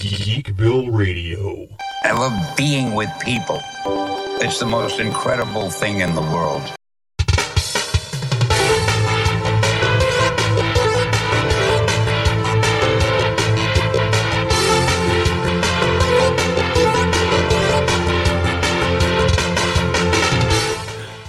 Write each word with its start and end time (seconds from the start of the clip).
Geekville 0.00 0.90
Radio. 0.90 1.68
I 2.04 2.12
love 2.12 2.56
being 2.56 2.94
with 2.94 3.10
people. 3.20 3.60
It's 4.40 4.58
the 4.58 4.64
most 4.64 4.98
incredible 4.98 5.68
thing 5.68 6.00
in 6.00 6.14
the 6.14 6.22
world. 6.22 6.62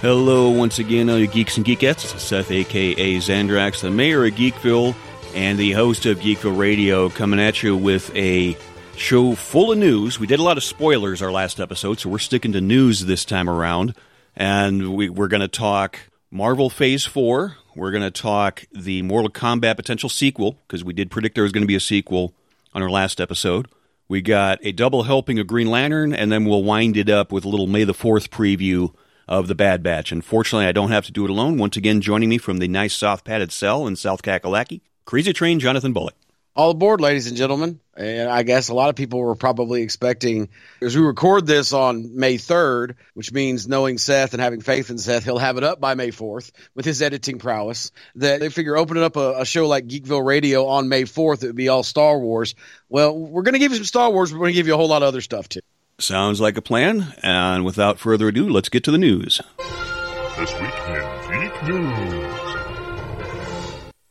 Hello, 0.00 0.48
once 0.48 0.78
again, 0.78 1.10
all 1.10 1.18
you 1.18 1.26
geeks 1.26 1.58
and 1.58 1.66
geekettes. 1.66 2.00
This 2.00 2.14
is 2.14 2.22
Seth, 2.22 2.50
aka 2.50 3.16
Zandrax, 3.18 3.82
the 3.82 3.90
mayor 3.90 4.24
of 4.24 4.32
Geekville 4.32 4.94
and 5.34 5.58
the 5.58 5.72
host 5.72 6.06
of 6.06 6.18
Geekville 6.18 6.56
Radio, 6.56 7.08
coming 7.08 7.40
at 7.40 7.62
you 7.62 7.76
with 7.76 8.14
a 8.14 8.56
show 8.96 9.34
full 9.34 9.72
of 9.72 9.78
news. 9.78 10.20
We 10.20 10.26
did 10.26 10.40
a 10.40 10.42
lot 10.42 10.56
of 10.56 10.64
spoilers 10.64 11.22
our 11.22 11.32
last 11.32 11.60
episode, 11.60 11.98
so 11.98 12.10
we're 12.10 12.18
sticking 12.18 12.52
to 12.52 12.60
news 12.60 13.06
this 13.06 13.24
time 13.24 13.48
around. 13.48 13.94
And 14.36 14.94
we, 14.94 15.08
we're 15.08 15.28
going 15.28 15.40
to 15.40 15.48
talk 15.48 15.98
Marvel 16.30 16.70
Phase 16.70 17.04
4. 17.04 17.56
We're 17.74 17.90
going 17.90 18.02
to 18.02 18.10
talk 18.10 18.64
the 18.72 19.02
Mortal 19.02 19.30
Kombat 19.30 19.76
potential 19.76 20.08
sequel, 20.08 20.58
because 20.66 20.84
we 20.84 20.92
did 20.92 21.10
predict 21.10 21.34
there 21.34 21.44
was 21.44 21.52
going 21.52 21.62
to 21.62 21.68
be 21.68 21.74
a 21.74 21.80
sequel 21.80 22.34
on 22.74 22.82
our 22.82 22.90
last 22.90 23.20
episode. 23.20 23.68
We 24.08 24.20
got 24.20 24.58
a 24.62 24.72
double 24.72 25.04
helping 25.04 25.38
of 25.38 25.46
Green 25.46 25.70
Lantern, 25.70 26.12
and 26.12 26.30
then 26.30 26.44
we'll 26.44 26.62
wind 26.62 26.96
it 26.96 27.08
up 27.08 27.32
with 27.32 27.44
a 27.44 27.48
little 27.48 27.66
May 27.66 27.84
the 27.84 27.94
4th 27.94 28.28
preview 28.28 28.94
of 29.28 29.48
the 29.48 29.54
Bad 29.54 29.82
Batch. 29.82 30.12
Unfortunately, 30.12 30.66
I 30.66 30.72
don't 30.72 30.90
have 30.90 31.06
to 31.06 31.12
do 31.12 31.24
it 31.24 31.30
alone. 31.30 31.56
Once 31.56 31.76
again, 31.76 32.00
joining 32.00 32.28
me 32.28 32.38
from 32.38 32.58
the 32.58 32.68
nice 32.68 32.94
soft 32.94 33.24
padded 33.24 33.52
cell 33.52 33.86
in 33.86 33.96
South 33.96 34.22
Kakalaki, 34.22 34.82
Crazy 35.04 35.32
Train 35.32 35.60
Jonathan 35.60 35.92
Bullock. 35.92 36.14
All 36.54 36.70
aboard, 36.70 37.00
ladies 37.00 37.28
and 37.28 37.36
gentlemen. 37.36 37.80
And 37.96 38.28
I 38.28 38.42
guess 38.42 38.68
a 38.68 38.74
lot 38.74 38.90
of 38.90 38.94
people 38.96 39.20
were 39.20 39.34
probably 39.34 39.82
expecting, 39.82 40.50
as 40.82 40.94
we 40.94 41.02
record 41.02 41.46
this 41.46 41.72
on 41.72 42.14
May 42.16 42.36
3rd, 42.36 42.94
which 43.14 43.32
means 43.32 43.66
knowing 43.66 43.96
Seth 43.96 44.34
and 44.34 44.42
having 44.42 44.60
faith 44.60 44.90
in 44.90 44.98
Seth, 44.98 45.24
he'll 45.24 45.38
have 45.38 45.56
it 45.56 45.64
up 45.64 45.80
by 45.80 45.94
May 45.94 46.10
4th 46.10 46.52
with 46.74 46.84
his 46.84 47.00
editing 47.00 47.38
prowess. 47.38 47.90
That 48.16 48.40
they 48.40 48.50
figure 48.50 48.76
opening 48.76 49.02
up 49.02 49.16
a, 49.16 49.40
a 49.40 49.44
show 49.46 49.66
like 49.66 49.86
Geekville 49.86 50.24
Radio 50.24 50.66
on 50.66 50.90
May 50.90 51.04
4th, 51.04 51.42
it 51.42 51.48
would 51.48 51.56
be 51.56 51.68
all 51.68 51.82
Star 51.82 52.18
Wars. 52.18 52.54
Well, 52.90 53.16
we're 53.16 53.42
going 53.42 53.54
to 53.54 53.58
give 53.58 53.72
you 53.72 53.78
some 53.78 53.86
Star 53.86 54.10
Wars, 54.10 54.30
but 54.30 54.36
we're 54.36 54.46
going 54.46 54.54
to 54.54 54.58
give 54.58 54.66
you 54.66 54.74
a 54.74 54.78
whole 54.78 54.88
lot 54.88 55.02
of 55.02 55.08
other 55.08 55.22
stuff 55.22 55.48
too. 55.48 55.60
Sounds 55.98 56.38
like 56.38 56.58
a 56.58 56.62
plan. 56.62 57.14
And 57.22 57.64
without 57.64 57.98
further 57.98 58.28
ado, 58.28 58.48
let's 58.48 58.68
get 58.68 58.84
to 58.84 58.90
the 58.90 58.98
news. 58.98 59.40
This 60.36 60.52
week 60.54 60.74
in 60.88 61.50
Geek 61.50 61.62
News. 61.68 62.11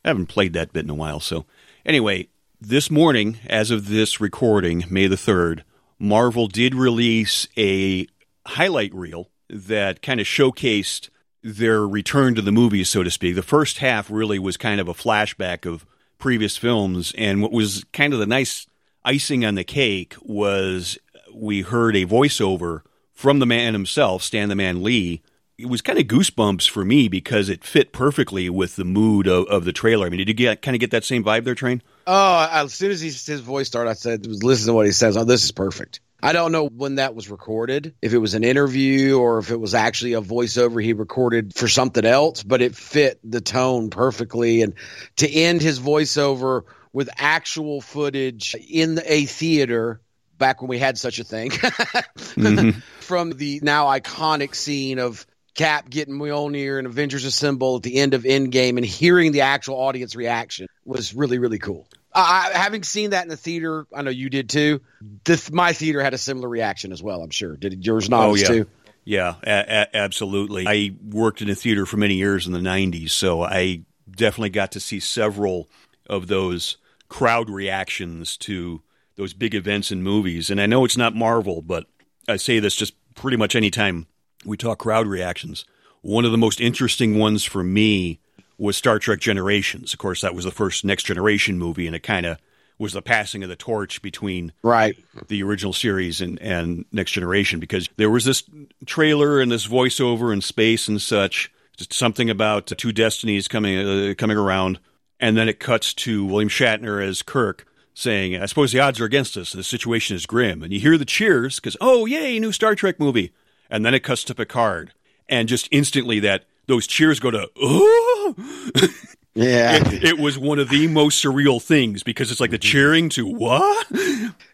I 0.04 0.10
haven't 0.10 0.28
played 0.28 0.54
that 0.54 0.74
bit 0.74 0.84
in 0.84 0.90
a 0.90 0.96
while, 0.96 1.20
so 1.20 1.46
anyway, 1.86 2.28
this 2.60 2.90
morning, 2.90 3.40
as 3.48 3.72
of 3.72 3.88
this 3.88 4.20
recording, 4.20 4.86
May 4.90 5.08
the 5.08 5.16
3rd, 5.16 5.62
Marvel 6.00 6.48
did 6.48 6.74
release 6.74 7.48
a 7.58 8.08
highlight 8.46 8.94
reel 8.94 9.30
that 9.50 10.02
kind 10.02 10.20
of 10.20 10.26
showcased 10.26 11.10
their 11.44 11.88
return 11.88 12.36
to 12.36 12.42
the 12.42 12.52
movies, 12.52 12.90
so 12.90 13.04
to 13.04 13.12
speak. 13.12 13.36
The 13.36 13.44
first 13.44 13.80
half 13.80 14.10
really 14.10 14.40
was 14.40 14.58
kind 14.58 14.80
of 14.80 14.88
a 14.88 14.94
flashback 14.94 15.66
of 15.66 15.86
previous 16.18 16.58
films, 16.58 17.14
and 17.18 17.42
what 17.42 17.52
was 17.52 17.84
kind 17.94 18.14
of 18.14 18.20
the 18.20 18.26
nice 18.26 18.68
icing 19.04 19.44
on 19.46 19.56
the 19.56 19.64
cake 19.64 20.16
was 20.22 20.98
we 21.34 21.62
heard 21.62 21.96
a 21.96 22.06
voiceover 22.06 22.82
from 23.14 23.40
the 23.40 23.46
man 23.46 23.74
himself, 23.74 24.24
Stan 24.24 24.50
the 24.50 24.56
Man 24.56 24.84
Lee. 24.84 25.22
It 25.62 25.70
was 25.70 25.82
kind 25.82 26.00
of 26.00 26.06
goosebumps 26.06 26.70
for 26.70 26.84
me 26.84 27.08
because 27.08 27.48
it 27.48 27.64
fit 27.64 27.92
perfectly 27.92 28.50
with 28.50 28.76
the 28.76 28.84
mood 28.84 29.28
of, 29.28 29.46
of 29.46 29.66
the 29.66 29.72
trailer. 29.72 30.08
I 30.08 30.10
mean, 30.10 30.18
did 30.18 30.28
you 30.28 30.34
get 30.34 30.62
kind 30.62 30.76
of 30.76 30.80
get 30.80 30.92
that 30.92 31.04
same 31.04 31.24
vibe 31.24 31.44
there, 31.44 31.56
Train? 31.56 31.84
Oh, 32.08 32.48
as 32.52 32.74
soon 32.74 32.92
as 32.92 33.00
he, 33.00 33.10
his 33.10 33.42
voice 33.42 33.68
started, 33.68 33.92
I 33.92 33.94
said, 33.94 34.26
listen 34.26 34.68
to 34.68 34.74
what 34.74 34.86
he 34.86 34.92
says. 34.92 35.18
Oh, 35.18 35.24
this 35.24 35.44
is 35.44 35.52
perfect. 35.52 36.00
I 36.24 36.34
don't 36.34 36.52
know 36.52 36.68
when 36.68 36.96
that 36.96 37.16
was 37.16 37.30
recorded, 37.30 37.96
if 38.02 38.14
it 38.14 38.20
was 38.20 38.34
an 38.34 38.44
interview 38.44 39.18
or 39.20 39.40
if 39.40 39.50
it 39.50 39.60
was 39.60 39.74
actually 39.74 40.14
a 40.14 40.22
voiceover 40.22 40.84
he 40.84 40.94
recorded 40.94 41.56
for 41.56 41.68
something 41.68 42.06
else, 42.06 42.44
but 42.44 42.62
it 42.62 42.76
fit 42.76 43.20
the 43.24 43.42
tone 43.42 43.90
perfectly. 43.90 44.62
And 44.62 44.74
to 45.18 45.30
end 45.30 45.62
his 45.62 45.80
voiceover 45.80 46.64
with 46.94 47.10
actual 47.18 47.82
footage 47.82 48.56
in 48.56 49.00
a 49.06 49.26
theater 49.26 50.02
back 50.38 50.62
when 50.62 50.70
we 50.70 50.80
had 50.80 50.98
such 50.98 51.20
a 51.20 51.24
thing 51.24 51.52
mm-hmm. 51.52 52.80
from 53.00 53.32
the 53.32 53.60
now 53.64 53.86
iconic 53.86 54.56
scene 54.56 55.00
of 55.00 55.26
Cap 55.54 55.90
getting 55.90 56.16
Mjolnir 56.16 56.78
and 56.78 56.88
Avengers 56.88 57.26
Assemble 57.26 57.78
at 57.78 57.84
the 57.84 57.98
end 57.98 58.14
of 58.14 58.24
Endgame 58.24 58.78
and 58.78 58.86
hearing 58.86 59.32
the 59.32 59.42
actual 59.42 59.76
audience 59.76 60.16
reaction 60.16 60.68
was 60.86 61.14
really, 61.14 61.40
really 61.40 61.60
cool. 61.60 61.88
Uh, 62.14 62.50
having 62.52 62.84
seen 62.84 63.12
that 63.12 63.24
in 63.24 63.30
the 63.30 63.38
theater, 63.38 63.86
I 63.94 64.02
know 64.02 64.12
you 64.12 64.30
did 64.30 64.50
too. 64.50 64.82
This, 65.24 65.52
my 65.52 65.74
theater 65.74 66.02
had 66.02 66.14
a 66.14 66.18
similar 66.18 66.48
reaction 66.48 66.92
as 66.92 67.02
well. 67.02 67.22
I'm 67.22 67.30
sure. 67.30 67.56
Did 67.56 67.86
yours 67.86 68.10
not 68.10 68.30
oh, 68.30 68.36
yeah. 68.36 68.48
too? 68.48 68.68
Yeah, 69.04 69.36
a- 69.44 69.82
a- 69.82 69.98
absolutely. 69.98 70.66
I 70.68 70.92
worked 71.04 71.42
in 71.42 71.50
a 71.50 71.56
theater 71.56 71.86
for 71.86 71.98
many 71.98 72.16
years 72.16 72.46
in 72.46 72.54
the 72.54 72.60
'90s, 72.60 73.12
so 73.12 73.42
I 73.42 73.84
definitely 74.10 74.52
got 74.52 74.74
to 74.74 74.80
see 74.80 75.00
several 75.00 75.70
of 76.08 76.28
those 76.28 76.78
crowd 77.10 77.50
reactions 77.50 78.38
to 78.38 78.82
those 79.16 79.34
big 79.34 79.56
events 79.56 79.92
in 79.92 80.04
movies. 80.04 80.50
And 80.50 80.62
I 80.62 80.66
know 80.66 80.86
it's 80.86 80.98
not 80.98 81.16
Marvel, 81.16 81.62
but 81.62 81.88
I 82.28 82.38
say 82.38 82.60
this 82.60 82.76
just 82.76 82.94
pretty 83.16 83.38
much 83.38 83.56
anytime 83.56 84.08
we 84.46 84.58
talk 84.58 84.80
crowd 84.80 85.08
reactions. 85.08 85.66
One 86.02 86.26
of 86.26 86.32
the 86.32 86.38
most 86.38 86.60
interesting 86.60 87.18
ones 87.18 87.44
for 87.44 87.64
me 87.64 88.20
was 88.58 88.78
Star 88.78 89.00
Trek 89.00 89.20
Generations. 89.20 89.94
Of 89.94 90.00
course, 90.00 90.22
that 90.22 90.36
was 90.36 90.46
the 90.46 90.52
first 90.52 90.86
Next 90.86 91.04
Generation 91.04 91.58
movie, 91.58 91.88
and 91.88 91.96
it 91.96 92.04
kind 92.04 92.26
of 92.26 92.38
was 92.78 92.94
the 92.94 93.02
passing 93.02 93.44
of 93.44 93.50
the 93.50 93.56
torch 93.56 94.02
between 94.02 94.52
right 94.64 94.98
the 95.28 95.44
original 95.44 95.74
series 95.74 96.20
and, 96.20 96.42
and 96.42 96.86
Next 96.92 97.12
Generation 97.12 97.60
because 97.60 97.88
there 97.98 98.10
was 98.10 98.26
this 98.26 98.44
trailer 98.86 99.40
and 99.40 99.52
this 99.52 99.68
voiceover 99.68 100.34
in 100.34 100.42
space 100.42 100.88
and 100.88 101.00
such, 101.00 101.52
just 101.78 101.94
something 101.94 102.30
about 102.30 102.66
two 102.66 102.92
destinies 102.92 103.48
coming 103.48 103.78
uh, 103.78 104.14
coming 104.18 104.38
around, 104.38 104.80
and 105.20 105.38
then 105.38 105.48
it 105.48 105.60
cuts 105.60 105.94
to 105.94 106.26
William 106.26 106.50
Shatner 106.50 107.06
as 107.06 107.22
Kirk 107.22 107.68
saying, 107.94 108.42
I 108.42 108.46
suppose 108.46 108.72
the 108.72 108.80
odds 108.80 109.00
are 109.00 109.06
against 109.06 109.38
us. 109.38 109.52
The 109.52 109.64
situation 109.64 110.16
is 110.16 110.26
grim. 110.26 110.64
And 110.64 110.74
you 110.74 110.80
hear 110.80 110.98
the 110.98 111.06
cheers 111.06 111.58
because, 111.58 111.78
oh, 111.82 112.06
yay, 112.06 112.40
new 112.40 112.52
Star 112.52 112.76
Trek 112.76 113.00
movie. 113.00 113.32
And 113.72 113.86
then 113.86 113.94
it 113.94 114.04
cuts 114.04 114.24
to 114.26 114.36
Picard. 114.36 114.94
And 115.30 115.48
just 115.48 115.68
instantly 115.72 116.20
that 116.20 116.46
those 116.68 116.86
cheers 116.86 117.20
go 117.20 117.32
to, 117.32 117.50
oh. 117.58 118.36
Yeah. 119.34 119.78
it, 119.78 120.04
it, 120.04 120.20
was 120.20 120.38
one 120.38 120.60
of 120.60 120.68
the 120.68 120.88
most 120.88 121.24
surreal 121.24 121.62
things 121.62 122.04
because 122.04 122.32
it's 122.32 122.42
like 122.42 122.52
the 122.52 122.58
cheering 122.58 123.08
to 123.12 123.26
what? 123.26 123.88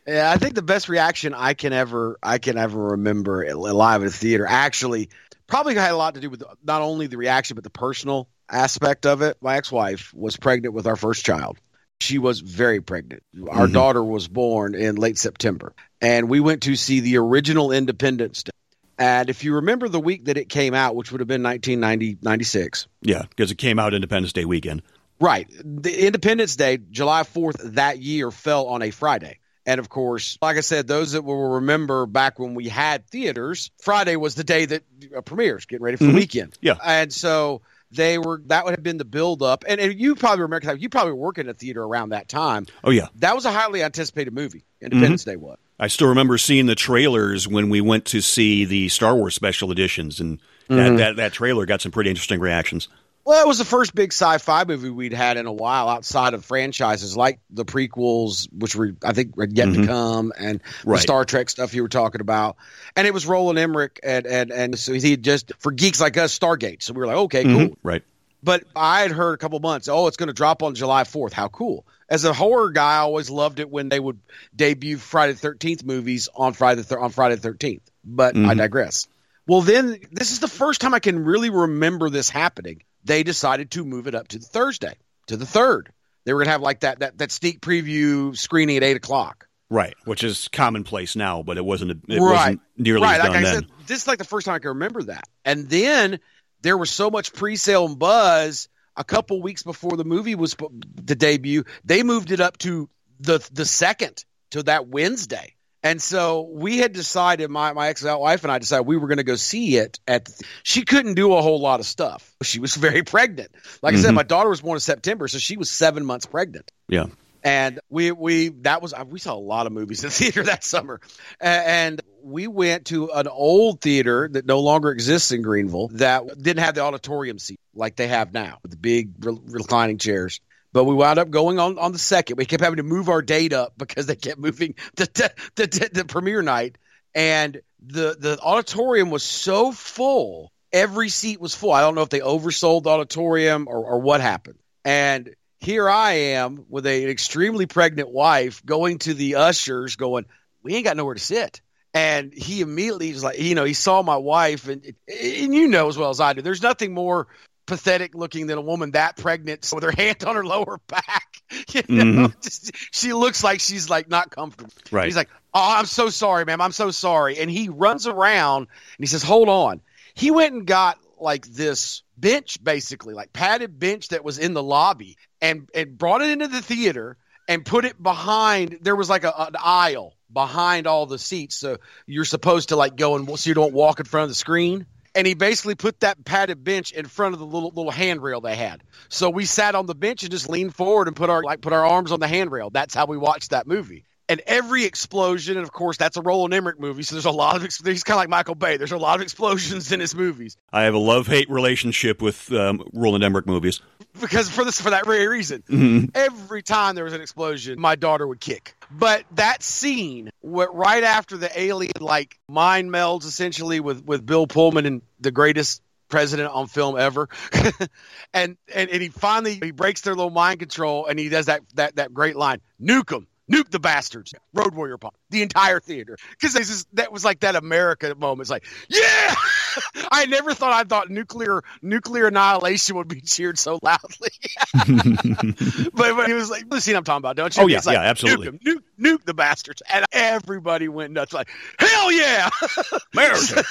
Yeah, 0.06 0.32
I 0.32 0.38
think 0.38 0.54
the 0.54 0.62
best 0.62 0.88
reaction 0.88 1.34
I 1.34 1.56
can 1.56 1.74
ever 1.74 2.20
I 2.22 2.38
can 2.38 2.60
ever 2.60 2.90
remember 2.92 3.54
live 3.56 4.04
at 4.04 4.08
a 4.08 4.12
theater 4.12 4.46
actually 4.48 5.10
probably 5.48 5.74
had 5.74 5.92
a 5.92 5.98
lot 5.98 6.14
to 6.14 6.22
do 6.22 6.30
with 6.30 6.44
not 6.64 6.84
only 6.84 7.08
the 7.08 7.18
reaction 7.18 7.56
but 7.56 7.64
the 7.64 7.72
personal 7.72 8.30
aspect 8.50 9.08
of 9.08 9.24
it. 9.24 9.38
My 9.42 9.58
ex-wife 9.58 10.14
was 10.14 10.38
pregnant 10.38 10.76
with 10.76 10.86
our 10.86 10.96
first 10.96 11.26
child 11.26 11.58
she 12.00 12.18
was 12.18 12.40
very 12.40 12.82
pregnant. 12.82 13.24
Our 13.50 13.66
mm-hmm. 13.66 13.74
daughter 13.74 14.04
was 14.04 14.28
born 14.28 14.76
in 14.76 14.96
late 14.96 15.18
September, 15.18 15.74
and 16.02 16.30
we 16.30 16.40
went 16.40 16.64
to 16.64 16.76
see 16.76 17.00
the 17.00 17.18
original 17.18 17.72
Independence 17.72 18.44
Day. 18.44 18.52
And 19.00 19.30
if 19.30 19.44
you 19.44 19.56
remember 19.56 19.90
the 19.90 20.00
week 20.00 20.26
that 20.26 20.38
it 20.38 20.50
came 20.50 20.74
out, 20.74 20.96
which 20.96 21.12
would 21.12 21.22
have 21.22 21.28
been 21.28 21.44
1996. 21.44 22.88
Yeah, 23.02 23.24
because 23.30 23.52
it 23.52 23.58
came 23.58 23.80
out 23.80 23.94
Independence 23.94 24.34
Day 24.34 24.46
weekend. 24.46 24.82
Right. 25.20 25.48
The 25.64 26.06
Independence 26.06 26.56
Day, 26.56 26.78
July 26.78 27.24
4th 27.24 27.74
that 27.74 28.00
year, 28.00 28.32
fell 28.32 28.68
on 28.68 28.82
a 28.82 28.92
Friday. 28.92 29.40
And 29.66 29.80
of 29.80 29.90
course, 29.90 30.38
like 30.42 30.58
I 30.58 30.62
said, 30.62 30.88
those 30.88 31.12
that 31.12 31.24
will 31.24 31.50
remember 31.56 32.06
back 32.06 32.40
when 32.40 32.56
we 32.56 32.70
had 32.70 33.06
theaters, 33.08 33.70
Friday 33.82 34.16
was 34.16 34.36
the 34.36 34.44
day 34.44 34.66
that 34.66 34.84
uh, 35.16 35.22
premieres, 35.22 35.66
getting 35.66 35.84
ready 35.84 35.98
for 35.98 36.06
mm-hmm. 36.06 36.14
the 36.14 36.20
weekend. 36.20 36.58
Yeah. 36.62 36.76
And 36.84 37.12
so 37.12 37.62
they 37.92 38.18
were 38.18 38.42
that 38.48 38.66
would 38.66 38.72
have 38.72 38.84
been 38.84 38.98
the 38.98 39.06
build 39.06 39.42
up 39.42 39.64
and, 39.68 39.80
and 39.80 39.98
you 39.98 40.16
probably 40.16 40.42
remember 40.42 40.76
you 40.76 40.90
probably 40.90 41.14
work 41.14 41.38
in 41.38 41.48
a 41.48 41.54
theater 41.54 41.82
around 41.82 42.10
that 42.10 42.28
time 42.28 42.66
oh 42.84 42.90
yeah 42.90 43.08
that 43.16 43.34
was 43.34 43.46
a 43.46 43.52
highly 43.52 43.82
anticipated 43.82 44.34
movie 44.34 44.66
independence 44.82 45.22
mm-hmm. 45.22 45.32
day 45.32 45.36
was 45.38 45.58
i 45.80 45.88
still 45.88 46.08
remember 46.08 46.38
seeing 46.38 46.66
the 46.66 46.76
trailers 46.76 47.48
when 47.48 47.70
we 47.70 47.82
went 47.82 48.06
to 48.06 48.22
see 48.22 48.66
the 48.66 48.90
star 48.90 49.16
wars 49.16 49.36
special 49.36 49.72
editions 49.72 50.20
and 50.20 50.40
mm-hmm. 50.70 50.78
that, 50.78 50.98
that, 50.98 51.16
that 51.16 51.34
trailer 51.34 51.66
got 51.66 51.82
some 51.82 51.92
pretty 51.92 52.10
interesting 52.10 52.40
reactions 52.40 52.88
well, 53.28 53.44
it 53.44 53.48
was 53.48 53.58
the 53.58 53.66
first 53.66 53.94
big 53.94 54.14
sci-fi 54.14 54.64
movie 54.64 54.90
we'd 54.90 55.12
had 55.12 55.36
in 55.36 55.48
a 55.48 55.52
while 55.52 55.90
outside 55.90 56.34
of 56.34 56.46
franchises 56.46 57.18
like 57.18 57.42
the 57.50 57.66
prequels, 57.66 58.48
which 58.54 58.74
were 58.74 58.96
I 59.04 59.12
think 59.12 59.36
were 59.36 59.50
yet 59.52 59.68
mm-hmm. 59.68 59.82
to 59.82 59.88
come, 59.88 60.32
and 60.40 60.62
right. 60.86 60.96
the 60.96 61.02
Star 61.02 61.26
Trek 61.26 61.50
stuff 61.50 61.74
you 61.74 61.82
were 61.82 61.90
talking 61.90 62.22
about. 62.22 62.56
And 62.96 63.06
it 63.06 63.14
was 63.14 63.26
Roland 63.26 63.60
Emmerich, 63.60 64.00
and 64.02 64.26
and 64.26 64.50
and 64.50 64.80
so 64.80 64.94
he 64.94 65.18
just 65.18 65.52
for 65.60 65.74
geeks 65.74 66.00
like 66.00 66.16
us, 66.16 66.40
Stargate. 66.40 66.82
So 66.82 66.94
we 66.94 67.02
were 67.02 67.08
like, 67.08 67.18
okay, 67.18 67.44
cool, 67.44 67.54
mm-hmm. 67.54 67.74
right. 67.86 68.02
But 68.44 68.64
I 68.78 69.02
had 69.02 69.12
heard 69.12 69.34
a 69.34 69.38
couple 69.38 69.60
months, 69.60 69.90
oh, 69.90 70.08
it's 70.08 70.16
going 70.16 70.28
to 70.28 70.34
drop 70.34 70.64
on 70.64 70.74
July 70.74 71.04
4th. 71.04 71.34
How 71.34 71.50
cool. 71.50 71.86
As 72.10 72.24
a 72.24 72.34
horror 72.34 72.72
guy, 72.72 72.96
I 72.96 73.00
always 73.00 73.30
loved 73.30 73.60
it 73.60 73.70
when 73.70 73.90
they 73.90 74.00
would 74.00 74.20
debut 74.56 74.98
Friday 74.98 75.34
the 75.34 75.48
13th 75.48 75.84
movies 75.84 76.30
on 76.34 76.54
Friday 76.54 76.82
the, 76.82 76.98
on 76.98 77.12
Friday 77.12 77.36
the 77.36 77.50
13th. 77.50 77.82
But 78.04 78.36
mm-hmm. 78.36 78.50
I 78.50 78.54
digress. 78.54 79.08
Well, 79.46 79.62
then 79.62 80.00
this 80.12 80.32
is 80.32 80.40
the 80.40 80.48
first 80.48 80.82
time 80.82 80.94
I 80.94 81.00
can 81.00 81.24
really 81.24 81.50
remember 81.50 82.10
this 82.10 82.30
happening 82.30 82.84
they 83.08 83.24
decided 83.24 83.72
to 83.72 83.86
move 83.86 84.08
it 84.08 84.16
up 84.16 84.28
to 84.30 84.40
the 84.40 84.46
Thursday, 84.46 84.96
to 85.28 85.38
the 85.38 85.46
third. 85.46 85.92
They 86.26 86.34
were 86.34 86.40
going 86.40 86.48
to 86.48 86.52
have 86.52 86.62
like 86.62 86.82
that, 86.82 87.00
that, 87.00 87.18
that 87.20 87.32
sneak 87.32 87.62
preview 87.62 88.38
screening 88.38 88.78
at 88.78 88.84
eight 88.84 88.98
o'clock. 88.98 89.48
Right, 89.70 89.96
which 90.06 90.24
is 90.24 90.50
commonplace 90.50 91.16
now, 91.16 91.44
but 91.44 91.58
it 91.58 91.66
wasn't. 91.66 91.92
It 91.92 92.20
Right. 92.20 92.20
wasn't 92.20 92.62
nearly 92.78 93.04
right. 93.04 93.20
Like 93.20 93.32
I 93.32 93.42
then. 93.42 93.54
said, 93.56 93.66
this 93.86 94.02
is 94.02 94.08
like 94.08 94.18
the 94.18 94.26
first 94.26 94.46
time 94.46 94.56
I 94.56 94.60
can 94.60 94.70
remember 94.70 95.04
that. 95.04 95.28
And 95.44 95.70
then 95.70 96.20
there 96.62 96.78
was 96.78 96.90
so 96.90 97.10
much 97.10 97.34
pre-sale 97.34 97.86
and 97.86 98.00
buzz. 98.00 98.70
A 98.98 99.04
couple 99.04 99.42
weeks 99.42 99.64
before 99.64 99.96
the 99.96 100.04
movie 100.04 100.36
was 100.36 100.56
the 100.96 101.16
debut, 101.16 101.64
they 101.86 102.04
moved 102.04 102.32
it 102.32 102.40
up 102.40 102.58
to 102.60 102.90
the 103.20 103.48
the 103.54 103.66
second 103.66 104.26
to 104.52 104.64
that 104.64 104.88
Wednesday. 104.88 105.54
And 105.84 106.02
so 106.02 106.50
we 106.52 106.80
had 106.80 106.92
decided, 106.92 107.50
my, 107.52 107.72
my 107.72 107.90
ex 107.90 108.04
wife 108.04 108.44
and 108.44 108.52
I 108.52 108.58
decided 108.58 108.88
we 108.88 108.98
were 108.98 109.08
going 109.08 109.20
to 109.20 109.24
go 109.24 109.36
see 109.36 109.78
it. 109.78 110.00
At 110.08 110.26
the, 110.26 110.44
she 110.64 110.84
couldn't 110.84 111.14
do 111.14 111.34
a 111.36 111.42
whole 111.42 111.62
lot 111.62 111.80
of 111.80 111.86
stuff. 111.86 112.34
She 112.42 112.60
was 112.60 112.76
very 112.88 113.04
pregnant. 113.04 113.52
Like 113.82 113.94
I 113.94 113.98
said, 113.98 114.12
Mhm. 114.12 114.16
my 114.16 114.24
daughter 114.24 114.50
was 114.50 114.62
born 114.62 114.76
in 114.76 114.82
September, 114.82 115.28
so 115.28 115.38
she 115.38 115.56
was 115.56 115.70
seven 115.70 116.04
months 116.04 116.26
pregnant 116.26 116.72
yeah, 116.90 117.06
and 117.44 117.80
we 117.90 118.12
we 118.12 118.50
that 118.62 118.82
was 118.82 118.94
we 119.08 119.20
saw 119.20 119.34
a 119.34 119.36
lot 119.36 119.68
of 119.68 119.74
movies 119.74 120.04
in 120.04 120.10
theater 120.12 120.44
that 120.44 120.64
summer. 120.64 121.00
And 121.40 122.02
we 122.24 122.48
went 122.48 122.86
to 122.88 123.12
an 123.12 123.28
old 123.28 123.82
theater 123.82 124.30
that 124.32 124.46
no 124.46 124.60
longer 124.60 124.92
exists 124.92 125.32
in 125.32 125.42
greenville 125.42 125.90
that 125.90 126.42
didn't 126.42 126.64
have 126.64 126.76
the 126.76 126.82
auditorium 126.82 127.40
seat 127.40 127.60
like 127.74 127.96
they 127.96 128.08
have 128.08 128.34
now 128.34 128.60
with 128.62 128.72
the 128.72 128.78
big 128.78 129.12
reclining 129.24 129.98
chairs. 129.98 130.42
But 130.74 130.84
we 130.84 130.94
wound 130.94 131.18
up 131.18 131.30
going 131.30 131.60
on 131.60 131.80
on 131.80 131.92
the 131.92 132.00
second. 132.00 132.38
We 132.38 132.46
kept 132.46 132.62
having 132.62 132.78
to 132.78 132.84
move 132.84 133.10
our 133.10 133.22
date 133.22 133.54
up 133.54 133.74
because 133.78 134.06
they 134.06 134.16
kept 134.16 134.40
moving 134.40 134.76
the 134.96 135.32
the, 135.56 135.68
the, 135.68 135.90
the, 135.94 136.06
premiere 136.06 136.42
night. 136.42 136.78
And 137.16 137.62
the 137.82 138.16
the 138.20 138.38
auditorium 138.42 139.10
was 139.10 139.24
so 139.24 139.72
full. 139.72 140.52
Every 140.74 141.10
seat 141.10 141.40
was 141.40 141.56
full. 141.56 141.72
I 141.72 141.82
don't 141.82 141.96
know 141.96 142.02
if 142.02 142.10
they 142.10 142.20
oversold 142.20 142.84
the 142.84 142.90
auditorium 142.90 143.68
or, 143.70 143.78
or 143.78 144.00
what 144.02 144.20
happened. 144.20 144.60
And 144.84 145.34
here 145.60 145.90
I 145.90 146.14
am 146.14 146.66
with 146.70 146.86
a, 146.86 147.04
an 147.04 147.10
extremely 147.10 147.66
pregnant 147.66 148.10
wife 148.10 148.66
going 148.66 149.00
to 149.00 149.14
the 149.14 149.36
ushers, 149.36 149.96
going, 149.96 150.26
"We 150.64 150.76
ain't 150.76 150.86
got 150.86 150.98
nowhere 150.98 151.16
to 151.16 151.20
sit." 151.20 151.62
And 151.94 152.32
he 152.34 152.62
immediately 152.62 153.12
was 153.12 153.24
like, 153.24 153.40
you 153.40 153.56
know, 153.56 153.64
he 153.64 153.74
saw 153.74 154.04
my 154.04 154.18
wife, 154.18 154.68
and 154.68 154.86
and 154.86 155.56
you 155.56 155.68
know 155.68 155.88
as 155.88 155.98
well 155.98 156.10
as 156.10 156.20
I 156.20 156.34
do, 156.34 156.42
there's 156.42 156.62
nothing 156.62 156.94
more 156.94 157.28
pathetic 157.66 158.16
looking 158.16 158.48
than 158.48 158.58
a 158.58 158.62
woman 158.62 158.92
that 158.92 159.18
pregnant 159.18 159.70
with 159.74 159.84
her 159.84 159.92
hand 159.92 160.24
on 160.24 160.36
her 160.36 160.46
lower 160.46 160.80
back. 160.88 161.24
You 161.74 161.82
know, 161.88 162.04
mm-hmm. 162.04 162.42
Just- 162.42 162.72
she 162.92 163.14
looks 163.14 163.42
like 163.42 163.62
she's 163.62 163.90
like 163.90 164.10
not 164.10 164.32
comfortable. 164.32 164.74
right. 164.92 165.06
He's 165.06 165.16
like, 165.16 165.30
"Oh, 165.54 165.76
I'm 165.78 165.86
so 165.86 166.10
sorry, 166.10 166.44
ma'am. 166.44 166.60
I'm 166.60 166.74
so 166.74 166.92
sorry." 166.92 167.38
And 167.40 167.50
he 167.50 167.70
runs 167.70 168.06
around 168.06 168.64
and 168.64 169.00
he 169.00 169.06
says, 169.06 169.24
"Hold 169.24 169.48
on." 169.48 169.80
He 170.14 170.30
went 170.30 170.54
and 170.54 170.68
got 170.68 171.00
like 171.20 171.46
this 171.48 172.04
bench, 172.18 172.64
basically, 172.64 173.14
like 173.14 173.34
padded 173.34 173.80
bench 173.80 174.10
that 174.10 174.24
was 174.24 174.40
in 174.40 174.54
the 174.54 174.64
lobby, 174.64 175.18
and 175.42 175.70
and 175.74 175.98
brought 175.98 176.22
it 176.22 176.30
into 176.30 176.48
the 176.48 176.62
theater 176.62 177.18
and 177.48 177.66
put 177.66 177.86
it 177.86 178.02
behind. 178.02 178.80
There 178.82 178.96
was 178.96 179.10
like 179.10 179.24
a, 179.24 179.34
an 179.38 179.56
aisle 179.62 180.14
behind 180.32 180.88
all 180.88 181.06
the 181.06 181.20
seats, 181.20 181.56
so 181.56 181.78
you're 182.06 182.26
supposed 182.26 182.70
to 182.70 182.76
like 182.76 182.96
go 182.96 183.16
and 183.16 183.40
so 183.40 183.50
you 183.50 183.54
don't 183.54 183.74
walk 183.74 184.00
in 184.00 184.06
front 184.06 184.24
of 184.24 184.30
the 184.30 184.36
screen. 184.36 184.86
And 185.16 185.26
he 185.26 185.34
basically 185.34 185.74
put 185.74 186.02
that 186.02 186.24
padded 186.24 186.64
bench 186.64 186.92
in 186.92 187.08
front 187.08 187.34
of 187.34 187.40
the 187.40 187.46
little 187.46 187.72
little 187.74 187.92
handrail 187.92 188.40
they 188.40 188.56
had. 188.56 188.84
So 189.10 189.30
we 189.30 189.46
sat 189.46 189.74
on 189.74 189.88
the 189.88 189.96
bench 189.96 190.22
and 190.24 190.32
just 190.32 190.48
leaned 190.48 190.76
forward 190.76 191.08
and 191.08 191.16
put 191.16 191.30
our 191.30 191.42
like 191.42 191.62
put 191.62 191.74
our 191.74 191.86
arms 191.86 192.12
on 192.12 192.20
the 192.20 192.28
handrail. 192.28 192.70
That's 192.70 192.94
how 192.94 193.08
we 193.08 193.18
watched 193.18 193.52
that 193.52 193.66
movie. 193.66 194.06
And 194.30 194.42
every 194.46 194.84
explosion, 194.84 195.56
and 195.56 195.64
of 195.64 195.72
course 195.72 195.96
that's 195.98 196.18
a 196.18 196.22
Roland 196.22 196.54
Emmerich 196.54 196.80
movie, 196.80 197.04
so 197.04 197.16
there's 197.16 197.26
a 197.26 197.32
lot 197.32 197.56
of 197.56 197.62
he's 197.62 197.80
kind 198.04 198.16
of 198.16 198.22
like 198.22 198.30
Michael 198.30 198.56
Bay. 198.56 198.76
There's 198.78 198.92
a 198.92 198.98
lot 198.98 199.16
of 199.16 199.22
explosions 199.22 199.92
in 199.92 200.00
his 200.02 200.14
movies 200.14 200.58
I 200.74 200.84
have 200.84 200.94
a 200.94 201.00
love 201.00 201.28
hate 201.28 201.50
relationship 201.50 202.22
with 202.22 202.52
um, 202.52 202.84
Roland 202.94 203.24
Emmerich 203.24 203.46
movies. 203.46 203.80
because 204.20 204.50
for 204.50 204.66
this 204.66 204.82
for 204.82 204.90
that 204.90 205.06
very 205.06 205.28
reason. 205.28 205.64
Mhm. 205.70 206.12
Every 206.16 206.62
time 206.62 206.96
there 206.96 207.06
was 207.06 207.14
an 207.14 207.22
explosion, 207.22 207.80
my 207.80 207.96
daughter 207.96 208.28
would 208.28 208.40
kick. 208.42 208.76
But 208.92 209.24
that 209.36 209.64
scene, 209.64 210.30
where, 210.42 210.72
right 210.72 211.04
after 211.04 211.38
the 211.38 211.58
alien 211.60 211.92
like 212.00 212.38
mind 212.50 212.90
melds 212.90 213.26
essentially 213.26 213.80
with 213.80 214.06
with 214.06 214.26
Bill 214.26 214.46
Pullman 214.48 214.86
and 214.86 215.02
the 215.22 215.32
greatest 215.32 215.82
president 216.10 216.50
on 216.54 216.68
film 216.68 216.98
ever, 216.98 217.30
and, 218.34 218.58
and 218.74 218.90
and 218.90 219.02
he 219.02 219.10
finally 219.10 219.60
he 219.62 219.72
breaks 219.72 220.02
their 220.02 220.16
little 220.16 220.32
mind 220.32 220.60
control 220.60 221.06
and 221.06 221.18
he 221.20 221.30
does 221.30 221.46
that 221.46 221.62
that 221.76 221.96
that 221.96 222.14
great 222.14 222.36
line, 222.36 222.60
nuke 222.82 223.08
them. 223.08 223.28
Nuke 223.52 223.70
the 223.70 223.80
bastards! 223.80 224.34
Road 224.54 224.76
Warrior 224.76 224.98
pop 224.98 225.16
the 225.30 225.42
entire 225.42 225.80
theater 225.80 226.18
because 226.32 226.86
that 226.94 227.12
was 227.12 227.24
like 227.24 227.42
that 227.42 227.56
America 227.56 228.14
moment. 228.16 228.42
It's 228.42 228.50
like, 228.50 228.66
yeah, 228.90 229.36
I 230.12 230.26
never 230.26 230.54
thought 230.54 230.74
I 230.74 230.84
thought 230.84 231.10
nuclear 231.10 231.64
nuclear 231.82 232.28
annihilation 232.28 232.98
would 232.98 233.08
be 233.08 233.22
cheered 233.22 233.58
so 233.58 233.80
loudly. 233.82 234.30
but, 235.94 236.16
but 236.16 236.28
he 236.28 236.34
was 236.34 236.50
like, 236.50 236.70
the 236.70 236.82
scene 236.82 236.96
I'm 236.96 237.04
talking 237.04 237.20
about, 237.20 237.36
don't 237.36 237.56
you? 237.56 237.64
Oh, 237.64 237.68
yeah, 237.68 237.82
like, 237.86 237.96
yeah, 237.96 238.02
absolutely. 238.02 238.48
Nuke, 238.48 238.62
nuke, 238.64 238.84
nuke 239.00 239.24
the 239.24 239.34
bastards, 239.34 239.82
and 239.90 240.06
everybody 240.12 240.90
went 240.90 241.14
nuts. 241.14 241.34
Like, 241.34 241.50
hell 241.80 242.12
yeah, 242.12 242.50
America. 243.14 243.64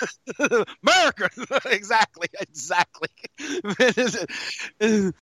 America, 0.82 1.30
exactly, 1.66 2.28
exactly. 2.40 3.08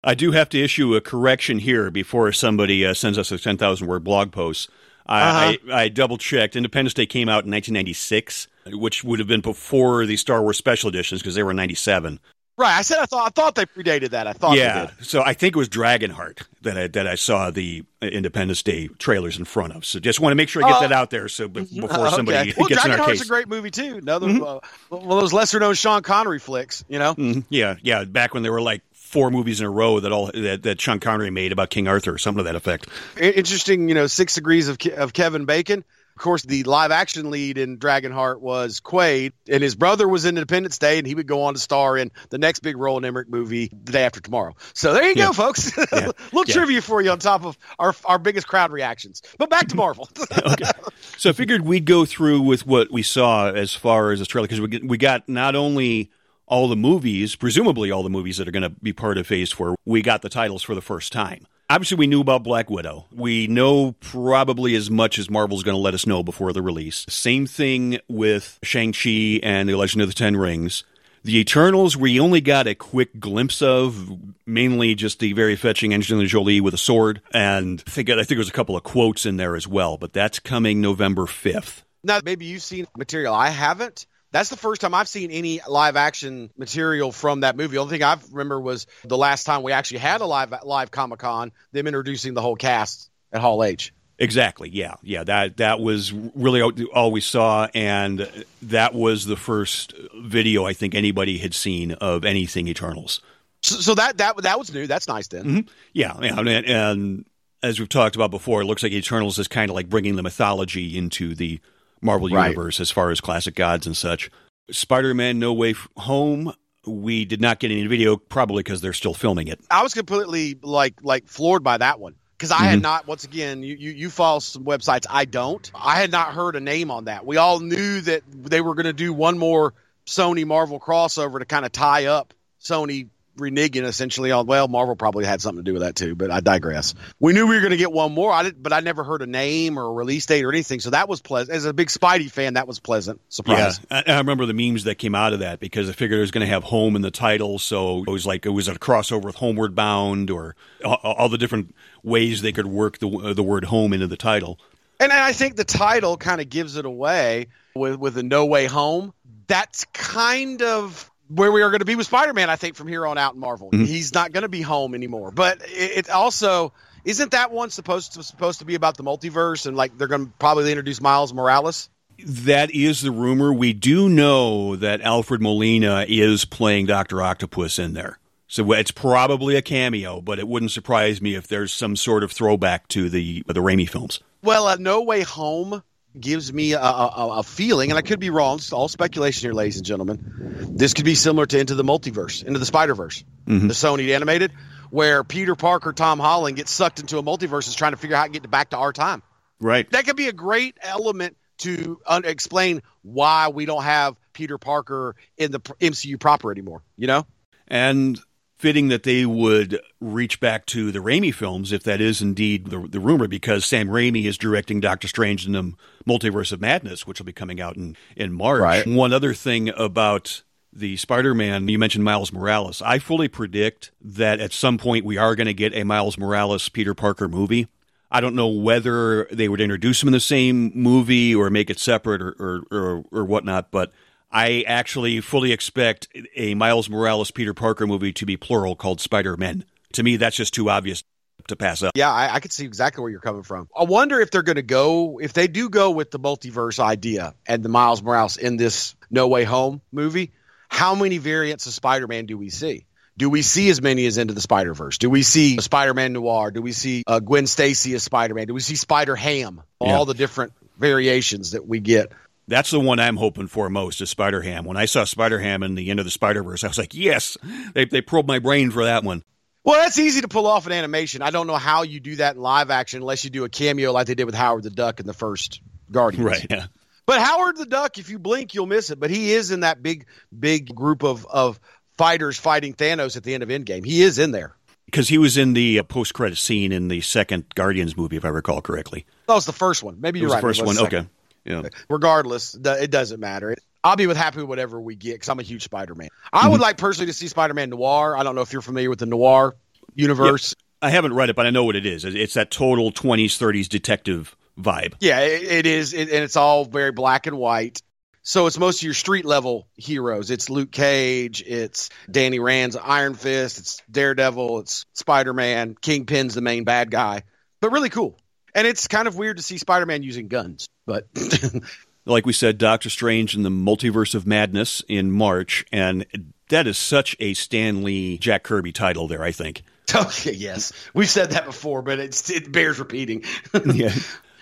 I 0.03 0.15
do 0.15 0.31
have 0.31 0.49
to 0.49 0.59
issue 0.61 0.95
a 0.95 1.01
correction 1.01 1.59
here 1.59 1.91
before 1.91 2.31
somebody 2.31 2.85
uh, 2.85 2.93
sends 2.93 3.17
us 3.17 3.31
a 3.31 3.37
10,000 3.37 3.87
word 3.87 4.03
blog 4.03 4.31
post. 4.31 4.69
I, 5.05 5.21
Uh-huh. 5.21 5.73
I, 5.75 5.83
I 5.83 5.89
double 5.89 6.17
checked. 6.17 6.55
Independence 6.55 6.93
Day 6.93 7.05
came 7.05 7.27
out 7.29 7.45
in 7.45 7.51
1996, 7.51 8.47
which 8.73 9.03
would 9.03 9.19
have 9.19 9.27
been 9.27 9.41
before 9.41 10.05
the 10.05 10.17
Star 10.17 10.41
Wars 10.41 10.57
special 10.57 10.89
editions 10.89 11.21
because 11.21 11.35
they 11.35 11.43
were 11.43 11.53
97. 11.53 12.19
right, 12.57 12.77
I 12.77 12.81
said 12.83 12.99
I 12.99 13.05
thought 13.05 13.25
I 13.25 13.29
thought 13.29 13.55
they 13.55 13.65
predated 13.65 14.09
that. 14.11 14.27
I 14.27 14.33
thought 14.33 14.51
they 14.51 14.59
yeah, 14.59 14.91
did. 14.97 15.05
so 15.05 15.21
I 15.23 15.33
think 15.33 15.55
it 15.55 15.59
was 15.59 15.67
Dragonheart 15.69 16.43
that 16.61 16.77
I, 16.77 16.87
that 16.87 17.07
I 17.07 17.15
saw 17.15 17.49
the 17.49 17.83
uh, 18.01 18.05
Independence 18.05 18.61
Day 18.61 18.87
trailers 18.99 19.37
in 19.39 19.45
front 19.45 19.73
of. 19.73 19.83
So 19.85 19.99
just 19.99 20.19
want 20.19 20.31
to 20.31 20.35
make 20.35 20.47
sure 20.49 20.63
I 20.63 20.67
get 20.69 20.77
Oh. 20.77 20.81
that 20.81 20.91
out 20.91 21.09
there 21.09 21.27
so 21.27 21.47
be- 21.47 21.61
before 21.61 22.07
Uh, 22.07 22.11
somebody 22.11 22.37
okay. 22.51 22.53
well, 22.59 22.67
gets 22.67 22.85
in 22.85 22.91
our 22.91 22.97
Dragonheart's 22.97 23.07
case. 23.19 23.21
a 23.23 23.27
great 23.27 23.47
movie 23.47 23.71
too. 23.71 23.97
Another 23.97 24.27
uh, 24.27 24.59
one 24.89 25.01
of 25.03 25.21
those 25.21 25.33
lesser 25.33 25.59
known 25.59 25.73
Sean 25.73 26.03
Connery 26.03 26.37
flicks. 26.39 26.83
You 26.87 26.99
know, 26.99 27.15
Mhm. 27.15 27.45
Yeah, 27.49 27.75
yeah. 27.81 28.03
Back 28.03 28.33
when 28.35 28.43
they 28.43 28.49
were 28.51 28.61
like 28.61 28.81
four 29.11 29.29
movies 29.31 29.59
in 29.59 29.65
a 29.67 29.69
row 29.69 29.99
that 29.99 30.11
all 30.11 30.31
that, 30.33 30.63
that 30.63 30.81
Sean 30.81 30.99
Connery 30.99 31.29
made 31.31 31.51
about 31.51 31.69
King 31.69 31.87
Arthur, 31.87 32.13
or 32.13 32.17
something 32.17 32.39
to 32.43 32.43
that 32.45 32.55
effect. 32.55 32.87
Interesting. 33.19 33.89
You 33.89 33.95
know, 33.95 34.07
Six 34.07 34.35
Degrees 34.35 34.67
of 34.67 34.77
of 34.95 35.13
Kevin 35.13 35.45
Bacon. 35.45 35.83
Of 36.17 36.21
course, 36.23 36.43
the 36.43 36.63
live 36.63 36.91
action 36.91 37.31
lead 37.31 37.57
in 37.57 37.77
Dragonheart 37.79 38.41
was 38.41 38.79
Quaid, 38.81 39.31
and 39.49 39.63
his 39.63 39.75
brother 39.75 40.07
was 40.07 40.25
in 40.25 40.35
Independence 40.37 40.77
Day, 40.77 40.97
and 40.99 41.07
he 41.07 41.15
would 41.15 41.25
go 41.25 41.43
on 41.43 41.53
to 41.55 41.59
star 41.59 41.97
in 41.97 42.11
the 42.29 42.37
next 42.37 42.59
big 42.59 42.75
role 42.77 42.97
in 42.97 43.05
Emmerich 43.05 43.29
movie, 43.29 43.69
The 43.85 43.93
Day 43.93 44.03
After 44.03 44.19
Tomorrow. 44.19 44.55
So 44.73 44.93
there 44.93 45.03
you 45.03 45.13
Yeah. 45.15 45.27
go, 45.27 45.33
folks. 45.33 45.71
Yeah. 45.91 46.11
little 46.33 46.43
Yeah. 46.45 46.53
trivia 46.53 46.81
for 46.81 47.01
you 47.01 47.11
on 47.11 47.19
top 47.19 47.45
of 47.45 47.57
our 47.79 47.95
our 48.05 48.19
biggest 48.19 48.45
crowd 48.47 48.71
reactions. 48.71 49.21
But 49.39 49.49
back 49.49 49.69
to 49.69 49.75
Marvel. 49.75 50.09
okay. 50.45 50.69
So 51.17 51.29
I 51.29 51.33
figured 51.33 51.61
we'd 51.61 51.85
go 51.85 52.05
through 52.05 52.41
with 52.41 52.67
what 52.67 52.91
we 52.91 53.03
saw 53.03 53.49
as 53.49 53.73
far 53.73 54.11
as 54.11 54.19
this 54.19 54.27
trailer 54.27 54.47
because 54.47 54.61
we 54.61 54.79
we 54.85 54.97
got 54.97 55.27
not 55.29 55.55
only 55.55 56.11
all 56.51 56.67
the 56.67 56.75
movies, 56.75 57.35
presumably 57.35 57.89
all 57.89 58.03
the 58.03 58.09
movies 58.09 58.37
that 58.37 58.47
are 58.47 58.51
going 58.51 58.61
to 58.61 58.69
be 58.69 58.93
part 58.93 59.17
of 59.17 59.25
Phase 59.25 59.51
Four, 59.51 59.75
we 59.85 60.01
got 60.01 60.21
the 60.21 60.29
titles 60.29 60.61
for 60.61 60.75
the 60.75 60.81
first 60.81 61.11
time. 61.11 61.47
Obviously, 61.69 61.95
we 61.95 62.07
knew 62.07 62.19
about 62.19 62.43
Black 62.43 62.69
Widow. 62.69 63.05
We 63.13 63.47
know 63.47 63.93
probably 64.01 64.75
as 64.75 64.91
much 64.91 65.17
as 65.17 65.29
Marvel's 65.29 65.63
going 65.63 65.75
to 65.75 65.81
let 65.81 65.93
us 65.93 66.05
know 66.05 66.21
before 66.21 66.51
the 66.51 66.61
release. 66.61 67.05
Same 67.07 67.47
thing 67.47 67.99
with 68.09 68.59
Shang-Chi 68.61 69.39
and 69.41 69.69
The 69.69 69.75
Legend 69.75 70.01
of 70.01 70.09
the 70.09 70.13
Ten 70.13 70.35
Rings. 70.35 70.83
The 71.23 71.37
Eternals, 71.37 71.95
we 71.95 72.19
only 72.19 72.41
got 72.41 72.67
a 72.67 72.75
quick 72.75 73.19
glimpse 73.21 73.61
of, 73.61 74.11
mainly 74.45 74.95
just 74.95 75.19
the 75.19 75.31
very 75.31 75.55
fetching 75.55 75.93
Angelina 75.93 76.27
Jolie 76.27 76.59
with 76.59 76.73
a 76.73 76.77
sword, 76.77 77.21
and 77.33 77.81
I 77.87 77.89
think 77.89 78.09
I 78.09 78.15
think 78.15 78.37
there's 78.37 78.49
a 78.49 78.51
couple 78.51 78.75
of 78.75 78.83
quotes 78.83 79.25
in 79.25 79.37
there 79.37 79.55
as 79.55 79.65
well. 79.65 79.97
But 79.97 80.11
that's 80.11 80.39
coming 80.39 80.81
November 80.81 81.27
fifth. 81.27 81.85
now, 82.03 82.19
maybe 82.25 82.45
you've 82.45 82.63
seen 82.63 82.87
material. 82.97 83.33
I 83.33 83.49
haven't. 83.49 84.07
That's 84.31 84.49
the 84.49 84.57
first 84.57 84.81
time 84.81 84.93
I've 84.93 85.07
seen 85.07 85.29
any 85.31 85.59
live 85.67 85.95
action 85.95 86.49
material 86.57 87.11
from 87.11 87.41
that 87.41 87.57
movie. 87.57 87.73
The 87.75 87.81
only 87.81 87.97
thing 87.97 88.03
I 88.03 88.17
remember 88.31 88.59
was 88.59 88.87
the 89.03 89.17
last 89.17 89.43
time 89.43 89.63
we 89.63 89.71
actually 89.73 89.99
had 89.99 90.21
a 90.21 90.25
live 90.25 90.53
live 90.63 90.91
Comic 90.91 91.19
Con, 91.19 91.51
them 91.73 91.87
introducing 91.87 92.33
the 92.33 92.41
whole 92.41 92.55
cast 92.55 93.09
at 93.31 93.41
Hall 93.41 93.63
H. 93.63 93.93
Exactly. 94.17 94.69
Yeah. 94.69 94.95
Yeah. 95.01 95.23
That 95.23 95.57
that 95.57 95.79
was 95.79 96.13
really 96.13 96.61
all- 96.61 97.11
we 97.11 97.21
saw, 97.21 97.67
and 97.73 98.29
that 98.61 98.93
was 98.93 99.25
the 99.25 99.35
first 99.35 99.93
video 100.15 100.65
I 100.65 100.73
think 100.73 100.95
anybody 100.95 101.39
had 101.39 101.53
seen 101.55 101.93
of 101.93 102.23
anything 102.23 102.67
Eternals. 102.67 103.21
So, 103.63 103.75
so 103.77 103.95
that 103.95 104.17
that 104.19 104.37
that 104.43 104.59
was 104.59 104.73
new. 104.73 104.87
That's 104.87 105.07
nice 105.07 105.27
then. 105.27 105.43
Mm-hmm. 105.43 105.69
Yeah, 105.93 106.17
yeah, 106.21 106.39
and, 106.39 106.49
and 106.49 107.25
as 107.63 107.79
we've 107.79 107.89
talked 107.89 108.15
about 108.15 108.31
before, 108.31 108.61
it 108.61 108.65
looks 108.65 108.83
like 108.83 108.91
Eternals 108.91 109.37
is 109.39 109.47
kind 109.47 109.69
of 109.69 109.75
like 109.75 109.89
bringing 109.89 110.15
the 110.15 110.23
mythology 110.23 110.97
into 110.97 111.35
the 111.35 111.59
Marvel 112.01 112.29
Right. 112.29 112.47
universe 112.47 112.79
as 112.79 112.91
far 112.91 113.11
as 113.11 113.21
classic 113.21 113.55
gods 113.55 113.85
and 113.85 113.95
such. 113.95 114.29
Spider-Man: 114.69 115.39
No 115.39 115.53
Way 115.53 115.75
Home. 115.97 116.53
We 116.85 117.25
did 117.25 117.41
not 117.41 117.59
get 117.59 117.69
any 117.69 117.85
video, 117.85 118.17
probably 118.17 118.63
because 118.63 118.81
they're 118.81 118.93
still 118.93 119.13
filming 119.13 119.47
it. 119.47 119.59
I 119.69 119.83
was 119.83 119.93
completely 119.93 120.57
like 120.61 120.95
like 121.03 121.27
floored 121.27 121.63
by 121.63 121.77
that 121.77 121.99
one 121.99 122.15
because 122.37 122.51
I 122.51 122.57
had 122.57 122.77
mm-hmm. 122.77 122.81
not. 122.81 123.07
Once 123.07 123.23
again, 123.23 123.61
you, 123.61 123.75
you 123.75 123.91
you 123.91 124.09
follow 124.09 124.39
some 124.39 124.63
websites. 124.63 125.05
I 125.09 125.25
don't. 125.25 125.69
I 125.75 125.97
had 125.97 126.11
not 126.11 126.33
heard 126.33 126.55
a 126.55 126.59
name 126.59 126.89
on 126.89 127.05
that. 127.05 127.25
We 127.25 127.37
all 127.37 127.59
knew 127.59 128.01
that 128.01 128.23
they 128.27 128.61
were 128.61 128.73
going 128.73 128.85
to 128.85 128.93
do 128.93 129.13
one 129.13 129.37
more 129.37 129.75
Sony 130.07 130.45
Marvel 130.45 130.79
crossover 130.79 131.37
to 131.37 131.45
kind 131.45 131.65
of 131.65 131.71
tie 131.71 132.05
up 132.05 132.33
Sony 132.59 133.09
reneging 133.37 133.83
essentially 133.83 134.31
on 134.31 134.45
well 134.45 134.67
marvel 134.67 134.95
probably 134.95 135.25
had 135.25 135.41
something 135.41 135.63
to 135.63 135.69
do 135.69 135.73
with 135.73 135.83
that 135.83 135.95
too 135.95 136.15
but 136.15 136.29
i 136.31 136.39
digress. 136.39 136.93
We 137.19 137.33
knew 137.33 137.47
we 137.47 137.55
were 137.55 137.61
going 137.61 137.71
to 137.71 137.77
get 137.77 137.91
one 137.91 138.13
more. 138.13 138.31
I 138.31 138.43
did, 138.43 138.61
but 138.61 138.73
i 138.73 138.79
never 138.79 139.03
heard 139.03 139.21
a 139.21 139.25
name 139.25 139.77
or 139.77 139.85
a 139.85 139.91
release 139.91 140.25
date 140.25 140.43
or 140.43 140.49
anything 140.49 140.79
so 140.79 140.89
that 140.89 141.07
was 141.07 141.21
pleasant 141.21 141.55
as 141.55 141.65
a 141.65 141.73
big 141.73 141.87
spidey 141.87 142.29
fan 142.29 142.55
that 142.55 142.67
was 142.67 142.79
pleasant. 142.79 143.21
Surprise. 143.29 143.79
Yeah 143.89 144.03
I, 144.07 144.13
I 144.13 144.17
remember 144.17 144.45
the 144.45 144.53
memes 144.53 144.83
that 144.83 144.95
came 144.95 145.15
out 145.15 145.33
of 145.33 145.39
that 145.39 145.59
because 145.59 145.89
i 145.89 145.93
figured 145.93 146.17
it 146.17 146.21
was 146.21 146.31
going 146.31 146.45
to 146.45 146.51
have 146.51 146.63
home 146.63 146.95
in 146.95 147.01
the 147.01 147.11
title 147.11 147.59
so 147.59 147.99
it 147.99 148.09
was 148.09 148.25
like 148.25 148.45
it 148.45 148.49
was 148.49 148.67
a 148.67 148.75
crossover 148.75 149.25
with 149.25 149.35
homeward 149.35 149.75
bound 149.75 150.29
or 150.29 150.55
all, 150.83 150.99
all 151.03 151.29
the 151.29 151.37
different 151.37 151.75
ways 152.03 152.41
they 152.41 152.51
could 152.51 152.67
work 152.67 152.99
the, 152.99 153.09
uh, 153.09 153.33
the 153.33 153.43
word 153.43 153.65
home 153.65 153.93
into 153.93 154.07
the 154.07 154.17
title. 154.17 154.59
And 154.99 155.11
i 155.11 155.33
think 155.33 155.55
the 155.55 155.63
title 155.63 156.17
kind 156.17 156.41
of 156.41 156.49
gives 156.49 156.75
it 156.75 156.85
away 156.85 157.47
with 157.75 157.97
with 157.97 158.13
the 158.15 158.23
no 158.23 158.45
way 158.45 158.65
home. 158.65 159.13
That's 159.47 159.85
kind 159.85 160.61
of 160.61 161.10
where 161.33 161.51
we 161.51 161.61
are 161.61 161.69
going 161.69 161.79
to 161.79 161.85
be 161.85 161.95
with 161.95 162.07
Spider-Man. 162.07 162.49
I 162.49 162.55
think 162.55 162.75
from 162.75 162.87
here 162.87 163.07
on 163.07 163.17
out 163.17 163.33
in 163.33 163.39
Marvel, 163.39 163.71
mm-hmm. 163.71 163.85
he's 163.85 164.13
not 164.13 164.31
going 164.31 164.43
to 164.43 164.49
be 164.49 164.61
home 164.61 164.93
anymore. 164.93 165.31
But 165.31 165.61
it, 165.63 165.97
it, 165.97 166.09
also 166.09 166.73
isn't 167.05 167.31
that 167.31 167.51
one 167.51 167.69
supposed 167.69 168.13
to 168.13 168.23
supposed 168.23 168.59
to 168.59 168.65
be 168.65 168.75
about 168.75 168.97
the 168.97 169.03
multiverse 169.03 169.65
and 169.65 169.77
like 169.77 169.97
they're 169.97 170.07
going 170.07 170.27
to 170.27 170.33
probably 170.39 170.69
introduce 170.71 171.01
Miles 171.01 171.33
Morales. 171.33 171.89
That 172.23 172.69
is 172.71 173.01
the 173.01 173.11
rumor. 173.11 173.51
We 173.51 173.73
do 173.73 174.07
know 174.07 174.75
that 174.75 175.01
Alfred 175.01 175.41
Molina 175.41 176.05
is 176.07 176.45
playing 176.45 176.85
Doctor 176.85 177.21
Octopus 177.21 177.79
in 177.79 177.93
there. 177.93 178.19
So 178.47 178.73
it's 178.73 178.91
probably 178.91 179.55
a 179.55 179.61
cameo, 179.61 180.19
but 180.19 180.37
it 180.37 180.47
wouldn't 180.47 180.71
surprise 180.71 181.21
me 181.21 181.35
if 181.35 181.47
there's 181.47 181.71
some 181.71 181.95
sort 181.95 182.21
of 182.21 182.33
throwback 182.33 182.89
to 182.89 183.09
the 183.09 183.43
the 183.47 183.61
Raimi 183.61 183.89
films. 183.89 184.19
Well, 184.43 184.67
uh, 184.67 184.75
No 184.75 185.01
Way 185.01 185.21
Home 185.21 185.83
gives 186.19 186.51
me 186.51 186.73
a, 186.73 186.81
a, 186.81 187.39
a, 187.39 187.43
feeling, 187.43 187.89
and 187.89 187.97
I 187.97 188.01
could 188.01 188.19
be 188.19 188.29
wrong. 188.29 188.57
It's 188.57 188.73
all 188.73 188.87
speculation 188.87 189.47
here, 189.47 189.53
ladies 189.53 189.77
and 189.77 189.85
gentlemen. 189.85 190.75
This 190.75 190.93
could 190.93 191.05
be 191.05 191.15
similar 191.15 191.45
to 191.45 191.59
Into 191.59 191.75
the 191.75 191.83
Multiverse, 191.83 192.43
Into 192.43 192.59
the 192.59 192.65
Spider 192.65 192.95
Verse, 192.95 193.23
mm-hmm. 193.45 193.67
the 193.67 193.73
Sony 193.73 194.13
animated, 194.13 194.51
where 194.89 195.23
Peter 195.23 195.55
Parker, 195.55 195.93
Tom 195.93 196.19
Holland 196.19 196.57
gets 196.57 196.71
sucked 196.71 196.99
into 196.99 197.17
a 197.17 197.23
multiverse 197.23 197.67
is 197.67 197.75
trying 197.75 197.93
to 197.93 197.97
figure 197.97 198.15
out 198.15 198.19
how 198.19 198.25
to 198.25 198.31
get 198.31 198.49
back 198.49 198.71
to 198.71 198.77
our 198.77 198.91
time. 198.91 199.23
Right. 199.59 199.89
That 199.91 200.05
could 200.05 200.17
be 200.17 200.27
a 200.27 200.33
great 200.33 200.77
element 200.81 201.37
to 201.59 202.01
un- 202.05 202.25
explain 202.25 202.81
why 203.03 203.49
we 203.49 203.65
don't 203.65 203.83
have 203.83 204.17
Peter 204.33 204.57
Parker 204.57 205.15
in 205.37 205.51
the 205.51 205.59
MCU 205.59 206.19
proper 206.19 206.51
anymore. 206.51 206.81
You 206.97 207.07
know. 207.07 207.25
And 207.67 208.19
fitting 208.61 208.89
that 208.89 209.01
they 209.01 209.25
would 209.25 209.81
reach 209.99 210.39
back 210.39 210.67
to 210.67 210.91
the 210.91 210.99
Raimi 210.99 211.33
films 211.33 211.71
if 211.71 211.81
that 211.81 211.99
is 211.99 212.21
indeed 212.21 212.69
the, 212.69 212.87
the 212.87 212.99
rumor, 212.99 213.27
because 213.27 213.65
Sam 213.65 213.87
Raimi 213.87 214.25
is 214.25 214.37
directing 214.37 214.79
Doctor 214.79 215.07
Strange 215.07 215.47
in 215.47 215.53
the 215.53 215.73
Multiverse 216.07 216.51
of 216.51 216.61
Madness, 216.61 217.07
which 217.07 217.19
will 217.19 217.25
be 217.25 217.33
coming 217.33 217.59
out 217.59 217.75
in, 217.75 217.97
in 218.15 218.31
March. 218.31 218.61
Right. 218.61 218.85
One 218.85 219.13
other 219.13 219.33
thing 219.33 219.69
about 219.69 220.43
the 220.71 220.95
Spider 220.97 221.33
Man, 221.33 221.67
you 221.69 221.79
mentioned 221.79 222.03
Miles 222.03 222.31
Morales. 222.31 222.83
I 222.83 222.99
fully 222.99 223.27
predict 223.27 223.89
that 223.99 224.39
at 224.39 224.53
some 224.53 224.77
point 224.77 225.05
we 225.05 225.17
are 225.17 225.35
going 225.35 225.47
to 225.47 225.55
get 225.55 225.73
a 225.73 225.83
Miles 225.83 226.19
Morales 226.19 226.69
Peter 226.69 226.93
Parker 226.93 227.27
movie. 227.27 227.67
I 228.11 228.21
don't 228.21 228.35
know 228.35 228.47
whether 228.47 229.25
they 229.31 229.49
would 229.49 229.61
introduce 229.61 230.03
him 230.03 230.09
in 230.09 230.13
the 230.13 230.19
same 230.19 230.71
movie 230.75 231.33
or 231.33 231.49
make 231.49 231.71
it 231.71 231.79
separate 231.79 232.21
or, 232.21 232.35
or, 232.37 232.61
or, 232.69 233.05
or 233.11 233.25
whatnot, 233.25 233.71
but 233.71 233.91
I 234.31 234.63
actually 234.65 235.19
fully 235.21 235.51
expect 235.51 236.07
a 236.35 236.55
Miles 236.55 236.89
Morales 236.89 237.31
Peter 237.31 237.53
Parker 237.53 237.85
movie 237.85 238.13
to 238.13 238.25
be 238.25 238.37
plural 238.37 238.75
called 238.75 239.01
Spider 239.01 239.35
Men. 239.35 239.65
To 239.93 240.03
me, 240.03 240.15
that's 240.17 240.35
just 240.35 240.53
too 240.53 240.69
obvious 240.69 241.03
to 241.47 241.55
pass 241.55 241.83
up. 241.83 241.91
Yeah, 241.95 242.11
I, 242.11 242.35
I 242.35 242.39
can 242.39 242.51
see 242.51 242.65
exactly 242.65 243.01
where 243.01 243.11
you're 243.11 243.19
coming 243.19 243.43
from. 243.43 243.67
I 243.77 243.83
wonder 243.83 244.19
if 244.19 244.31
they're 244.31 244.43
going 244.43 244.55
to 244.55 244.61
go, 244.61 245.19
if 245.19 245.33
they 245.33 245.47
do 245.47 245.69
go 245.69 245.91
with 245.91 246.11
the 246.11 246.19
multiverse 246.19 246.79
idea 246.79 247.33
and 247.45 247.63
the 247.63 247.69
Miles 247.69 248.01
Morales 248.01 248.37
in 248.37 248.57
this 248.57 248.95
No 249.09 249.27
Way 249.27 249.43
Home 249.43 249.81
movie, 249.91 250.31
how 250.69 250.95
many 250.95 251.17
variants 251.17 251.67
of 251.67 251.73
Spider 251.73 252.07
Man 252.07 252.25
do 252.25 252.37
we 252.37 252.49
see? 252.49 252.85
Do 253.17 253.29
we 253.29 253.41
see 253.41 253.69
as 253.69 253.81
many 253.81 254.05
as 254.05 254.17
into 254.17 254.33
the 254.33 254.41
Spider 254.41 254.73
Verse? 254.73 254.97
Do 254.97 255.09
we 255.09 255.21
see 255.21 255.57
Spider 255.57 255.93
Man 255.93 256.13
Noir? 256.13 256.51
Do 256.51 256.61
we 256.61 256.71
see 256.71 257.03
uh, 257.05 257.19
Gwen 257.19 257.45
Stacy 257.45 257.93
as 257.93 258.03
Spider 258.03 258.33
Man? 258.33 258.47
Do 258.47 258.53
we 258.53 258.61
see 258.61 258.75
Spider 258.75 259.15
Ham? 259.15 259.61
All 259.79 259.99
yeah. 259.99 260.03
the 260.05 260.13
different 260.13 260.53
variations 260.77 261.51
that 261.51 261.67
we 261.67 261.81
get. 261.81 262.13
That's 262.51 262.69
the 262.69 262.81
one 262.81 262.99
I'm 262.99 263.15
hoping 263.15 263.47
for 263.47 263.69
most 263.69 264.01
is 264.01 264.09
Spider 264.09 264.41
Ham. 264.41 264.65
When 264.65 264.75
I 264.75 264.83
saw 264.83 265.05
Spider 265.05 265.39
Ham 265.39 265.63
in 265.63 265.75
the 265.75 265.89
end 265.89 265.99
of 265.99 266.05
the 266.05 266.11
Spider 266.11 266.43
Verse, 266.43 266.65
I 266.65 266.67
was 266.67 266.77
like, 266.77 266.93
yes, 266.93 267.37
they, 267.73 267.85
they 267.85 268.01
probed 268.01 268.27
my 268.27 268.39
brain 268.39 268.71
for 268.71 268.83
that 268.83 269.05
one. 269.05 269.23
Well, 269.63 269.81
that's 269.81 269.97
easy 269.97 270.19
to 270.19 270.27
pull 270.27 270.47
off 270.47 270.65
in 270.65 270.73
animation. 270.73 271.21
I 271.21 271.29
don't 271.29 271.47
know 271.47 271.55
how 271.55 271.83
you 271.83 272.01
do 272.01 272.17
that 272.17 272.35
in 272.35 272.41
live 272.41 272.69
action 272.69 273.01
unless 273.01 273.23
you 273.23 273.29
do 273.29 273.45
a 273.45 273.49
cameo 273.49 273.93
like 273.93 274.07
they 274.07 274.15
did 274.15 274.25
with 274.25 274.35
Howard 274.35 274.63
the 274.63 274.69
Duck 274.69 274.99
in 274.99 275.05
the 275.05 275.13
first 275.13 275.61
Guardians. 275.89 276.25
Right. 276.25 276.45
Yeah. 276.49 276.65
But 277.05 277.21
Howard 277.21 277.55
the 277.55 277.65
Duck, 277.65 277.97
if 277.97 278.09
you 278.09 278.19
blink, 278.19 278.53
you'll 278.53 278.65
miss 278.65 278.89
it. 278.89 278.99
But 278.99 279.11
he 279.11 279.31
is 279.31 279.51
in 279.51 279.61
that 279.61 279.81
big, 279.81 280.07
big 280.37 280.75
group 280.75 281.03
of, 281.03 281.25
of 281.25 281.57
fighters 281.97 282.37
fighting 282.37 282.73
Thanos 282.73 283.15
at 283.15 283.23
the 283.23 283.33
end 283.33 283.43
of 283.43 283.49
Endgame. 283.49 283.85
He 283.85 284.01
is 284.01 284.19
in 284.19 284.31
there. 284.31 284.57
Because 284.87 285.07
he 285.07 285.17
was 285.17 285.37
in 285.37 285.53
the 285.53 285.79
uh, 285.79 285.83
post 285.83 286.13
credit 286.13 286.37
scene 286.37 286.73
in 286.73 286.89
the 286.89 286.99
second 286.99 287.45
Guardians 287.55 287.95
movie, 287.95 288.17
if 288.17 288.25
I 288.25 288.29
recall 288.29 288.61
correctly. 288.61 289.05
That 289.27 289.35
was 289.35 289.45
the 289.45 289.53
first 289.53 289.83
one. 289.83 290.01
Maybe 290.01 290.19
you're 290.19 290.29
right. 290.29 290.41
The 290.41 290.41
first 290.41 290.65
one. 290.65 290.77
Okay. 290.77 291.07
Yeah. 291.45 291.63
Regardless, 291.89 292.55
it 292.55 292.91
doesn't 292.91 293.19
matter. 293.19 293.55
I'll 293.83 293.95
be 293.95 294.07
with 294.07 294.17
happy 294.17 294.37
with 294.37 294.47
whatever 294.47 294.79
we 294.79 294.95
get 294.95 295.13
because 295.13 295.29
I'm 295.29 295.39
a 295.39 295.43
huge 295.43 295.63
Spider 295.63 295.95
Man. 295.95 296.09
I 296.31 296.41
mm-hmm. 296.41 296.51
would 296.51 296.61
like 296.61 296.77
personally 296.77 297.07
to 297.07 297.13
see 297.13 297.27
Spider 297.27 297.53
Man 297.53 297.69
Noir. 297.69 298.15
I 298.15 298.23
don't 298.23 298.35
know 298.35 298.41
if 298.41 298.53
you're 298.53 298.61
familiar 298.61 298.89
with 298.89 298.99
the 298.99 299.07
Noir 299.07 299.55
universe. 299.95 300.55
Yeah, 300.57 300.87
I 300.87 300.91
haven't 300.91 301.13
read 301.13 301.29
it, 301.29 301.35
but 301.35 301.45
I 301.45 301.49
know 301.49 301.63
what 301.63 301.75
it 301.75 301.85
is. 301.85 302.05
It's 302.05 302.35
that 302.35 302.51
total 302.51 302.91
20s, 302.91 303.37
30s 303.37 303.69
detective 303.69 304.35
vibe. 304.59 304.93
Yeah, 304.99 305.21
it, 305.21 305.43
it 305.43 305.65
is, 305.65 305.93
it, 305.93 306.09
and 306.09 306.23
it's 306.23 306.35
all 306.35 306.65
very 306.65 306.91
black 306.91 307.27
and 307.27 307.37
white. 307.37 307.81
So 308.23 308.45
it's 308.45 308.59
most 308.59 308.79
of 308.79 308.83
your 308.83 308.93
street 308.93 309.25
level 309.25 309.67
heroes. 309.75 310.29
It's 310.29 310.49
Luke 310.49 310.71
Cage, 310.71 311.41
it's 311.45 311.89
Danny 312.09 312.37
Rand's 312.37 312.75
Iron 312.75 313.15
Fist, 313.15 313.57
it's 313.57 313.81
Daredevil, 313.89 314.59
it's 314.59 314.85
Spider 314.93 315.33
Man, 315.33 315.75
Kingpin's 315.81 316.35
the 316.35 316.41
main 316.41 316.63
bad 316.63 316.91
guy. 316.91 317.23
But 317.61 317.71
really 317.71 317.89
cool. 317.89 318.19
And 318.53 318.67
it's 318.67 318.87
kind 318.87 319.07
of 319.07 319.15
weird 319.15 319.37
to 319.37 319.43
see 319.43 319.57
Spider 319.57 319.87
Man 319.87 320.03
using 320.03 320.27
guns, 320.27 320.69
but. 320.91 321.07
like 322.05 322.25
we 322.25 322.33
said, 322.33 322.57
Doctor 322.57 322.89
Strange 322.89 323.35
in 323.35 323.43
the 323.43 323.49
Multiverse 323.49 324.15
of 324.15 324.25
Madness 324.25 324.83
in 324.87 325.11
March, 325.11 325.65
and 325.71 326.05
that 326.49 326.67
is 326.67 326.77
such 326.77 327.15
a 327.19 327.33
Stan 327.33 327.83
Lee 327.83 328.17
Jack 328.17 328.43
Kirby 328.43 328.71
title 328.71 329.07
there, 329.07 329.23
I 329.23 329.31
think. 329.31 329.63
Okay, 329.93 330.31
yes. 330.31 330.71
We've 330.93 331.09
said 331.09 331.31
that 331.31 331.43
before, 331.43 331.81
but 331.81 331.99
it 331.99 332.49
bears 332.49 332.79
repeating. 332.79 333.25
yeah. 333.73 333.93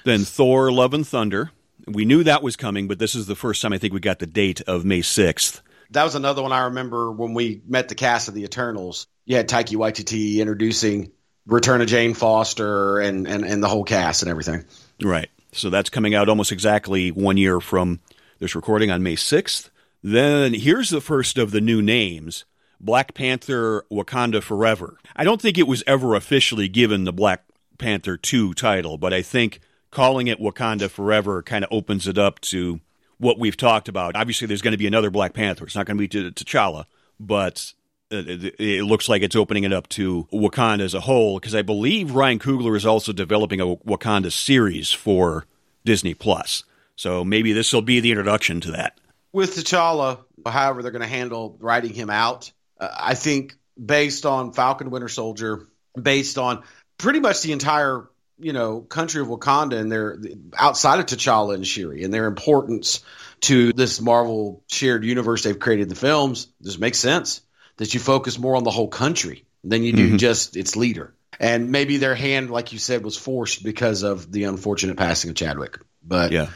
Then 0.04 0.20
Thor 0.20 0.72
Love 0.72 0.94
and 0.94 1.08
Thunder. 1.08 1.50
We 1.88 2.06
knew 2.06 2.24
that 2.24 2.44
was 2.44 2.56
coming, 2.56 2.88
but 2.88 3.00
this 3.00 3.16
is 3.16 3.26
the 3.26 3.36
first 3.36 3.60
time 3.60 3.74
I 3.74 3.80
think 3.80 3.92
we 3.92 4.00
got 4.00 4.20
the 4.20 4.28
date 4.28 4.62
of 4.62 4.86
May 4.86 5.00
6th. 5.00 5.62
That 5.90 6.04
was 6.04 6.14
another 6.14 6.44
one 6.44 6.52
I 6.52 6.66
remember 6.66 7.12
when 7.12 7.34
we 7.34 7.64
met 7.68 7.90
the 7.90 7.96
cast 7.96 8.28
of 8.28 8.36
the 8.36 8.44
Eternals. 8.44 9.08
You 9.26 9.38
had 9.38 9.50
Taika 9.50 9.76
Waititi 9.76 10.36
introducing 10.36 11.14
Return 11.48 11.82
of 11.82 11.88
Jane 11.88 12.14
Foster 12.14 13.00
and, 13.00 13.28
and, 13.28 13.44
and 13.44 13.64
the 13.64 13.68
whole 13.68 13.86
cast 13.86 14.22
and 14.22 14.30
everything. 14.30 14.66
Right. 15.02 15.32
So 15.52 15.70
that's 15.70 15.90
coming 15.90 16.14
out 16.14 16.30
almost 16.30 16.52
exactly 16.52 17.12
one 17.12 17.38
year 17.38 17.60
from 17.60 18.00
this 18.40 18.56
recording 18.56 18.92
on 18.92 19.04
May 19.04 19.16
6th. 19.16 19.70
Then 20.04 20.54
here's 20.54 20.90
the 20.90 21.02
first 21.02 21.38
of 21.38 21.52
the 21.52 21.62
new 21.62 21.82
names 21.82 22.46
Black 22.80 23.14
Panther 23.14 23.86
Wakanda 23.92 24.42
Forever. 24.42 24.98
I 25.16 25.24
don't 25.24 25.42
think 25.42 25.58
it 25.58 25.68
was 25.68 25.84
ever 25.86 26.16
officially 26.16 26.70
given 26.70 27.04
the 27.04 27.14
Black 27.14 27.44
Panther 27.78 28.16
2 28.16 28.54
title, 28.54 28.98
but 28.98 29.14
I 29.14 29.22
think 29.22 29.60
calling 29.92 30.28
it 30.28 30.40
Wakanda 30.40 30.90
Forever 30.90 31.42
kind 31.42 31.64
of 31.66 31.72
opens 31.72 32.08
it 32.08 32.18
up 32.18 32.40
to 32.42 32.80
what 33.18 33.40
we've 33.40 33.58
talked 33.58 33.90
about. 33.90 34.16
Obviously, 34.16 34.48
there's 34.48 34.62
going 34.62 34.72
to 34.72 34.78
be 34.78 34.88
another 34.88 35.10
Black 35.10 35.34
Panther. 35.34 35.66
It's 35.66 35.76
not 35.76 35.86
going 35.86 35.98
to 35.98 36.08
be 36.08 36.32
T'Challa, 36.32 36.86
but 37.20 37.74
it 38.12 38.84
looks 38.86 39.08
like 39.08 39.22
it's 39.22 39.36
opening 39.36 39.64
it 39.64 39.74
up 39.74 39.88
to 39.90 40.28
Wakanda 40.32 40.82
as 40.82 40.94
a 40.94 41.00
whole 41.00 41.40
because 41.40 41.54
I 41.54 41.62
believe 41.62 42.12
Ryan 42.12 42.40
Coogler 42.40 42.76
is 42.76 42.86
also 42.86 43.14
developing 43.14 43.62
a 43.62 43.76
Wakanda 43.76 44.32
series 44.32 44.92
for 44.92 45.46
Disney 45.86 46.14
Plus. 46.14 46.64
So 46.96 47.24
maybe 47.24 47.54
this 47.54 47.72
will 47.72 47.82
be 47.82 48.00
the 48.00 48.12
introduction 48.12 48.62
to 48.62 48.72
that. 48.72 49.00
With 49.32 49.56
T'Challa, 49.56 50.20
however 50.46 50.82
they're 50.82 50.92
going 50.92 51.04
to 51.04 51.08
handle 51.08 51.56
writing 51.60 51.94
him 51.94 52.10
out, 52.10 52.52
uh, 52.80 52.90
I 52.92 53.14
think 53.14 53.56
based 53.84 54.26
on 54.26 54.54
Falcon 54.54 54.90
Winter 54.90 55.08
Soldier, 55.08 55.68
based 56.00 56.38
on 56.38 56.64
pretty 56.98 57.20
much 57.20 57.42
the 57.42 57.52
entire 57.52 58.10
you 58.40 58.54
know 58.54 58.82
country 58.82 59.22
of 59.22 59.28
Wakanda 59.28 59.78
and 59.78 59.92
their 59.92 60.18
outside 60.58 61.00
of 61.00 61.06
T'Challa 61.06 61.54
and 61.54 61.68
Shuri 61.68 62.04
and 62.04 62.14
their 62.14 62.26
importance 62.26 63.02
to 63.42 63.72
this 63.72 64.02
Marvel 64.02 64.64
shared 64.68 65.06
universe 65.06 65.44
they've 65.44 65.60
created 65.60 65.84
in 65.84 65.90
the 65.90 65.96
films, 65.96 66.48
this 66.60 66.80
makes 66.80 66.98
sense 66.98 67.42
that 67.80 67.94
you 67.94 68.00
focus 68.00 68.38
more 68.38 68.56
on 68.56 68.64
the 68.64 68.70
whole 68.70 68.90
country 68.90 69.46
than 69.64 69.84
you 69.84 69.94
do 69.94 70.08
mm-hmm. 70.08 70.18
just 70.18 70.56
its 70.56 70.76
leader. 70.76 71.14
And 71.40 71.72
maybe 71.72 71.98
their 71.98 72.16
hand, 72.16 72.52
like 72.52 72.74
you 72.74 72.80
said, 72.80 73.04
was 73.04 73.18
forced 73.18 73.64
because 73.64 74.04
of 74.04 74.30
the 74.30 74.44
unfortunate 74.44 74.98
passing 74.98 75.30
of 75.30 75.36
Chadwick. 75.38 75.80
But 76.06 76.32
yeah, 76.32 76.50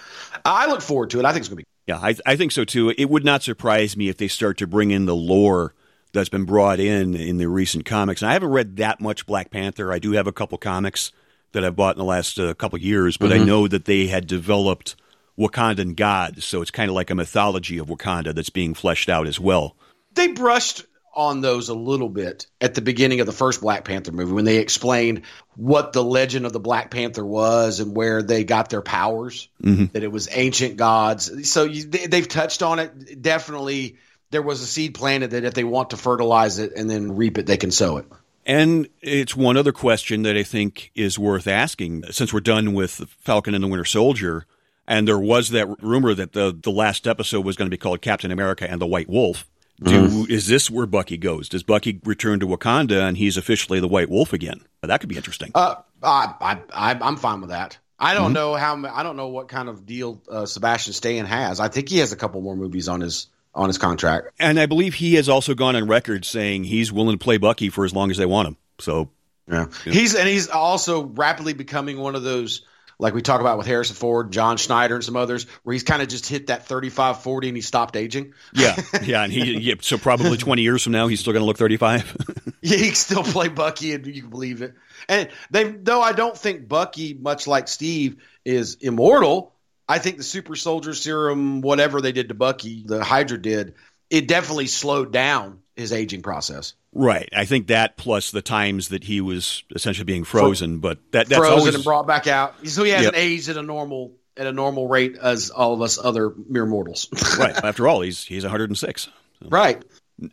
I 0.43 0.67
look 0.67 0.81
forward 0.81 1.11
to 1.11 1.19
it. 1.19 1.25
I 1.25 1.31
think 1.31 1.41
it's 1.41 1.47
going 1.47 1.59
to 1.59 1.63
be. 1.63 1.67
Yeah, 1.87 1.97
I, 1.97 2.15
I 2.25 2.35
think 2.35 2.51
so 2.51 2.65
too. 2.65 2.93
It 2.95 3.09
would 3.09 3.23
not 3.23 3.41
surprise 3.41 3.95
me 3.95 4.09
if 4.09 4.17
they 4.17 4.27
start 4.27 4.57
to 4.57 4.67
bring 4.67 4.91
in 4.91 5.05
the 5.05 5.15
lore 5.15 5.73
that's 6.11 6.29
been 6.29 6.45
brought 6.45 6.79
in 6.79 7.15
in 7.15 7.37
the 7.37 7.47
recent 7.47 7.85
comics. 7.85 8.21
And 8.21 8.29
I 8.29 8.33
haven't 8.33 8.51
read 8.51 8.77
that 8.77 8.99
much 8.99 9.25
Black 9.25 9.49
Panther. 9.49 9.91
I 9.91 9.99
do 9.99 10.11
have 10.11 10.27
a 10.27 10.33
couple 10.33 10.57
comics 10.57 11.11
that 11.53 11.63
I've 11.63 11.75
bought 11.75 11.95
in 11.95 11.99
the 11.99 12.05
last 12.05 12.37
uh, 12.39 12.53
couple 12.53 12.79
years, 12.79 13.15
but 13.15 13.31
mm-hmm. 13.31 13.43
I 13.43 13.45
know 13.45 13.67
that 13.67 13.85
they 13.85 14.07
had 14.07 14.27
developed 14.27 14.95
Wakandan 15.37 15.95
gods, 15.95 16.45
so 16.45 16.61
it's 16.61 16.71
kind 16.71 16.89
of 16.89 16.95
like 16.95 17.09
a 17.09 17.15
mythology 17.15 17.77
of 17.77 17.87
Wakanda 17.87 18.35
that's 18.35 18.49
being 18.49 18.73
fleshed 18.73 19.09
out 19.09 19.27
as 19.27 19.39
well. 19.39 19.75
They 20.13 20.27
brushed 20.27 20.85
on 21.15 21.41
those 21.41 21.69
a 21.69 21.73
little 21.73 22.09
bit 22.09 22.47
at 22.59 22.73
the 22.73 22.81
beginning 22.81 23.19
of 23.19 23.25
the 23.25 23.31
first 23.31 23.61
Black 23.61 23.85
Panther 23.85 24.11
movie 24.11 24.31
when 24.31 24.45
they 24.45 24.57
explained 24.57 25.21
what 25.55 25.93
the 25.93 26.03
legend 26.03 26.45
of 26.45 26.53
the 26.53 26.59
Black 26.59 26.89
Panther 26.89 27.25
was 27.25 27.79
and 27.79 27.95
where 27.95 28.23
they 28.23 28.43
got 28.43 28.69
their 28.69 28.81
powers. 28.81 29.47
Mhm. 29.63 29.91
That 29.91 30.03
it 30.03 30.11
was 30.11 30.27
ancient 30.31 30.77
gods. 30.77 31.49
So 31.49 31.65
you, 31.65 31.83
they, 31.83 32.07
they've 32.07 32.27
touched 32.27 32.63
on 32.63 32.79
it. 32.79 33.21
Definitely, 33.21 33.97
there 34.31 34.41
was 34.41 34.61
a 34.61 34.65
seed 34.65 34.95
planted 34.95 35.31
that 35.31 35.43
if 35.43 35.53
they 35.53 35.63
want 35.63 35.91
to 35.91 35.97
fertilize 35.97 36.57
it 36.59 36.73
and 36.75 36.89
then 36.89 37.15
reap 37.15 37.37
it, 37.37 37.45
they 37.45 37.57
can 37.57 37.71
sow 37.71 37.97
it. 37.97 38.05
And 38.45 38.89
it's 39.01 39.35
one 39.35 39.55
other 39.55 39.71
question 39.71 40.23
that 40.23 40.35
I 40.35 40.43
think 40.43 40.91
is 40.95 41.17
worth 41.17 41.47
asking 41.47 42.03
since 42.11 42.33
we're 42.33 42.41
done 42.41 42.73
with 42.73 42.91
Falcon 43.21 43.53
and 43.55 43.63
the 43.63 43.67
Winter 43.67 43.85
Soldier. 43.85 44.45
And 44.85 45.07
there 45.07 45.19
was 45.19 45.51
that 45.51 45.81
rumor 45.81 46.13
that 46.13 46.33
the, 46.33 46.57
the 46.61 46.71
last 46.71 47.07
episode 47.07 47.45
was 47.45 47.55
going 47.55 47.67
to 47.67 47.73
be 47.73 47.77
called 47.77 48.01
Captain 48.01 48.31
America 48.31 48.69
and 48.69 48.81
the 48.81 48.85
White 48.87 49.07
Wolf. 49.07 49.45
Do, 49.83 50.25
Is 50.29 50.47
this 50.47 50.69
where 50.69 50.85
Bucky 50.85 51.17
goes? 51.17 51.49
Does 51.49 51.63
Bucky 51.63 51.99
return 52.05 52.39
to 52.39 52.47
Wakanda 52.47 53.01
and 53.07 53.17
he's 53.17 53.37
officially 53.37 53.79
the 53.79 53.87
White 53.87 54.09
Wolf 54.09 54.33
again? 54.33 54.61
That 54.81 54.99
could 54.99 55.09
be 55.09 55.17
interesting. 55.17 55.51
Uh, 55.55 55.75
I, 56.01 56.33
I, 56.41 56.57
I, 56.73 56.99
I'm 57.01 57.17
fine 57.17 57.41
with 57.41 57.49
that. 57.49 57.77
I 57.99 58.15
don't 58.15 58.33
know 58.33 58.55
how. 58.55 58.83
I 58.85 59.03
don't 59.03 59.15
know 59.15 59.29
what 59.29 59.47
kind 59.47 59.69
of 59.69 59.85
deal 59.85 60.21
uh, 60.29 60.45
Sebastian 60.45 60.93
Stan 60.93 61.25
has. 61.25 61.59
I 61.59 61.69
think 61.69 61.87
he 61.87 61.99
has 61.99 62.11
a 62.11 62.17
couple 62.17 62.41
more 62.41 62.55
movies 62.55 62.89
on 62.89 62.99
his 62.99 63.27
on 63.55 63.69
his 63.69 63.77
contract. 63.77 64.31
and 64.39 64.59
I 64.59 64.65
believe 64.65 64.95
he 64.95 65.13
has 65.15 65.29
also 65.29 65.53
gone 65.53 65.75
on 65.75 65.87
record 65.87 66.25
saying 66.25 66.63
he's 66.63 66.91
willing 66.91 67.17
to 67.17 67.23
play 67.23 67.37
Bucky 67.37 67.69
for 67.69 67.85
as 67.85 67.93
long 67.93 68.09
as 68.11 68.17
they 68.17 68.25
want 68.25 68.47
him. 68.47 68.57
So, 68.79 69.09
Yeah. 69.47 69.67
He's 69.85 70.15
and 70.15 70.27
he's 70.27 70.49
also 70.49 71.03
rapidly 71.03 71.53
becoming 71.53 71.97
one 71.99 72.15
of 72.15 72.23
those 72.23 72.63
like 73.03 73.13
we 73.13 73.21
talk 73.21 73.41
about 73.41 73.57
with 73.57 73.67
Harrison 73.67 73.97
Ford, 73.97 74.31
John 74.31 74.55
Schneider, 74.55 74.95
and 74.95 75.03
some 75.03 75.17
others, 75.17 75.45
where 75.63 75.73
he's 75.73 75.83
kind 75.83 76.01
of 76.01 76.07
just 76.07 76.25
hit 76.25 76.47
that 76.47 76.67
35, 76.67 77.21
40 77.21 77.49
and 77.49 77.57
he 77.57 77.61
stopped 77.61 77.97
aging. 77.97 78.33
yeah, 78.53 78.81
yeah. 79.03 79.23
And 79.23 79.31
he, 79.31 79.59
yeah, 79.59 79.75
so 79.81 79.97
probably 79.97 80.37
20 80.37 80.61
years 80.61 80.83
from 80.83 80.93
now, 80.93 81.07
he's 81.07 81.19
still 81.19 81.33
going 81.33 81.41
to 81.41 81.45
look 81.45 81.57
35. 81.57 82.17
Yeah, 82.65 82.77
he 82.77 82.85
can 82.85 82.95
still 82.95 83.23
play 83.23 83.49
Bucky, 83.49 83.93
and 83.93 84.07
you 84.07 84.21
can 84.21 84.29
believe 84.29 84.61
it. 84.61 84.73
And 85.09 85.27
they, 85.51 85.65
though 85.65 86.01
I 86.01 86.13
don't 86.13 86.37
think 86.37 86.65
Bucky, 86.65 87.13
much 87.13 87.45
like 87.45 87.67
Steve, 87.67 88.23
is 88.45 88.75
immortal. 88.75 89.53
I 89.85 89.99
think 89.99 90.15
the 90.15 90.23
super 90.23 90.55
soldier 90.55 90.93
serum, 90.93 91.59
whatever 91.59 91.99
they 91.99 92.13
did 92.13 92.29
to 92.29 92.35
Bucky, 92.35 92.83
the 92.85 93.03
Hydra 93.03 93.37
did, 93.37 93.73
it 94.09 94.27
definitely 94.27 94.67
slowed 94.67 95.11
down 95.11 95.59
his 95.75 95.91
aging 95.91 96.21
process. 96.21 96.73
Right. 96.93 97.27
I 97.35 97.45
think 97.45 97.67
that 97.67 97.97
plus 97.97 98.29
the 98.31 98.41
times 98.43 98.89
that 98.89 99.03
he 99.03 99.21
was 99.21 99.63
essentially 99.75 100.05
being 100.05 100.23
frozen, 100.23 100.79
but 100.79 100.99
that 101.11 101.27
that's 101.27 101.39
Frozen 101.39 101.59
always 101.59 101.75
and 101.75 101.83
brought 101.83 102.05
back 102.05 102.27
out, 102.27 102.67
so 102.67 102.83
he 102.83 102.91
hasn't 102.91 103.15
Yep. 103.15 103.23
aged 103.23 103.49
at 103.49 103.57
a 103.57 103.63
normal 103.63 104.13
at 104.37 104.45
a 104.47 104.51
normal 104.51 104.87
rate 104.87 105.15
as 105.21 105.49
all 105.51 105.73
of 105.73 105.81
us 105.81 105.99
other 106.03 106.33
mere 106.49 106.65
mortals. 106.65 107.07
right. 107.39 107.55
After 107.63 107.87
all, 107.87 108.01
he's 108.01 108.23
he's 108.25 108.43
106. 108.43 109.09
right. 109.49 109.83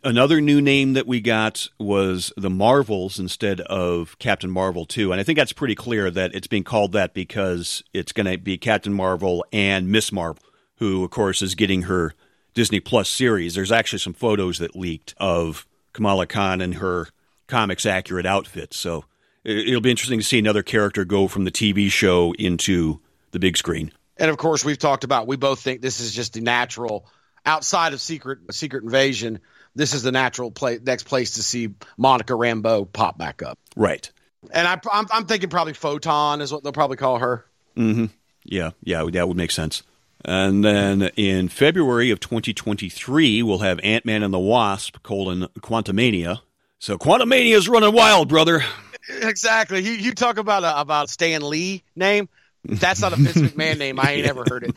Another 0.03 0.39
new 0.41 0.61
name 0.61 0.93
that 0.93 1.07
we 1.07 1.19
got 1.21 1.67
was 1.79 2.31
the 2.37 2.51
Marvels 2.51 3.17
instead 3.19 3.61
of 3.61 4.17
Captain 4.19 4.49
Marvel 4.51 4.85
2. 4.85 5.11
And 5.11 5.19
I 5.19 5.23
think 5.23 5.37
that's 5.37 5.53
pretty 5.53 5.73
clear 5.73 6.11
that 6.11 6.35
it's 6.35 6.45
being 6.45 6.63
called 6.63 6.91
that 6.91 7.15
because 7.15 7.83
it's 7.91 8.11
going 8.11 8.27
to 8.27 8.37
be 8.37 8.59
Captain 8.59 8.93
Marvel 8.93 9.43
and 9.51 9.89
Miss 9.91 10.11
Marvel, 10.11 10.43
who, 10.75 11.03
of 11.03 11.09
course, 11.09 11.41
is 11.41 11.55
getting 11.55 11.83
her 11.83 12.13
Disney 12.53 12.79
Plus 12.79 13.09
series. 13.09 13.55
There's 13.55 13.71
actually 13.71 13.99
some 13.99 14.13
photos 14.13 14.59
that 14.59 14.75
leaked 14.75 15.13
of 15.17 15.65
Kamala 15.93 16.25
Khan 16.27 16.61
in 16.61 16.73
her 16.73 17.07
comics 17.47 17.85
accurate 17.85 18.25
outfit. 18.25 18.73
So 18.73 19.05
it- 19.43 19.69
it'll 19.69 19.81
be 19.81 19.91
interesting 19.91 20.19
to 20.19 20.25
see 20.25 20.39
another 20.39 20.63
character 20.63 21.05
go 21.05 21.27
from 21.27 21.43
the 21.45 21.51
TV 21.51 21.89
show 21.89 22.33
into 22.37 22.99
the 23.31 23.39
big 23.39 23.57
screen. 23.57 23.91
And 24.17 24.29
of 24.29 24.37
course, 24.37 24.63
we've 24.63 24.77
talked 24.77 25.03
about. 25.03 25.27
We 25.27 25.35
both 25.37 25.59
think 25.61 25.81
this 25.81 25.99
is 25.99 26.13
just 26.13 26.33
the 26.33 26.41
natural 26.41 27.05
outside 27.45 27.93
of 27.93 28.01
secret 28.01 28.39
secret 28.51 28.83
invasion. 28.83 29.39
This 29.75 29.93
is 29.93 30.03
the 30.03 30.11
natural 30.11 30.51
play, 30.51 30.79
next 30.83 31.03
place 31.03 31.35
to 31.35 31.43
see 31.43 31.69
Monica 31.97 32.33
Rambeau 32.33 32.91
pop 32.91 33.17
back 33.17 33.41
up. 33.41 33.57
Right. 33.75 34.11
And 34.51 34.67
I, 34.67 34.79
I'm, 34.91 35.07
I'm 35.11 35.25
thinking 35.25 35.49
probably 35.49 35.73
Photon 35.73 36.41
is 36.41 36.51
what 36.51 36.61
they'll 36.63 36.71
probably 36.73 36.97
call 36.97 37.19
her. 37.19 37.45
Hmm. 37.75 38.05
Yeah, 38.43 38.71
yeah, 38.83 39.05
that 39.13 39.27
would 39.27 39.37
make 39.37 39.51
sense. 39.51 39.81
And 40.23 40.63
then 40.63 41.03
in 41.15 41.49
February 41.49 42.11
of 42.11 42.19
2023, 42.19 43.43
we'll 43.43 43.59
have 43.59 43.79
Ant 43.83 44.05
Man 44.05 44.23
and 44.23 44.33
the 44.33 44.39
Wasp: 44.39 45.01
colon 45.03 45.47
Quantumania. 45.59 46.41
So 46.79 46.97
Quantumania 46.97 47.55
is 47.55 47.69
running 47.69 47.93
wild, 47.93 48.27
brother. 48.27 48.63
Exactly. 49.09 49.81
You, 49.81 49.91
you 49.91 50.13
talk 50.13 50.37
about 50.37 50.63
a, 50.63 50.79
about 50.79 51.09
Stan 51.09 51.41
Lee 51.41 51.83
name. 51.95 52.29
That's 52.63 53.01
not 53.01 53.13
a 53.13 53.15
Vince 53.15 53.37
McMahon 53.51 53.77
name. 53.79 53.99
I 53.99 54.11
ain't 54.11 54.27
ever 54.27 54.43
heard 54.47 54.63
it. 54.63 54.75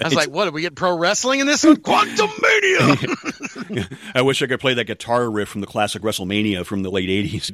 I 0.00 0.04
was 0.04 0.14
like, 0.14 0.30
what? 0.30 0.46
Are 0.46 0.50
we 0.52 0.62
getting 0.62 0.76
pro 0.76 0.96
wrestling 0.96 1.40
in 1.40 1.46
this 1.46 1.64
one? 1.64 1.76
Quantum 1.76 2.30
Mania. 2.40 2.96
I 4.14 4.22
wish 4.22 4.40
I 4.40 4.46
could 4.46 4.60
play 4.60 4.74
that 4.74 4.84
guitar 4.84 5.28
riff 5.28 5.48
from 5.48 5.60
the 5.60 5.66
classic 5.66 6.02
WrestleMania 6.02 6.64
from 6.64 6.82
the 6.82 6.90
late 6.90 7.08
80s. 7.08 7.52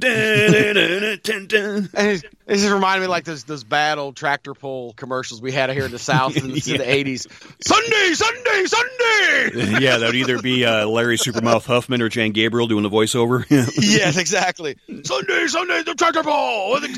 This 2.47 2.61
just 2.61 2.73
reminded 2.75 3.01
me 3.03 3.07
like 3.09 3.25
those 3.25 3.45
those 3.45 3.65
bad 3.65 3.97
old 3.99 4.17
tractor 4.17 4.53
pull 4.53 4.93
commercials 4.93 5.41
we 5.41 5.51
had 5.51 5.71
here 5.71 5.87
in 5.87 5.91
the 5.91 5.99
South 5.99 6.37
in, 6.37 6.49
the- 6.53 6.63
in 6.73 6.77
the 6.79 6.89
eighties. 6.91 7.27
Sunday, 7.67 8.13
Sunday, 8.13 8.65
Sunday. 8.67 9.81
yeah, 9.83 9.97
that 9.99 10.07
would 10.09 10.15
either 10.15 10.43
be 10.43 10.65
uh, 10.67 10.87
Larry 10.87 11.17
Supermouth 11.17 11.65
Huffman 11.65 12.03
or 12.03 12.11
Jan 12.11 12.33
Gabriel 12.33 12.67
doing 12.69 12.83
the 12.83 12.91
voiceover. 12.91 13.47
yes, 13.49 14.19
exactly. 14.19 14.77
Sunday, 15.05 15.47
Sunday, 15.47 15.83
the 15.85 15.95
tractor 15.95 16.23
pull, 16.23 16.81
the 16.81 16.89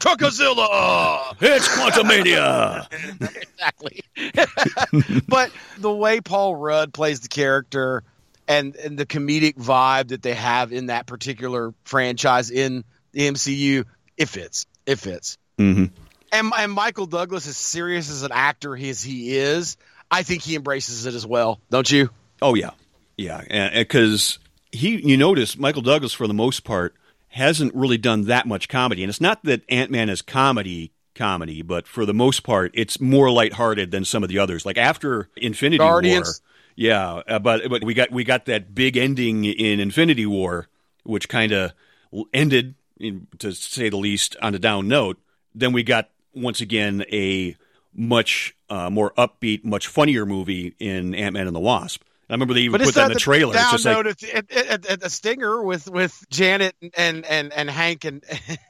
Truckazilla. 0.00 1.36
it's 1.40 1.68
Quantumania. 2.24 2.86
exactly. 3.42 4.02
but 5.28 5.50
the 5.78 5.92
way 5.92 6.20
Paul 6.20 6.56
Rudd 6.56 6.92
plays 6.92 7.20
the 7.20 7.28
character 7.28 8.02
and 8.48 8.76
and 8.76 8.98
the 8.98 9.06
comedic 9.06 9.54
vibe 9.54 10.08
that 10.08 10.22
they 10.22 10.34
have 10.34 10.72
in 10.72 10.86
that 10.86 11.06
particular 11.06 11.74
franchise 11.84 12.50
in 12.50 12.84
the 13.12 13.28
MCU, 13.28 13.84
it 14.16 14.28
fits. 14.28 14.66
It 14.86 14.98
fits. 14.98 15.38
Mhm. 15.58 15.90
And 16.32 16.52
and 16.56 16.72
Michael 16.72 17.06
Douglas, 17.06 17.46
as 17.46 17.56
serious 17.56 18.10
as 18.10 18.22
an 18.22 18.32
actor 18.32 18.76
as 18.76 19.02
he 19.02 19.36
is, 19.36 19.76
I 20.10 20.22
think 20.22 20.42
he 20.42 20.54
embraces 20.54 21.06
it 21.06 21.14
as 21.14 21.26
well. 21.26 21.60
Don't 21.70 21.90
you? 21.90 22.10
Oh 22.42 22.54
yeah, 22.54 22.70
yeah, 23.16 23.70
because 23.72 24.38
he, 24.72 24.96
you 24.96 25.16
notice 25.16 25.56
Michael 25.56 25.82
Douglas 25.82 26.12
for 26.12 26.26
the 26.26 26.34
most 26.34 26.64
part 26.64 26.94
hasn't 27.28 27.74
really 27.74 27.98
done 27.98 28.22
that 28.24 28.46
much 28.46 28.68
comedy, 28.68 29.02
and 29.02 29.10
it's 29.10 29.20
not 29.20 29.42
that 29.44 29.62
Ant 29.68 29.90
Man 29.90 30.08
is 30.08 30.22
comedy 30.22 30.92
comedy, 31.16 31.62
but 31.62 31.88
for 31.88 32.06
the 32.06 32.14
most 32.14 32.42
part, 32.44 32.70
it's 32.74 33.00
more 33.00 33.30
lighthearted 33.30 33.90
than 33.90 34.04
some 34.04 34.22
of 34.22 34.28
the 34.28 34.38
others. 34.38 34.64
Like 34.64 34.78
after 34.78 35.28
Infinity 35.36 35.78
Guardians. 35.78 36.26
War, 36.26 36.52
yeah, 36.76 37.22
uh, 37.26 37.38
but 37.38 37.68
but 37.70 37.82
we 37.82 37.94
got 37.94 38.10
we 38.10 38.22
got 38.22 38.44
that 38.44 38.74
big 38.74 38.96
ending 38.96 39.44
in 39.44 39.80
Infinity 39.80 40.26
War, 40.26 40.68
which 41.04 41.28
kind 41.28 41.52
of 41.52 41.72
ended, 42.34 42.74
in, 43.00 43.26
to 43.38 43.52
say 43.52 43.88
the 43.88 43.96
least, 43.96 44.36
on 44.42 44.54
a 44.54 44.58
down 44.58 44.86
note. 44.86 45.18
Then 45.54 45.72
we 45.72 45.82
got 45.82 46.10
once 46.34 46.60
again 46.60 47.02
a 47.10 47.56
much 47.94 48.54
uh, 48.68 48.90
more 48.90 49.12
upbeat, 49.12 49.64
much 49.64 49.86
funnier 49.86 50.26
movie 50.26 50.74
in 50.78 51.14
Ant 51.14 51.32
Man 51.32 51.46
and 51.46 51.56
the 51.56 51.60
Wasp. 51.60 52.02
I 52.28 52.32
remember 52.34 52.54
they 52.54 52.62
even 52.62 52.72
But 52.72 52.80
put 52.80 52.88
it's 52.88 52.96
that 52.96 53.06
in 53.06 53.12
the 53.12 53.20
trailer. 53.20 53.54
It's 53.54 53.62
Down 53.62 53.72
just 53.72 53.84
like, 53.84 53.96
note 53.96 54.06
at, 54.06 54.22
at, 54.24 54.52
at, 54.52 54.86
at 54.86 55.00
the 55.00 55.10
Stinger 55.10 55.62
with 55.62 55.88
with 55.88 56.24
Janet 56.28 56.74
and 56.96 57.24
and 57.24 57.52
and 57.52 57.70
Hank 57.70 58.04
and 58.04 58.24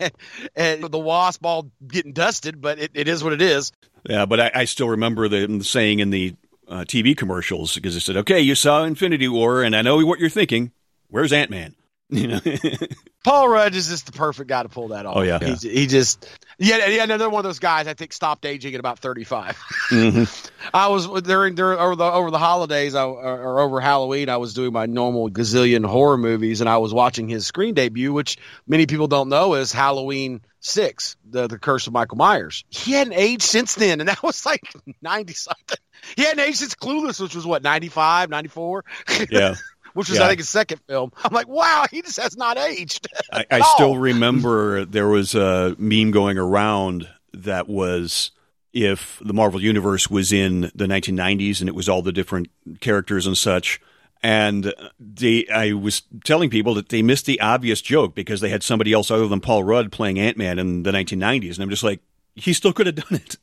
and 0.57 0.83
the 0.85 0.99
Wasp 0.99 1.45
all 1.45 1.71
getting 1.87 2.13
dusted, 2.13 2.61
but 2.61 2.79
it, 2.79 2.91
it 2.95 3.09
is 3.09 3.25
what 3.25 3.33
it 3.33 3.41
is. 3.41 3.73
yeah, 4.09 4.27
but 4.27 4.41
I, 4.41 4.51
I 4.55 4.65
still 4.67 4.91
remember 4.91 5.29
them 5.29 5.63
saying 5.63 6.01
in 6.01 6.11
the 6.11 6.35
uh, 6.69 6.81
TV 6.81 7.17
commercials 7.17 7.75
because 7.75 7.95
they 7.95 8.01
said, 8.01 8.17
"Okay, 8.19 8.41
you 8.41 8.55
saw 8.55 8.85
Infinity 8.85 9.29
War, 9.29 9.63
and 9.63 9.75
I 9.75 9.83
know 9.83 10.05
what 10.05 10.19
you're 10.21 10.29
thinking. 10.29 10.73
Where's 11.09 11.33
Ant 11.33 11.51
Man?" 11.51 11.75
You 12.17 12.29
know, 12.29 12.41
Paul 13.25 13.49
Rudd 13.49 13.75
is 13.75 13.89
just 13.89 14.07
the 14.07 14.13
perfect 14.13 14.49
guy 14.49 14.63
to 14.63 14.69
pull 14.69 14.89
that 14.89 15.07
off. 15.07 15.17
Oh, 15.17 15.23
yeah. 15.23 15.41
He's, 15.41 15.63
he 15.63 15.89
just 15.89 16.29
yeah 16.57 16.87
yeah 16.87 17.03
another 17.03 17.29
one 17.29 17.41
of 17.41 17.45
those 17.45 17.59
guys 17.59 17.89
I 17.89 17.95
think 17.95 18.13
stopped 18.13 18.47
aging 18.47 18.75
at 18.75 18.79
about 18.79 19.01
thirty 19.01 19.25
mm-hmm. 19.25 20.23
I 20.75 20.87
was 20.87 21.09
during 21.23 21.57
during 21.57 21.81
over 21.81 21.97
the 21.97 22.05
over 22.05 22.31
the 22.31 22.39
holidays 22.39 22.95
I, 22.95 23.03
or, 23.03 23.17
or 23.17 23.61
over 23.61 23.81
Halloween 23.81 24.29
I 24.29 24.37
was 24.37 24.55
doing 24.55 24.73
my 24.73 24.87
normal 24.87 25.31
gazillion 25.31 25.85
horror 25.85 26.17
movies 26.17 26.61
and 26.61 26.71
I 26.71 26.77
was 26.77 26.95
watching 26.95 27.29
his 27.29 27.45
screen 27.45 27.75
debut, 27.75 28.13
which 28.13 28.39
many 28.69 28.87
people 28.87 29.09
don't 29.09 29.29
know 29.29 29.55
is 29.55 29.73
Halloween 29.73 30.43
Six, 30.61 31.17
the 31.29 31.49
the 31.49 31.59
Curse 31.59 31.89
of 31.89 31.93
Michael 31.93 32.19
Myers. 32.19 32.65
He 32.69 32.93
hadn't 32.93 33.15
aged 33.15 33.43
since 33.43 33.75
then, 33.75 33.99
and 33.99 34.09
that 34.09 34.23
was 34.23 34.47
like 34.47 34.63
ninety 35.03 35.35
something. 35.35 35.79
He 36.15 36.23
hadn't 36.23 36.41
aged 36.41 36.59
since 36.59 36.75
Clueless, 36.75 37.21
which 37.21 37.35
was 37.35 37.47
what 37.47 37.63
95, 37.63 38.31
94? 38.31 38.85
yeah. 39.31 39.55
Which 39.97 40.11
was 40.11 40.19
Yeah. 40.19 40.27
I 40.27 40.29
think 40.29 40.41
his 40.41 40.49
second 40.49 40.81
film. 40.87 41.11
I'm 41.25 41.33
like, 41.33 41.49
wow, 41.49 41.87
he 41.91 42.03
just 42.03 42.21
has 42.21 42.37
not 42.37 42.59
aged. 42.59 43.09
I, 43.33 43.47
I 43.51 43.61
still 43.75 43.97
remember 43.97 44.85
there 44.85 45.09
was 45.09 45.35
a 45.35 45.75
meme 45.79 46.11
going 46.11 46.37
around 46.39 47.09
that 47.33 47.69
was 47.69 48.31
if 48.75 49.21
the 49.25 49.33
Marvel 49.33 49.61
Universe 49.61 50.11
was 50.11 50.33
in 50.33 50.71
the 50.75 50.85
1990s 50.85 51.61
and 51.61 51.69
it 51.69 51.75
was 51.75 51.89
all 51.89 52.03
the 52.03 52.13
different 52.13 52.49
characters 52.81 53.27
and 53.27 53.39
such. 53.39 53.81
And 54.23 54.75
they, 55.01 55.47
I 55.49 55.73
was 55.73 56.03
telling 56.25 56.51
people 56.51 56.75
that 56.75 56.91
they 56.91 57.01
missed 57.01 57.25
the 57.25 57.41
obvious 57.41 57.81
joke 57.81 58.15
because 58.15 58.41
they 58.41 58.51
had 58.51 58.63
somebody 58.63 58.93
else 58.93 59.11
other 59.11 59.29
than 59.29 59.41
Paul 59.41 59.65
Rudd 59.65 59.93
playing 59.93 60.19
Ant 60.19 60.37
Man 60.37 60.59
in 60.59 60.83
the 60.83 60.93
1990s. 60.93 61.55
And 61.55 61.61
I'm 61.61 61.71
just 61.71 61.85
like, 61.85 62.01
he 62.37 62.53
still 62.53 62.73
could 62.73 62.87
have 62.97 62.97
done 62.97 63.21
it. 63.21 63.37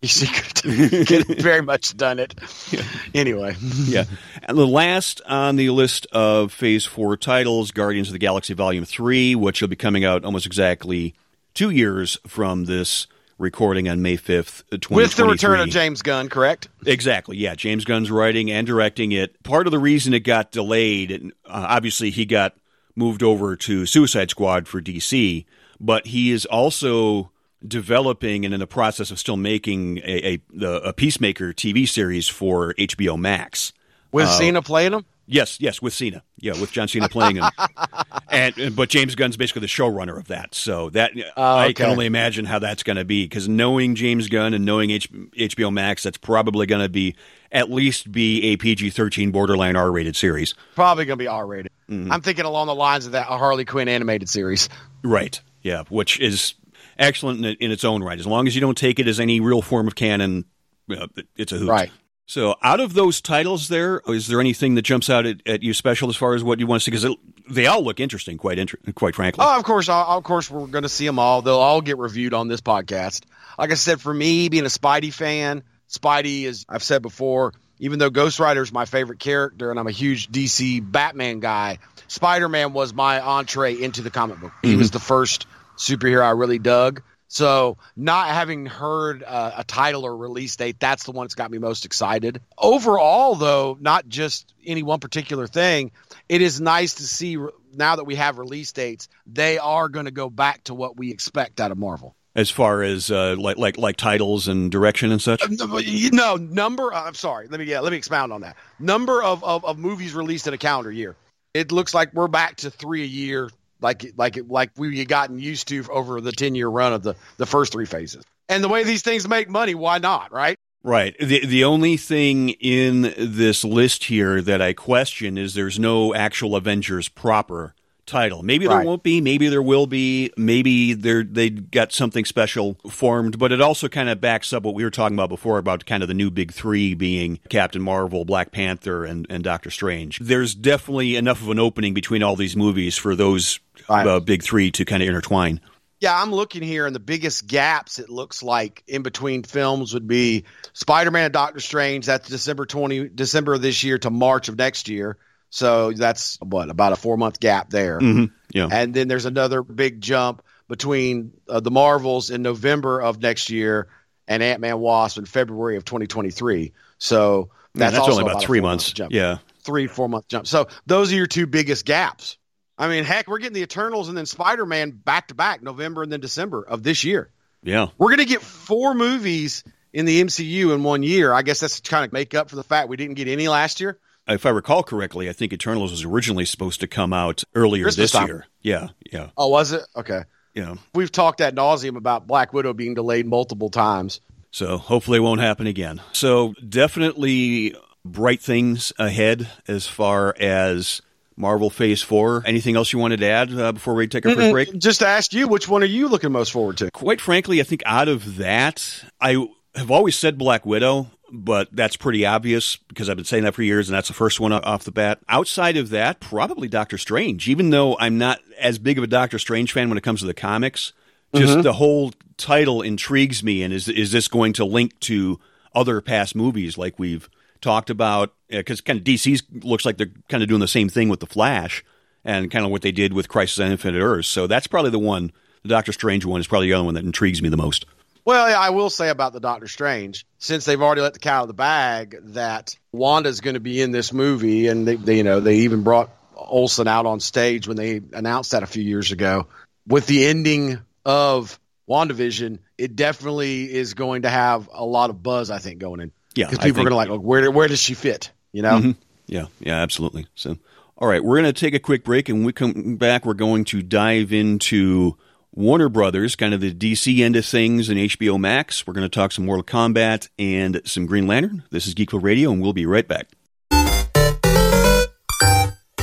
he 0.00 0.26
could, 0.26 1.06
could 1.06 1.28
have 1.28 1.38
very 1.38 1.60
much 1.60 1.96
done 1.96 2.18
it. 2.18 2.34
Yeah. 2.70 2.82
Anyway, 3.14 3.56
yeah. 3.84 4.04
And 4.44 4.56
the 4.56 4.66
last 4.66 5.20
on 5.26 5.56
the 5.56 5.70
list 5.70 6.06
of 6.12 6.52
Phase 6.52 6.86
Four 6.86 7.16
titles, 7.16 7.72
Guardians 7.72 8.08
of 8.08 8.12
the 8.12 8.18
Galaxy 8.18 8.54
Volume 8.54 8.84
Three, 8.84 9.34
which 9.34 9.60
will 9.60 9.68
be 9.68 9.76
coming 9.76 10.04
out 10.04 10.24
almost 10.24 10.46
exactly 10.46 11.14
two 11.52 11.70
years 11.70 12.16
from 12.26 12.64
this 12.64 13.06
recording 13.38 13.88
on 13.88 14.02
May 14.02 14.16
5th, 14.16 14.62
2023. 14.70 14.96
With 14.96 15.16
the 15.16 15.24
return 15.24 15.60
of 15.60 15.70
James 15.70 16.02
Gunn, 16.02 16.28
correct? 16.28 16.68
Exactly, 16.86 17.38
yeah. 17.38 17.54
James 17.54 17.84
Gunn's 17.84 18.10
writing 18.10 18.50
and 18.50 18.66
directing 18.66 19.12
it. 19.12 19.42
Part 19.42 19.66
of 19.66 19.70
the 19.70 19.78
reason 19.78 20.12
it 20.12 20.20
got 20.20 20.52
delayed, 20.52 21.10
and 21.10 21.32
uh, 21.46 21.66
obviously 21.68 22.10
he 22.10 22.26
got 22.26 22.54
moved 22.94 23.22
over 23.22 23.56
to 23.56 23.86
Suicide 23.86 24.30
Squad 24.30 24.68
for 24.68 24.80
DC, 24.80 25.46
but 25.80 26.06
he 26.06 26.30
is 26.30 26.44
also 26.44 27.30
developing 27.66 28.44
and 28.44 28.54
in 28.54 28.60
the 28.60 28.66
process 28.66 29.10
of 29.10 29.18
still 29.18 29.36
making 29.36 29.98
a, 29.98 30.40
a, 30.60 30.66
a 30.66 30.92
Peacemaker 30.92 31.52
TV 31.52 31.88
series 31.88 32.28
for 32.28 32.74
HBO 32.74 33.18
Max. 33.18 33.72
With 34.12 34.26
uh, 34.26 34.38
Cena 34.38 34.62
playing 34.62 34.92
him? 34.92 35.04
Yes, 35.26 35.60
yes, 35.60 35.80
with 35.80 35.94
Cena. 35.94 36.24
Yeah, 36.40 36.60
with 36.60 36.72
John 36.72 36.88
Cena 36.88 37.08
playing 37.08 37.36
him. 37.36 37.44
and 38.30 38.74
but 38.74 38.88
James 38.88 39.14
Gunn's 39.14 39.36
basically 39.36 39.60
the 39.60 39.68
showrunner 39.68 40.18
of 40.18 40.26
that. 40.26 40.56
So 40.56 40.90
that 40.90 41.12
uh, 41.12 41.20
okay. 41.20 41.36
I 41.36 41.72
can 41.72 41.86
only 41.86 42.06
imagine 42.06 42.46
how 42.46 42.58
that's 42.58 42.82
going 42.82 42.96
to 42.96 43.04
be 43.04 43.26
because 43.26 43.48
knowing 43.48 43.94
James 43.94 44.28
Gunn 44.28 44.54
and 44.54 44.64
knowing 44.64 44.90
H- 44.90 45.12
HBO 45.12 45.72
Max, 45.72 46.02
that's 46.02 46.18
probably 46.18 46.66
going 46.66 46.82
to 46.82 46.88
be 46.88 47.14
at 47.52 47.70
least 47.70 48.10
be 48.10 48.42
a 48.46 48.56
PG 48.56 48.90
thirteen 48.90 49.30
borderline 49.30 49.76
R 49.76 49.92
rated 49.92 50.16
series. 50.16 50.56
Probably 50.74 51.04
going 51.04 51.18
to 51.18 51.22
be 51.22 51.28
R 51.28 51.46
rated. 51.46 51.70
Mm-hmm. 51.88 52.10
I'm 52.10 52.22
thinking 52.22 52.44
along 52.44 52.66
the 52.66 52.74
lines 52.74 53.06
of 53.06 53.12
that 53.12 53.28
a 53.30 53.38
Harley 53.38 53.64
Quinn 53.64 53.86
animated 53.86 54.28
series. 54.28 54.68
Right. 55.04 55.40
Yeah, 55.62 55.84
which 55.90 56.18
is 56.18 56.54
excellent 57.00 57.44
in, 57.44 57.56
in 57.58 57.70
its 57.72 57.84
own 57.84 58.02
right. 58.02 58.18
As 58.18 58.26
long 58.26 58.46
as 58.46 58.54
you 58.54 58.60
don't 58.60 58.78
take 58.78 59.00
it 59.00 59.08
as 59.08 59.18
any 59.18 59.40
real 59.40 59.62
form 59.62 59.88
of 59.88 59.96
canon, 59.96 60.44
uh, 60.90 61.06
it's 61.36 61.52
a 61.52 61.58
hoot. 61.58 61.68
Right. 61.68 61.90
So, 62.26 62.54
out 62.62 62.78
of 62.78 62.94
those 62.94 63.20
titles, 63.20 63.66
there 63.66 64.02
is 64.06 64.28
there 64.28 64.38
anything 64.38 64.76
that 64.76 64.82
jumps 64.82 65.10
out 65.10 65.26
at, 65.26 65.44
at 65.46 65.62
you 65.64 65.74
special 65.74 66.08
as 66.08 66.14
far 66.14 66.34
as 66.34 66.44
what 66.44 66.60
you 66.60 66.66
want 66.68 66.80
to 66.80 66.84
see? 66.84 66.92
Because 66.92 67.16
they 67.50 67.66
all 67.66 67.82
look 67.82 67.98
interesting, 67.98 68.38
quite 68.38 68.56
inter- 68.56 68.78
quite 68.94 69.16
frankly. 69.16 69.44
Oh, 69.44 69.58
of 69.58 69.64
course, 69.64 69.88
of 69.88 70.22
course, 70.22 70.48
we're 70.48 70.68
going 70.68 70.84
to 70.84 70.88
see 70.88 71.06
them 71.06 71.18
all. 71.18 71.42
They'll 71.42 71.56
all 71.56 71.80
get 71.80 71.98
reviewed 71.98 72.32
on 72.32 72.46
this 72.46 72.60
podcast. 72.60 73.24
Like 73.58 73.72
I 73.72 73.74
said, 73.74 74.00
for 74.00 74.14
me, 74.14 74.48
being 74.48 74.64
a 74.64 74.68
Spidey 74.68 75.12
fan, 75.12 75.64
Spidey 75.88 76.44
is 76.44 76.64
I've 76.68 76.84
said 76.84 77.02
before. 77.02 77.52
Even 77.82 77.98
though 77.98 78.10
Ghost 78.10 78.38
Rider 78.38 78.62
is 78.62 78.72
my 78.72 78.84
favorite 78.84 79.18
character, 79.18 79.70
and 79.70 79.80
I'm 79.80 79.86
a 79.86 79.90
huge 79.90 80.30
DC 80.30 80.88
Batman 80.92 81.40
guy, 81.40 81.78
Spider 82.08 82.48
Man 82.48 82.74
was 82.74 82.92
my 82.92 83.20
entree 83.20 83.74
into 83.74 84.02
the 84.02 84.10
comic 84.10 84.38
book. 84.38 84.52
Mm-hmm. 84.52 84.68
He 84.68 84.76
was 84.76 84.90
the 84.90 85.00
first 85.00 85.46
superhero 85.80 86.22
I 86.22 86.30
really 86.30 86.58
dug. 86.58 87.02
So, 87.32 87.78
not 87.96 88.26
having 88.26 88.66
heard 88.66 89.22
uh, 89.22 89.52
a 89.58 89.62
title 89.62 90.04
or 90.04 90.16
release 90.16 90.56
date, 90.56 90.80
that's 90.80 91.04
the 91.04 91.12
one 91.12 91.26
that's 91.26 91.36
got 91.36 91.48
me 91.48 91.58
most 91.58 91.84
excited. 91.84 92.40
Overall, 92.58 93.36
though, 93.36 93.78
not 93.80 94.08
just 94.08 94.52
any 94.66 94.82
one 94.82 94.98
particular 94.98 95.46
thing, 95.46 95.92
it 96.28 96.42
is 96.42 96.60
nice 96.60 96.94
to 96.94 97.04
see 97.04 97.36
now 97.72 97.94
that 97.94 98.04
we 98.04 98.16
have 98.16 98.38
release 98.38 98.72
dates, 98.72 99.08
they 99.26 99.58
are 99.58 99.88
going 99.88 100.06
to 100.06 100.10
go 100.10 100.28
back 100.28 100.64
to 100.64 100.74
what 100.74 100.96
we 100.96 101.12
expect 101.12 101.60
out 101.60 101.70
of 101.70 101.78
Marvel. 101.78 102.16
As 102.34 102.50
far 102.50 102.82
as 102.82 103.12
uh, 103.12 103.36
like 103.38 103.58
like 103.58 103.78
like 103.78 103.96
titles 103.96 104.48
and 104.48 104.68
direction 104.68 105.12
and 105.12 105.22
such. 105.22 105.40
Uh, 105.42 105.80
no 106.12 106.34
number. 106.34 106.92
Uh, 106.92 107.04
I'm 107.04 107.14
sorry. 107.14 107.46
Let 107.46 107.60
me 107.60 107.66
yeah. 107.66 107.78
Let 107.78 107.92
me 107.92 107.96
expound 107.98 108.32
on 108.32 108.40
that. 108.40 108.56
Number 108.80 109.22
of, 109.22 109.44
of, 109.44 109.64
of 109.64 109.78
movies 109.78 110.14
released 110.14 110.48
in 110.48 110.54
a 110.54 110.58
calendar 110.58 110.90
year. 110.90 111.14
It 111.54 111.70
looks 111.70 111.94
like 111.94 112.12
we're 112.12 112.28
back 112.28 112.56
to 112.58 112.70
three 112.70 113.02
a 113.02 113.06
year 113.06 113.50
like 113.80 114.12
like 114.16 114.38
like 114.48 114.70
we 114.76 115.04
gotten 115.04 115.38
used 115.38 115.68
to 115.68 115.84
over 115.90 116.20
the 116.20 116.32
10 116.32 116.54
year 116.54 116.68
run 116.68 116.92
of 116.92 117.02
the 117.02 117.16
the 117.36 117.46
first 117.46 117.72
three 117.72 117.86
phases. 117.86 118.24
And 118.48 118.64
the 118.64 118.68
way 118.68 118.84
these 118.84 119.02
things 119.02 119.28
make 119.28 119.48
money, 119.48 119.74
why 119.74 119.98
not, 119.98 120.32
right? 120.32 120.58
Right. 120.82 121.14
The 121.18 121.44
the 121.44 121.64
only 121.64 121.96
thing 121.96 122.50
in 122.50 123.14
this 123.16 123.64
list 123.64 124.04
here 124.04 124.40
that 124.42 124.62
I 124.62 124.72
question 124.72 125.36
is 125.36 125.54
there's 125.54 125.78
no 125.78 126.14
actual 126.14 126.56
Avengers 126.56 127.08
proper 127.08 127.74
title. 128.10 128.42
Maybe 128.42 128.66
there 128.66 128.78
right. 128.78 128.86
won't 128.86 129.02
be, 129.02 129.20
maybe 129.20 129.48
there 129.48 129.62
will 129.62 129.86
be, 129.86 130.32
maybe 130.36 130.92
they 130.94 131.22
they 131.22 131.50
got 131.50 131.92
something 131.92 132.24
special 132.24 132.74
formed, 132.90 133.38
but 133.38 133.52
it 133.52 133.60
also 133.60 133.88
kind 133.88 134.08
of 134.08 134.20
backs 134.20 134.52
up 134.52 134.64
what 134.64 134.74
we 134.74 134.84
were 134.84 134.90
talking 134.90 135.16
about 135.16 135.28
before 135.28 135.58
about 135.58 135.86
kind 135.86 136.02
of 136.02 136.08
the 136.08 136.14
new 136.14 136.30
big 136.30 136.52
3 136.52 136.94
being 136.94 137.38
Captain 137.48 137.80
Marvel, 137.80 138.24
Black 138.24 138.52
Panther 138.52 139.04
and 139.04 139.26
and 139.30 139.44
Doctor 139.44 139.70
Strange. 139.70 140.18
There's 140.18 140.54
definitely 140.54 141.16
enough 141.16 141.40
of 141.40 141.48
an 141.48 141.58
opening 141.58 141.94
between 141.94 142.22
all 142.22 142.36
these 142.36 142.56
movies 142.56 142.96
for 142.96 143.14
those 143.14 143.60
uh, 143.88 144.20
big 144.20 144.42
3 144.42 144.70
to 144.72 144.84
kind 144.84 145.02
of 145.02 145.08
intertwine. 145.08 145.60
Yeah, 146.00 146.18
I'm 146.18 146.32
looking 146.32 146.62
here, 146.62 146.86
and 146.86 146.94
the 146.94 147.00
biggest 147.00 147.46
gaps 147.46 147.98
it 147.98 148.08
looks 148.08 148.42
like 148.42 148.82
in 148.86 149.02
between 149.02 149.42
films 149.42 149.92
would 149.92 150.08
be 150.08 150.44
Spider-Man 150.72 151.24
and 151.24 151.32
Doctor 151.32 151.60
Strange. 151.60 152.06
That's 152.06 152.26
December 152.26 152.64
twenty, 152.64 153.06
December 153.06 153.54
of 153.54 153.62
this 153.62 153.84
year 153.84 153.98
to 153.98 154.08
March 154.08 154.48
of 154.48 154.56
next 154.56 154.88
year. 154.88 155.18
So 155.50 155.92
that's 155.92 156.38
what 156.40 156.70
about 156.70 156.92
a 156.92 156.96
four 156.96 157.16
month 157.16 157.40
gap 157.40 157.70
there. 157.70 157.98
Mm-hmm. 157.98 158.24
Yeah, 158.52 158.68
and 158.70 158.94
then 158.94 159.08
there's 159.08 159.26
another 159.26 159.62
big 159.62 160.00
jump 160.00 160.42
between 160.68 161.32
uh, 161.48 161.60
the 161.60 161.72
Marvels 161.72 162.30
in 162.30 162.42
November 162.42 163.02
of 163.02 163.20
next 163.20 163.50
year 163.50 163.88
and 164.28 164.42
Ant 164.42 164.60
Man 164.60 164.78
Wasp 164.78 165.18
in 165.18 165.24
February 165.26 165.76
of 165.76 165.84
2023. 165.84 166.72
So 166.98 167.50
that's, 167.74 167.96
that's 167.96 168.08
only 168.08 168.22
about, 168.22 168.30
about 168.30 168.42
three 168.44 168.60
months. 168.60 168.92
Jump. 168.92 169.12
Yeah, 169.12 169.38
three 169.62 169.88
four 169.88 170.08
month 170.08 170.28
jump. 170.28 170.46
So 170.46 170.68
those 170.86 171.12
are 171.12 171.16
your 171.16 171.26
two 171.26 171.46
biggest 171.46 171.84
gaps. 171.84 172.38
I 172.78 172.88
mean, 172.88 173.04
heck, 173.04 173.28
we're 173.28 173.38
getting 173.38 173.54
the 173.54 173.62
Eternals 173.62 174.08
and 174.08 174.16
then 174.16 174.26
Spider 174.26 174.64
Man 174.64 174.92
back 174.92 175.28
to 175.28 175.34
back, 175.34 175.62
November 175.62 176.04
and 176.04 176.12
then 176.12 176.20
December 176.20 176.62
of 176.62 176.84
this 176.84 177.02
year. 177.02 177.30
Yeah, 177.64 177.88
we're 177.98 178.08
going 178.08 178.18
to 178.18 178.24
get 178.24 178.40
four 178.40 178.94
movies 178.94 179.64
in 179.92 180.06
the 180.06 180.22
MCU 180.22 180.72
in 180.72 180.84
one 180.84 181.02
year. 181.02 181.32
I 181.32 181.42
guess 181.42 181.58
that's 181.58 181.80
kind 181.80 182.04
of 182.04 182.12
make 182.12 182.34
up 182.34 182.48
for 182.48 182.56
the 182.56 182.62
fact 182.62 182.88
we 182.88 182.96
didn't 182.96 183.14
get 183.14 183.26
any 183.26 183.48
last 183.48 183.80
year 183.80 183.98
if 184.30 184.46
I 184.46 184.50
recall 184.50 184.82
correctly, 184.82 185.28
I 185.28 185.32
think 185.32 185.52
Eternals 185.52 185.90
was 185.90 186.04
originally 186.04 186.44
supposed 186.44 186.80
to 186.80 186.86
come 186.86 187.12
out 187.12 187.44
earlier 187.54 187.84
Christmas 187.84 188.12
this 188.12 188.12
time. 188.12 188.28
year. 188.28 188.46
Yeah, 188.62 188.88
yeah. 189.10 189.30
Oh, 189.36 189.48
was 189.48 189.72
it? 189.72 189.82
Okay. 189.96 190.22
Yeah. 190.54 190.76
We've 190.94 191.12
talked 191.12 191.40
at 191.40 191.54
nauseum 191.54 191.96
about 191.96 192.26
Black 192.26 192.52
Widow 192.52 192.72
being 192.72 192.94
delayed 192.94 193.26
multiple 193.26 193.70
times. 193.70 194.20
So 194.50 194.78
hopefully 194.78 195.18
it 195.18 195.22
won't 195.22 195.40
happen 195.40 195.66
again. 195.66 196.00
So 196.12 196.54
definitely 196.66 197.76
bright 198.04 198.40
things 198.40 198.92
ahead 198.98 199.48
as 199.68 199.86
far 199.86 200.34
as 200.38 201.02
Marvel 201.36 201.70
Phase 201.70 202.02
4. 202.02 202.44
Anything 202.46 202.76
else 202.76 202.92
you 202.92 202.98
wanted 202.98 203.20
to 203.20 203.26
add 203.26 203.58
uh, 203.58 203.72
before 203.72 203.94
we 203.94 204.08
take 204.08 204.26
our 204.26 204.34
first 204.34 204.52
break? 204.52 204.78
Just 204.78 205.00
to 205.00 205.06
ask 205.06 205.32
you, 205.32 205.46
which 205.48 205.68
one 205.68 205.82
are 205.82 205.86
you 205.86 206.08
looking 206.08 206.32
most 206.32 206.52
forward 206.52 206.78
to? 206.78 206.90
Quite 206.90 207.20
frankly, 207.20 207.60
I 207.60 207.64
think 207.64 207.82
out 207.86 208.08
of 208.08 208.36
that, 208.36 209.04
I 209.20 209.46
have 209.74 209.90
always 209.90 210.16
said 210.16 210.36
Black 210.36 210.66
Widow 210.66 211.10
but 211.30 211.68
that's 211.72 211.96
pretty 211.96 212.26
obvious 212.26 212.76
because 212.76 213.08
I've 213.08 213.16
been 213.16 213.24
saying 213.24 213.44
that 213.44 213.54
for 213.54 213.62
years, 213.62 213.88
and 213.88 213.96
that's 213.96 214.08
the 214.08 214.14
first 214.14 214.40
one 214.40 214.52
off 214.52 214.84
the 214.84 214.90
bat. 214.90 215.20
Outside 215.28 215.76
of 215.76 215.90
that, 215.90 216.20
probably 216.20 216.68
Doctor 216.68 216.98
Strange, 216.98 217.48
even 217.48 217.70
though 217.70 217.96
I'm 217.98 218.18
not 218.18 218.40
as 218.58 218.78
big 218.78 218.98
of 218.98 219.04
a 219.04 219.06
Doctor 219.06 219.38
Strange 219.38 219.72
fan 219.72 219.88
when 219.88 219.98
it 219.98 220.04
comes 220.04 220.20
to 220.20 220.26
the 220.26 220.34
comics. 220.34 220.92
Just 221.32 221.52
mm-hmm. 221.52 221.62
the 221.62 221.74
whole 221.74 222.12
title 222.36 222.82
intrigues 222.82 223.42
me, 223.44 223.62
and 223.62 223.72
is 223.72 223.88
is 223.88 224.10
this 224.10 224.26
going 224.26 224.52
to 224.54 224.64
link 224.64 224.98
to 225.00 225.38
other 225.74 226.00
past 226.00 226.34
movies 226.34 226.76
like 226.76 226.98
we've 226.98 227.30
talked 227.60 227.88
about? 227.88 228.34
Because 228.48 228.80
kind 228.80 228.98
of 228.98 229.04
DC 229.04 229.40
looks 229.64 229.84
like 229.84 229.96
they're 229.96 230.10
kind 230.28 230.42
of 230.42 230.48
doing 230.48 230.60
the 230.60 230.66
same 230.66 230.88
thing 230.88 231.08
with 231.08 231.20
the 231.20 231.26
Flash, 231.26 231.84
and 232.24 232.50
kind 232.50 232.64
of 232.64 232.72
what 232.72 232.82
they 232.82 232.90
did 232.90 233.12
with 233.12 233.28
Crisis 233.28 233.60
on 233.60 233.70
Infinite 233.70 234.00
Earths. 234.00 234.26
So 234.26 234.48
that's 234.48 234.66
probably 234.66 234.90
the 234.90 234.98
one. 234.98 235.30
The 235.62 235.68
Doctor 235.68 235.92
Strange 235.92 236.24
one 236.24 236.40
is 236.40 236.48
probably 236.48 236.68
the 236.68 236.74
other 236.74 236.84
one 236.84 236.94
that 236.94 237.04
intrigues 237.04 237.42
me 237.42 237.48
the 237.48 237.56
most. 237.56 237.84
Well, 238.24 238.54
I 238.56 238.70
will 238.70 238.90
say 238.90 239.08
about 239.08 239.32
the 239.32 239.40
Doctor 239.40 239.66
Strange, 239.66 240.26
since 240.38 240.64
they've 240.64 240.80
already 240.80 241.00
let 241.00 241.14
the 241.14 241.18
cat 241.18 241.34
out 241.34 241.42
of 241.42 241.48
the 241.48 241.54
bag, 241.54 242.16
that 242.34 242.76
Wanda's 242.92 243.40
going 243.40 243.54
to 243.54 243.60
be 243.60 243.80
in 243.80 243.90
this 243.90 244.12
movie, 244.12 244.68
and 244.68 244.86
they, 244.86 244.96
they, 244.96 245.16
you 245.16 245.22
know, 245.22 245.40
they 245.40 245.56
even 245.58 245.82
brought 245.82 246.10
Olsen 246.36 246.88
out 246.88 247.06
on 247.06 247.20
stage 247.20 247.66
when 247.66 247.76
they 247.76 248.00
announced 248.12 248.52
that 248.52 248.62
a 248.62 248.66
few 248.66 248.82
years 248.82 249.12
ago. 249.12 249.46
With 249.86 250.06
the 250.06 250.26
ending 250.26 250.78
of 251.04 251.58
WandaVision, 251.88 252.58
it 252.78 252.94
definitely 252.94 253.72
is 253.72 253.94
going 253.94 254.22
to 254.22 254.30
have 254.30 254.68
a 254.72 254.84
lot 254.84 255.10
of 255.10 255.22
buzz. 255.22 255.50
I 255.50 255.58
think 255.58 255.78
going 255.78 256.00
in, 256.00 256.12
yeah, 256.34 256.46
because 256.46 256.58
people 256.58 256.76
think, 256.76 256.86
are 256.86 256.90
going 256.90 257.08
to 257.08 257.14
like, 257.14 257.22
where 257.22 257.50
where 257.50 257.68
does 257.68 257.80
she 257.80 257.94
fit? 257.94 258.30
You 258.52 258.62
know? 258.62 258.78
Mm-hmm. 258.78 258.90
Yeah, 259.26 259.46
yeah, 259.60 259.80
absolutely. 259.80 260.26
So, 260.34 260.58
all 260.96 261.08
right, 261.08 261.22
we're 261.22 261.40
going 261.40 261.52
to 261.52 261.58
take 261.58 261.74
a 261.74 261.78
quick 261.78 262.04
break, 262.04 262.28
and 262.28 262.38
when 262.38 262.46
we 262.46 262.52
come 262.52 262.96
back, 262.96 263.24
we're 263.24 263.34
going 263.34 263.64
to 263.66 263.82
dive 263.82 264.32
into 264.32 265.16
Warner 265.52 265.88
Brothers, 265.88 266.36
kind 266.36 266.54
of 266.54 266.60
the 266.60 266.72
DC 266.72 267.20
end 267.20 267.34
of 267.36 267.44
things, 267.44 267.88
and 267.88 267.98
HBO 267.98 268.38
Max. 268.38 268.86
We're 268.86 268.94
going 268.94 269.08
to 269.08 269.08
talk 269.08 269.32
some 269.32 269.46
Mortal 269.46 269.64
Kombat 269.64 270.28
and 270.38 270.80
some 270.84 271.06
Green 271.06 271.26
Lantern. 271.26 271.64
This 271.70 271.86
is 271.86 271.94
Geekville 271.94 272.22
Radio, 272.22 272.52
and 272.52 272.62
we'll 272.62 272.72
be 272.72 272.86
right 272.86 273.06
back. 273.06 273.28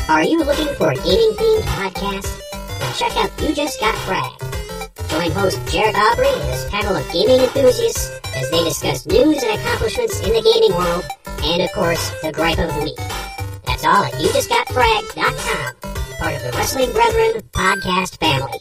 Are 0.10 0.24
you 0.24 0.44
looking 0.44 0.74
for 0.76 0.92
a 0.92 0.96
gaming 0.96 1.32
themed 1.34 1.62
podcast? 1.64 2.42
Then 2.80 2.94
check 2.94 3.16
out 3.18 3.42
You 3.42 3.56
Just 3.56 3.80
Got 3.80 3.96
Fragged. 3.96 4.42
Join 5.10 5.32
host 5.32 5.60
Jared 5.72 5.96
Aubrey 5.96 6.28
and 6.28 6.52
his 6.52 6.66
panel 6.66 6.96
of 6.96 7.10
gaming 7.14 7.40
enthusiasts 7.40 8.12
as 8.36 8.50
they 8.52 8.64
discuss 8.64 9.06
news 9.06 9.42
and 9.44 9.60
accomplishments 9.60 10.20
in 10.22 10.34
the 10.34 10.42
gaming 10.42 10.78
world, 10.78 11.06
and 11.44 11.62
of 11.62 11.72
course, 11.72 12.12
the 12.22 12.32
gripe 12.34 12.60
of 12.60 12.74
the 12.76 12.84
week. 12.84 12.98
That's 13.66 13.86
all 13.86 14.04
at 14.04 14.14
YouJustGotFragged.com 14.14 15.97
part 16.17 16.34
of 16.36 16.41
the 16.41 16.51
Wrestling 16.51 16.91
Brethren 16.91 17.41
podcast 17.51 18.17
family. 18.19 18.60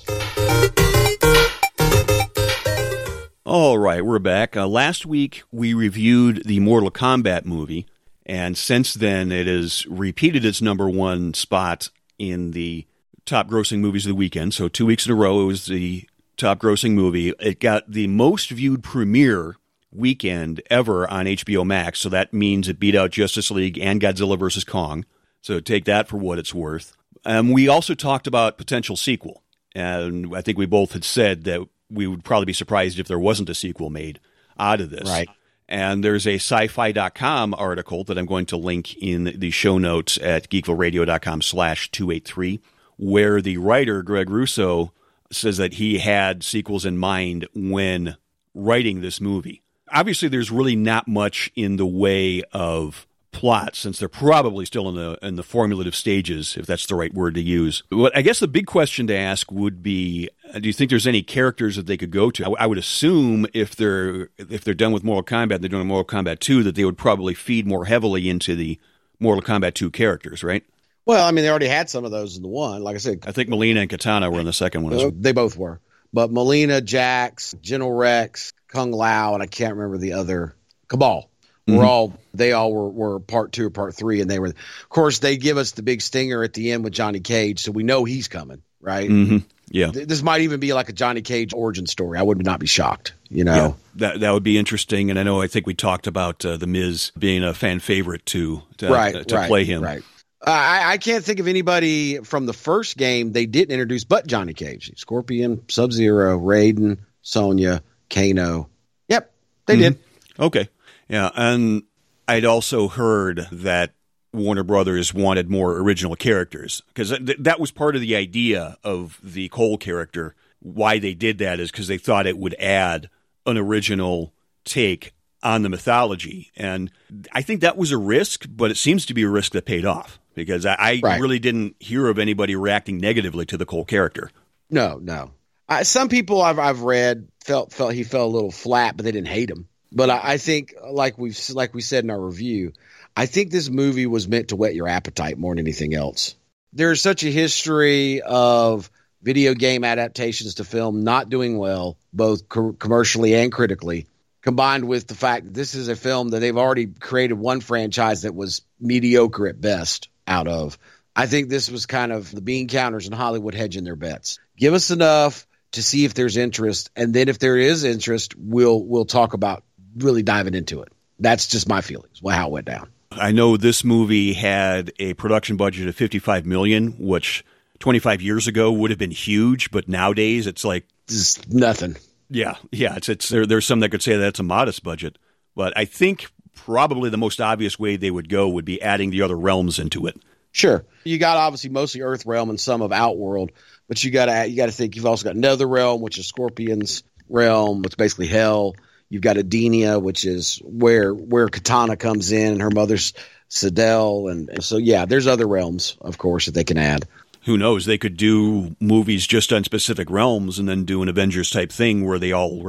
All 3.44 3.78
right, 3.78 4.04
we're 4.04 4.18
back. 4.18 4.56
Uh, 4.56 4.66
last 4.66 5.06
week 5.06 5.42
we 5.50 5.72
reviewed 5.72 6.42
the 6.44 6.60
Mortal 6.60 6.90
Kombat 6.90 7.44
movie, 7.44 7.86
and 8.26 8.58
since 8.58 8.92
then 8.92 9.32
it 9.32 9.46
has 9.46 9.86
repeated 9.86 10.44
its 10.44 10.60
number 10.60 10.88
one 10.90 11.32
spot 11.32 11.90
in 12.18 12.50
the 12.50 12.86
top 13.24 13.48
grossing 13.48 13.78
movies 13.78 14.04
of 14.04 14.10
the 14.10 14.16
weekend. 14.16 14.52
So 14.52 14.68
two 14.68 14.86
weeks 14.86 15.06
in 15.06 15.12
a 15.12 15.16
row, 15.16 15.40
it 15.40 15.46
was 15.46 15.66
the 15.66 16.06
top 16.36 16.58
grossing 16.58 16.92
movie. 16.92 17.30
It 17.40 17.60
got 17.60 17.90
the 17.90 18.06
most 18.06 18.50
viewed 18.50 18.82
premiere 18.82 19.56
weekend 19.90 20.60
ever 20.68 21.10
on 21.10 21.24
HBO 21.24 21.64
Max. 21.64 22.00
So 22.00 22.08
that 22.10 22.34
means 22.34 22.68
it 22.68 22.78
beat 22.78 22.94
out 22.94 23.12
Justice 23.12 23.50
League 23.50 23.78
and 23.78 24.00
Godzilla 24.00 24.38
vs. 24.38 24.64
Kong. 24.64 25.06
So 25.40 25.60
take 25.60 25.84
that 25.86 26.08
for 26.08 26.18
what 26.18 26.38
it's 26.38 26.52
worth. 26.52 26.96
Um, 27.26 27.50
we 27.50 27.66
also 27.68 27.94
talked 27.94 28.26
about 28.26 28.56
potential 28.56 28.96
sequel. 28.96 29.42
And 29.74 30.34
I 30.34 30.40
think 30.40 30.56
we 30.56 30.64
both 30.64 30.92
had 30.92 31.04
said 31.04 31.44
that 31.44 31.60
we 31.90 32.06
would 32.06 32.24
probably 32.24 32.46
be 32.46 32.52
surprised 32.52 32.98
if 32.98 33.08
there 33.08 33.18
wasn't 33.18 33.50
a 33.50 33.54
sequel 33.54 33.90
made 33.90 34.20
out 34.58 34.80
of 34.80 34.90
this. 34.90 35.08
Right. 35.08 35.28
And 35.68 36.04
there's 36.04 36.26
a 36.26 36.36
sci-fi.com 36.36 37.52
article 37.54 38.04
that 38.04 38.16
I'm 38.16 38.26
going 38.26 38.46
to 38.46 38.56
link 38.56 38.96
in 38.96 39.24
the 39.36 39.50
show 39.50 39.76
notes 39.78 40.16
at 40.22 40.48
geekvilleradio.com 40.48 41.42
slash 41.42 41.90
283, 41.90 42.60
where 42.96 43.42
the 43.42 43.56
writer, 43.56 44.02
Greg 44.04 44.30
Russo, 44.30 44.92
says 45.32 45.56
that 45.56 45.74
he 45.74 45.98
had 45.98 46.44
sequels 46.44 46.86
in 46.86 46.96
mind 46.96 47.48
when 47.52 48.16
writing 48.54 49.00
this 49.00 49.20
movie. 49.20 49.62
Obviously, 49.92 50.28
there's 50.28 50.52
really 50.52 50.76
not 50.76 51.08
much 51.08 51.50
in 51.56 51.76
the 51.76 51.86
way 51.86 52.42
of 52.52 53.06
plot 53.36 53.76
since 53.76 53.98
they're 53.98 54.08
probably 54.08 54.64
still 54.64 54.88
in 54.88 54.94
the 54.94 55.18
in 55.20 55.36
the 55.36 55.42
formulative 55.42 55.94
stages, 55.94 56.56
if 56.56 56.64
that's 56.64 56.86
the 56.86 56.94
right 56.94 57.12
word 57.12 57.34
to 57.34 57.42
use. 57.42 57.82
What 57.90 58.16
I 58.16 58.22
guess 58.22 58.40
the 58.40 58.48
big 58.48 58.66
question 58.66 59.06
to 59.08 59.14
ask 59.14 59.52
would 59.52 59.82
be: 59.82 60.30
uh, 60.54 60.58
Do 60.58 60.66
you 60.68 60.72
think 60.72 60.88
there's 60.88 61.06
any 61.06 61.22
characters 61.22 61.76
that 61.76 61.86
they 61.86 61.98
could 61.98 62.10
go 62.10 62.30
to? 62.30 62.56
I 62.56 62.64
would 62.64 62.78
assume 62.78 63.46
if 63.52 63.76
they're 63.76 64.30
if 64.38 64.64
they're 64.64 64.72
done 64.72 64.92
with 64.92 65.04
Mortal 65.04 65.22
Kombat, 65.22 65.60
they're 65.60 65.68
doing 65.68 65.86
Mortal 65.86 66.18
Kombat 66.18 66.38
two, 66.38 66.62
that 66.62 66.76
they 66.76 66.84
would 66.86 66.96
probably 66.96 67.34
feed 67.34 67.66
more 67.66 67.84
heavily 67.84 68.30
into 68.30 68.56
the 68.56 68.80
Mortal 69.20 69.42
Kombat 69.42 69.74
two 69.74 69.90
characters, 69.90 70.42
right? 70.42 70.64
Well, 71.04 71.24
I 71.24 71.30
mean, 71.30 71.44
they 71.44 71.50
already 71.50 71.68
had 71.68 71.90
some 71.90 72.06
of 72.06 72.10
those 72.10 72.36
in 72.36 72.42
the 72.42 72.48
one. 72.48 72.82
Like 72.82 72.94
I 72.94 72.98
said, 72.98 73.24
I 73.26 73.32
think 73.32 73.50
Mileena 73.50 73.82
and 73.82 73.90
Katana 73.90 74.30
were 74.30 74.40
in 74.40 74.46
the 74.46 74.52
second 74.54 74.82
one. 74.82 74.96
well. 74.96 75.12
they 75.14 75.32
both 75.32 75.56
were. 75.56 75.80
But 76.12 76.30
Mileena, 76.30 76.82
Jax, 76.82 77.54
General 77.60 77.92
Rex, 77.92 78.54
Kung 78.68 78.92
Lao, 78.92 79.34
and 79.34 79.42
I 79.42 79.46
can't 79.46 79.76
remember 79.76 79.98
the 79.98 80.14
other 80.14 80.56
Kabal. 80.88 81.28
We're 81.68 81.84
all 81.84 82.16
they 82.32 82.52
all 82.52 82.72
were, 82.72 82.88
were 82.88 83.18
part 83.20 83.50
two 83.52 83.66
or 83.66 83.70
part 83.70 83.94
three, 83.94 84.20
and 84.20 84.30
they 84.30 84.38
were. 84.38 84.46
Of 84.46 84.88
course, 84.88 85.18
they 85.18 85.36
give 85.36 85.56
us 85.56 85.72
the 85.72 85.82
big 85.82 86.00
stinger 86.00 86.44
at 86.44 86.52
the 86.52 86.70
end 86.70 86.84
with 86.84 86.92
Johnny 86.92 87.18
Cage, 87.20 87.60
so 87.60 87.72
we 87.72 87.82
know 87.82 88.04
he's 88.04 88.28
coming, 88.28 88.62
right? 88.80 89.08
hmm 89.08 89.38
Yeah. 89.68 89.90
Th- 89.90 90.06
This 90.06 90.22
might 90.22 90.42
even 90.42 90.60
be 90.60 90.72
like 90.72 90.88
a 90.90 90.92
Johnny 90.92 91.22
Cage 91.22 91.52
origin 91.52 91.86
story. 91.86 92.18
I 92.18 92.22
would 92.22 92.44
not 92.44 92.60
be 92.60 92.68
shocked, 92.68 93.14
you 93.30 93.42
know. 93.42 93.54
Yeah, 93.56 93.72
that 93.96 94.20
that 94.20 94.30
would 94.30 94.44
be 94.44 94.58
interesting, 94.58 95.10
and 95.10 95.18
I 95.18 95.24
know 95.24 95.40
I 95.42 95.48
think 95.48 95.66
we 95.66 95.74
talked 95.74 96.06
about 96.06 96.44
uh, 96.44 96.56
the 96.56 96.68
Miz 96.68 97.10
being 97.18 97.42
a 97.42 97.52
fan 97.52 97.80
favorite 97.80 98.24
to 98.26 98.62
to, 98.76 98.88
right, 98.88 99.26
to 99.26 99.34
right, 99.34 99.48
play 99.48 99.64
him. 99.64 99.82
Right. 99.82 100.02
Uh, 100.46 100.50
I, 100.50 100.92
I 100.92 100.98
can't 100.98 101.24
think 101.24 101.40
of 101.40 101.48
anybody 101.48 102.18
from 102.18 102.46
the 102.46 102.52
first 102.52 102.96
game 102.96 103.32
they 103.32 103.46
didn't 103.46 103.72
introduce 103.72 104.04
but 104.04 104.24
Johnny 104.28 104.54
Cage, 104.54 104.92
Scorpion, 104.96 105.62
Sub 105.68 105.90
Zero, 105.92 106.38
Raiden, 106.38 106.98
Sonya, 107.22 107.82
Kano. 108.08 108.68
Yep, 109.08 109.32
they 109.66 109.74
Mm-hmm. 109.74 109.82
did. 109.82 109.98
Okay, 110.38 110.68
yeah, 111.08 111.30
and 111.34 111.82
I'd 112.28 112.44
also 112.44 112.88
heard 112.88 113.46
that 113.52 113.92
Warner 114.32 114.64
Brothers 114.64 115.14
wanted 115.14 115.48
more 115.50 115.78
original 115.78 116.16
characters 116.16 116.82
because 116.88 117.10
th- 117.10 117.38
that 117.40 117.60
was 117.60 117.70
part 117.70 117.94
of 117.94 118.00
the 118.02 118.16
idea 118.16 118.76
of 118.84 119.18
the 119.22 119.48
Cole 119.48 119.78
character. 119.78 120.34
Why 120.60 120.98
they 120.98 121.14
did 121.14 121.38
that 121.38 121.60
is 121.60 121.70
because 121.70 121.86
they 121.88 121.98
thought 121.98 122.26
it 122.26 122.36
would 122.38 122.54
add 122.54 123.08
an 123.46 123.56
original 123.56 124.32
take 124.64 125.12
on 125.42 125.62
the 125.62 125.68
mythology, 125.68 126.50
and 126.56 126.90
I 127.30 127.42
think 127.42 127.60
that 127.60 127.76
was 127.76 127.92
a 127.92 127.98
risk, 127.98 128.46
but 128.50 128.70
it 128.72 128.76
seems 128.76 129.06
to 129.06 129.14
be 129.14 129.22
a 129.22 129.28
risk 129.28 129.52
that 129.52 129.64
paid 129.64 129.84
off 129.86 130.18
because 130.34 130.66
I, 130.66 130.74
I 130.78 131.00
Right. 131.02 131.20
really 131.20 131.38
didn't 131.38 131.76
hear 131.78 132.08
of 132.08 132.18
anybody 132.18 132.56
reacting 132.56 132.98
negatively 132.98 133.46
to 133.46 133.56
the 133.56 133.64
Cole 133.66 133.84
character. 133.84 134.30
No, 134.70 134.98
no. 135.00 135.30
I, 135.68 135.84
some 135.84 136.08
people 136.08 136.42
I've 136.42 136.58
I've 136.58 136.80
read 136.82 137.28
felt 137.44 137.72
felt 137.72 137.92
he 137.94 138.02
fell 138.02 138.26
a 138.26 138.28
little 138.28 138.50
flat, 138.50 138.96
but 138.96 139.04
they 139.04 139.12
didn't 139.12 139.28
hate 139.28 139.50
him. 139.50 139.68
But 139.96 140.10
I, 140.10 140.20
I 140.22 140.36
think, 140.36 140.74
like 140.86 141.16
we've 141.16 141.40
like 141.50 141.72
we 141.74 141.80
said 141.80 142.04
in 142.04 142.10
our 142.10 142.20
review, 142.20 142.74
I 143.16 143.24
think 143.24 143.50
this 143.50 143.70
movie 143.70 144.06
was 144.06 144.28
meant 144.28 144.48
to 144.48 144.56
whet 144.56 144.74
your 144.74 144.88
appetite 144.88 145.38
more 145.38 145.54
than 145.54 145.64
anything 145.64 145.94
else. 145.94 146.34
There's 146.74 147.00
such 147.00 147.24
a 147.24 147.30
history 147.30 148.20
of 148.20 148.90
video 149.22 149.54
game 149.54 149.84
adaptations 149.84 150.56
to 150.56 150.64
film 150.64 151.02
not 151.02 151.30
doing 151.30 151.56
well, 151.56 151.96
both 152.12 152.46
co- 152.46 152.74
commercially 152.74 153.34
and 153.34 153.50
critically, 153.50 154.06
combined 154.42 154.86
with 154.86 155.06
the 155.06 155.14
fact 155.14 155.46
that 155.46 155.54
this 155.54 155.74
is 155.74 155.88
a 155.88 155.96
film 155.96 156.28
that 156.28 156.40
they've 156.40 156.58
already 156.58 156.86
created 156.86 157.34
one 157.34 157.60
franchise 157.60 158.22
that 158.22 158.34
was 158.34 158.60
mediocre 158.78 159.48
at 159.48 159.58
best 159.58 160.10
out 160.26 160.46
of. 160.46 160.78
I 161.16 161.24
think 161.24 161.48
this 161.48 161.70
was 161.70 161.86
kind 161.86 162.12
of 162.12 162.30
the 162.30 162.42
bean 162.42 162.68
counters 162.68 163.06
in 163.06 163.14
Hollywood 163.14 163.54
hedging 163.54 163.84
their 163.84 163.96
bets. 163.96 164.38
Give 164.58 164.74
us 164.74 164.90
enough 164.90 165.46
to 165.72 165.82
see 165.82 166.04
if 166.04 166.12
there's 166.12 166.36
interest, 166.36 166.90
and 166.94 167.14
then 167.14 167.30
if 167.30 167.38
there 167.38 167.56
is 167.56 167.84
interest, 167.84 168.34
we'll 168.36 168.84
we'll 168.84 169.06
talk 169.06 169.32
about 169.32 169.64
really 169.98 170.22
diving 170.22 170.54
into 170.54 170.82
it. 170.82 170.92
That's 171.18 171.46
just 171.46 171.68
my 171.68 171.80
feelings. 171.80 172.22
Well, 172.22 172.36
how 172.36 172.48
it 172.48 172.52
went 172.52 172.66
down. 172.66 172.90
I 173.12 173.32
know 173.32 173.56
this 173.56 173.84
movie 173.84 174.32
had 174.34 174.92
a 174.98 175.14
production 175.14 175.56
budget 175.56 175.88
of 175.88 175.96
55 175.96 176.44
million, 176.44 176.96
which 176.98 177.44
25 177.78 178.20
years 178.20 178.46
ago 178.48 178.70
would 178.72 178.90
have 178.90 178.98
been 178.98 179.10
huge, 179.10 179.70
but 179.70 179.88
nowadays 179.88 180.46
it's 180.46 180.64
like, 180.64 180.84
Just 181.08 181.48
nothing. 181.52 181.96
yeah, 182.28 182.56
yeah, 182.72 182.96
it's 182.96 183.08
it's 183.08 183.28
there, 183.28 183.46
there's 183.46 183.64
some 183.66 183.80
that 183.80 183.90
could 183.90 184.02
say 184.02 184.16
that's 184.16 184.40
a 184.40 184.42
modest 184.42 184.82
budget, 184.82 185.16
but 185.54 185.72
I 185.76 185.84
think 185.84 186.26
probably 186.54 187.10
the 187.10 187.16
most 187.16 187.40
obvious 187.40 187.78
way 187.78 187.96
they 187.96 188.10
would 188.10 188.28
go 188.28 188.48
would 188.48 188.64
be 188.64 188.82
adding 188.82 189.10
the 189.10 189.22
other 189.22 189.36
realms 189.36 189.78
into 189.78 190.06
it. 190.06 190.20
Sure, 190.52 190.84
you 191.04 191.18
got 191.18 191.36
obviously 191.36 191.70
mostly 191.70 192.00
Earth 192.02 192.24
realm 192.26 192.48
and 192.50 192.58
some 192.58 192.80
of 192.82 192.90
Outworld, 192.92 193.52
but 193.88 194.02
you 194.02 194.10
got 194.10 194.26
to 194.26 194.46
you 194.48 194.56
got 194.56 194.66
to 194.66 194.72
think 194.72 194.96
you've 194.96 195.06
also 195.06 195.24
got 195.24 195.36
Nether 195.36 195.66
realm, 195.68 196.00
which 196.00 196.18
is 196.18 196.26
Scorpion's 196.26 197.02
realm, 197.28 197.82
which 197.82 197.92
is 197.92 197.96
basically 197.96 198.26
hell. 198.26 198.74
You've 199.08 199.22
got 199.22 199.36
Edenia, 199.36 200.02
which 200.02 200.24
is 200.24 200.60
where 200.64 201.12
where 201.14 201.48
Katana 201.48 201.96
comes 201.96 202.32
in, 202.32 202.52
and 202.52 202.62
her 202.62 202.70
mother's 202.70 203.12
Sindel, 203.48 204.30
and, 204.30 204.48
and 204.48 204.64
so 204.64 204.76
yeah, 204.76 205.04
there's 205.06 205.26
other 205.26 205.46
realms, 205.46 205.96
of 206.00 206.18
course, 206.18 206.46
that 206.46 206.52
they 206.52 206.64
can 206.64 206.78
add. 206.78 207.06
Who 207.44 207.56
knows? 207.56 207.86
They 207.86 207.98
could 207.98 208.16
do 208.16 208.74
movies 208.80 209.24
just 209.24 209.52
on 209.52 209.62
specific 209.62 210.10
realms 210.10 210.58
and 210.58 210.68
then 210.68 210.84
do 210.84 211.02
an 211.02 211.08
Avengers 211.08 211.50
type 211.50 211.70
thing 211.70 212.04
where 212.04 212.18
they 212.18 212.32
all 212.32 212.60